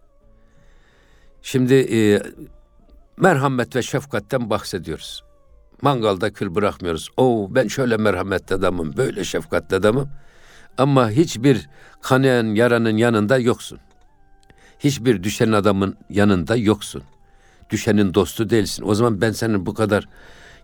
Şimdi 1.43 1.75
e, 1.75 2.23
merhamet 3.17 3.77
ve 3.77 3.83
şefkatten 3.83 4.51
bahsediyoruz. 4.51 5.25
Mangalda 5.83 6.33
kül 6.33 6.55
bırakmıyoruz. 6.55 7.09
Oo 7.17 7.49
ben 7.51 7.69
şöyle 7.69 7.97
merhametli 7.97 8.55
adamım, 8.55 8.97
böyle 8.97 9.25
şefkatli 9.25 9.77
adamım. 9.77 10.09
Ama 10.79 11.11
hiçbir 11.11 11.69
kanayan 12.03 12.47
yaranın 12.47 12.97
yanında 12.97 13.39
yoksun. 13.39 13.79
Hiçbir 14.79 15.23
düşen 15.23 15.53
adamın 15.53 15.97
yanında 16.11 16.57
yoksun. 16.57 17.03
Düşenin 17.71 18.15
dostu 18.15 18.51
değilsin. 18.51 18.83
O 18.87 18.95
zaman 18.95 19.21
ben 19.21 19.33
senin 19.33 19.67
bu 19.67 19.75
kadar 19.75 20.09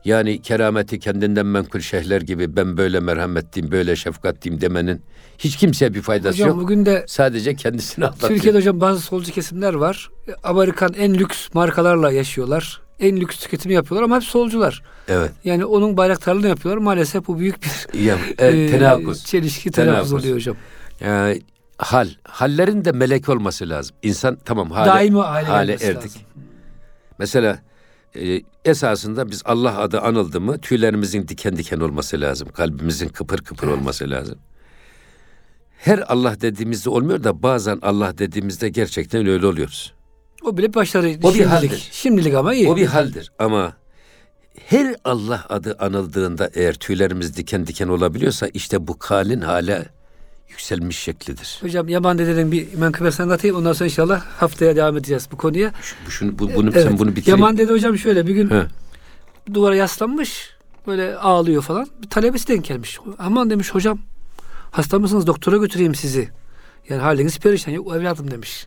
yani 0.04 0.42
kerameti 0.42 0.98
kendinden 0.98 1.46
menkul 1.46 1.80
şeyhler 1.80 2.20
gibi 2.20 2.56
ben 2.56 2.76
böyle 2.76 3.00
merhametliyim, 3.00 3.70
böyle 3.70 3.96
şefkatliyim 3.96 4.60
demenin 4.60 5.02
hiç 5.38 5.56
kimseye 5.56 5.94
bir 5.94 6.02
faydası 6.02 6.34
Hocam 6.34 6.48
yok. 6.48 6.58
bugün 6.60 6.86
de 6.86 7.04
Sadece 7.08 7.54
kendisini 7.54 8.04
anlatıyor. 8.04 8.32
Türkiye'de 8.32 8.58
hocam 8.58 8.80
bazı 8.80 9.00
solcu 9.00 9.32
kesimler 9.32 9.74
var. 9.74 10.10
Amerikan 10.42 10.94
en 10.98 11.14
lüks 11.14 11.48
markalarla 11.54 12.12
yaşıyorlar. 12.12 12.85
En 13.00 13.16
lüks 13.20 13.38
tüketimi 13.40 13.74
yapıyorlar 13.74 14.04
ama 14.04 14.16
hep 14.16 14.22
solcular. 14.24 14.82
Evet. 15.08 15.30
Yani 15.44 15.64
onun 15.64 15.96
bayraktarlığını 15.96 16.48
yapıyorlar. 16.48 16.82
Maalesef 16.82 17.26
bu 17.26 17.38
büyük 17.38 17.56
bir 17.62 17.98
Ya, 18.04 18.18
e, 18.38 18.70
tenakuz. 18.70 19.24
çelişki 19.24 19.70
tenakuz 19.70 20.12
oluyor 20.12 20.34
hocam. 20.36 20.56
Yani 21.00 21.42
hal. 21.78 22.08
Hallerin 22.24 22.84
de 22.84 22.92
melek 22.92 23.28
olması 23.28 23.68
lazım. 23.68 23.96
İnsan 24.02 24.38
tamam 24.44 24.70
hale, 24.70 24.90
Daimi 24.90 25.18
hale, 25.20 25.46
hale 25.46 25.72
erdik. 25.72 25.96
lazım. 25.96 26.10
Mesela 27.18 27.58
e, 28.16 28.40
esasında 28.64 29.30
biz 29.30 29.42
Allah 29.44 29.78
adı 29.78 30.00
anıldı 30.00 30.40
mı 30.40 30.58
tüylerimizin 30.60 31.28
diken 31.28 31.56
diken 31.56 31.80
olması 31.80 32.20
lazım. 32.20 32.48
Kalbimizin 32.48 33.08
kıpır 33.08 33.38
kıpır 33.38 33.68
olması 33.68 34.10
lazım. 34.10 34.38
Her 35.78 35.98
Allah 36.12 36.40
dediğimizde 36.40 36.90
olmuyor 36.90 37.24
da 37.24 37.42
bazen 37.42 37.78
Allah 37.82 38.18
dediğimizde 38.18 38.68
gerçekten 38.68 39.26
öyle 39.26 39.46
oluyoruz. 39.46 39.94
O 40.46 40.56
bile 40.56 40.74
başarı. 40.74 41.16
O 41.22 41.34
bir 41.34 41.44
haldir. 41.44 41.88
Şimdilik 41.92 42.34
ama 42.34 42.54
iyi. 42.54 42.68
O 42.68 42.76
bir 42.76 42.86
haldir 42.86 43.32
ama 43.38 43.72
her 44.66 44.94
Allah 45.04 45.46
adı 45.48 45.76
anıldığında 45.78 46.50
eğer 46.54 46.74
tüylerimiz 46.74 47.36
diken 47.36 47.66
diken 47.66 47.88
olabiliyorsa 47.88 48.48
işte 48.54 48.86
bu 48.86 48.98
kalin 48.98 49.40
hale 49.40 49.86
yükselmiş 50.48 50.98
şeklidir. 50.98 51.58
Hocam 51.60 51.88
Yaman 51.88 52.18
dedenin 52.18 52.52
bir 52.52 52.74
menkıbesini 52.74 53.24
anlatayım. 53.24 53.56
Ondan 53.56 53.72
sonra 53.72 53.84
inşallah 53.84 54.20
haftaya 54.24 54.76
devam 54.76 54.96
edeceğiz 54.96 55.28
bu 55.32 55.36
konuya. 55.36 55.72
Şu, 55.82 56.10
şunu, 56.10 56.38
bu, 56.38 56.54
bunu, 56.54 56.70
Evet. 56.72 56.82
sen 56.82 56.98
bunu 56.98 57.16
bitir. 57.16 57.30
Yaman 57.30 57.58
dede 57.58 57.72
hocam 57.72 57.98
şöyle 57.98 58.26
bir 58.26 58.34
gün 58.34 58.50
He. 58.50 58.62
duvara 59.54 59.76
yaslanmış. 59.76 60.50
Böyle 60.86 61.16
ağlıyor 61.16 61.62
falan. 61.62 61.86
Bir 62.02 62.08
talebesi 62.08 62.48
denk 62.48 62.64
gelmiş. 62.64 62.98
Aman 63.18 63.50
demiş 63.50 63.74
hocam 63.74 63.98
hasta 64.70 64.98
mısınız 64.98 65.26
doktora 65.26 65.56
götüreyim 65.56 65.94
sizi. 65.94 66.28
Yani 66.88 67.00
haliniz 67.02 67.38
perişan. 67.38 67.72
Yok 67.72 67.96
evladım 67.96 68.30
demiş. 68.30 68.66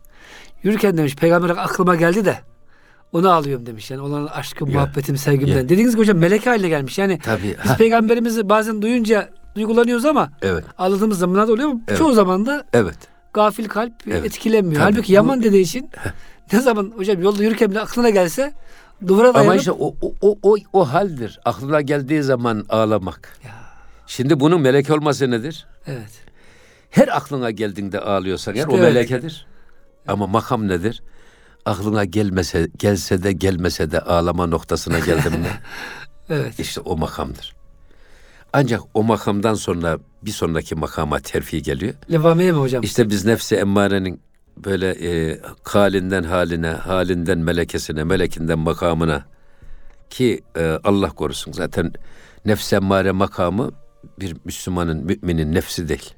Yürürken 0.63 0.97
demiş 0.97 1.15
peygamber 1.15 1.49
aklıma 1.49 1.95
geldi 1.95 2.25
de 2.25 2.37
onu 3.13 3.31
ağlıyorum 3.31 3.65
demiş. 3.65 3.91
Yani 3.91 4.01
olan 4.01 4.25
aşkım, 4.25 4.69
Ya. 4.69 4.79
muhabbetim, 4.79 5.17
sevgimden. 5.17 5.57
Ya. 5.57 5.69
Dediğiniz 5.69 5.91
gibi 5.91 6.01
hocam 6.01 6.17
melek 6.17 6.47
haline 6.47 6.69
gelmiş. 6.69 6.97
Yani 6.97 7.19
Tabii. 7.23 7.55
biz 7.63 7.69
ha, 7.69 7.77
peygamberimizi 7.77 8.49
bazen 8.49 8.81
duyunca 8.81 9.29
duygulanıyoruz 9.55 10.05
ama 10.05 10.31
evet. 10.41 10.63
ağladığımız 10.77 11.19
zamanlarda 11.19 11.51
oluyor 11.53 11.69
ama 11.69 11.79
Evet. 11.87 11.97
çoğu 11.99 12.13
zaman 12.13 12.45
da 12.45 12.65
Evet. 12.73 12.97
gafil 13.33 13.65
kalp 13.65 13.93
Evet. 14.07 14.25
etkilemiyor. 14.25 14.81
Tabii. 14.81 14.93
Halbuki 14.93 15.13
Yaman 15.13 15.43
dede 15.43 15.59
için 15.59 15.89
ne 16.53 16.59
zaman 16.59 16.93
hocam 16.97 17.21
yolda 17.21 17.43
yürürken 17.43 17.71
bile 17.71 17.79
aklına 17.79 18.09
gelse 18.09 18.53
duvara 19.07 19.29
Ama 19.29 19.39
dayanıp 19.39 19.59
işte 19.59 19.71
o, 19.71 19.95
o, 20.01 20.13
o, 20.21 20.37
o, 20.43 20.55
o 20.73 20.85
haldir. 20.93 21.39
Aklına 21.45 21.81
geldiği 21.81 22.23
zaman 22.23 22.65
ağlamak. 22.69 23.37
Ya. 23.45 23.51
Şimdi 24.07 24.39
bunun 24.39 24.61
melek 24.61 24.89
olması 24.89 25.31
nedir? 25.31 25.67
evet. 25.87 26.29
Her 26.89 27.07
aklına 27.17 27.51
geldiğinde 27.51 27.99
ağlıyorsan 27.99 28.55
eğer 28.55 28.59
İşte 28.59 28.71
o 28.75 28.77
evet. 28.79 28.93
melekedir. 28.93 29.47
Ama 30.07 30.27
makam 30.27 30.67
nedir? 30.67 31.03
Aklına 31.65 32.05
gelmese, 32.05 32.67
gelse 32.77 33.23
de 33.23 33.31
gelmese 33.31 33.91
de 33.91 33.99
ağlama 34.01 34.45
noktasına 34.45 34.99
geldim 34.99 35.33
mi? 35.33 35.47
Evet. 36.31 36.59
işte 36.59 36.81
o 36.81 36.97
makamdır. 36.97 37.55
Ancak 38.53 38.81
o 38.93 39.03
makamdan 39.03 39.53
sonra 39.53 39.97
bir 40.21 40.31
sonraki 40.31 40.75
makama 40.75 41.19
terfi 41.19 41.61
geliyor. 41.61 41.93
Levamiye 42.11 42.51
mi 42.51 42.57
hocam? 42.57 42.83
İşte 42.83 43.09
biz 43.09 43.25
nefsi 43.25 43.55
emmarenin 43.55 44.21
böyle 44.57 44.89
e, 44.89 45.39
halinden 45.63 46.23
haline, 46.23 46.67
halinden 46.67 47.37
melekesine, 47.37 48.03
melekinden 48.03 48.59
makamına 48.59 49.25
ki 50.09 50.41
e, 50.57 50.79
Allah 50.83 51.09
korusun 51.09 51.51
zaten 51.51 51.93
nefsi 52.45 52.75
emmare 52.75 53.11
makamı 53.11 53.71
bir 54.19 54.35
Müslümanın, 54.45 55.05
müminin 55.05 55.55
nefsi 55.55 55.89
değil. 55.89 56.13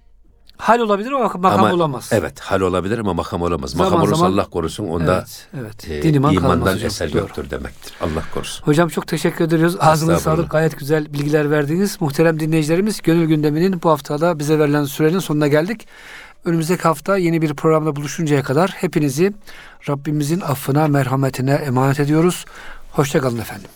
Hal 0.62 0.80
olabilir 0.80 1.12
ama 1.12 1.24
makam 1.24 1.60
Ama- 1.64 1.74
olamaz. 1.74 2.10
Evet 2.14 2.40
hal 2.40 2.62
olabilir 2.62 2.98
ama 3.00 3.14
makam 3.14 3.42
olamaz. 3.42 3.70
Zaman 3.72 3.92
makam 3.92 4.08
olursa 4.08 4.26
Allah 4.26 4.46
korusun 4.46 4.88
onda 4.88 5.14
Evet. 5.18 5.48
evet. 5.62 5.90
e, 5.92 6.02
Din 6.04 6.14
iman 6.14 6.34
imandan 6.34 6.74
hocam. 6.74 6.88
eser 6.88 7.10
Doğru. 7.14 7.18
yoktur 7.18 7.50
demektir. 7.50 7.94
Allah 8.02 8.24
korusun. 8.34 8.66
Hocam 8.66 8.90
çok 8.90 9.08
teşekkür 9.08 9.46
ediyoruz. 9.46 9.76
Ağzınıza 9.80 10.20
sağlık. 10.20 10.52
Gayet 10.52 10.80
güzel 10.80 11.14
bilgiler 11.14 11.52
verdiniz. 11.52 11.98
Muhterem 12.02 12.40
dinleyicilerimiz 12.40 13.02
Gönül 13.02 13.26
Gündemi'nin 13.28 13.82
bu 13.84 13.90
haftada 13.90 14.40
bize 14.40 14.60
verilen 14.60 14.84
sürenin 14.84 15.20
sonuna 15.20 15.48
geldik. 15.48 15.88
Önümüzdeki 16.46 16.84
hafta 16.84 17.18
yeni 17.18 17.42
bir 17.42 17.54
programda 17.54 17.96
buluşuncaya 17.96 18.44
kadar 18.44 18.70
hepinizi 18.70 19.34
Rabbimizin 19.90 20.42
affına, 20.42 20.88
merhametine 20.88 21.52
emanet 21.52 22.00
ediyoruz. 22.00 22.46
Hoşçakalın 22.92 23.38
efendim. 23.38 23.70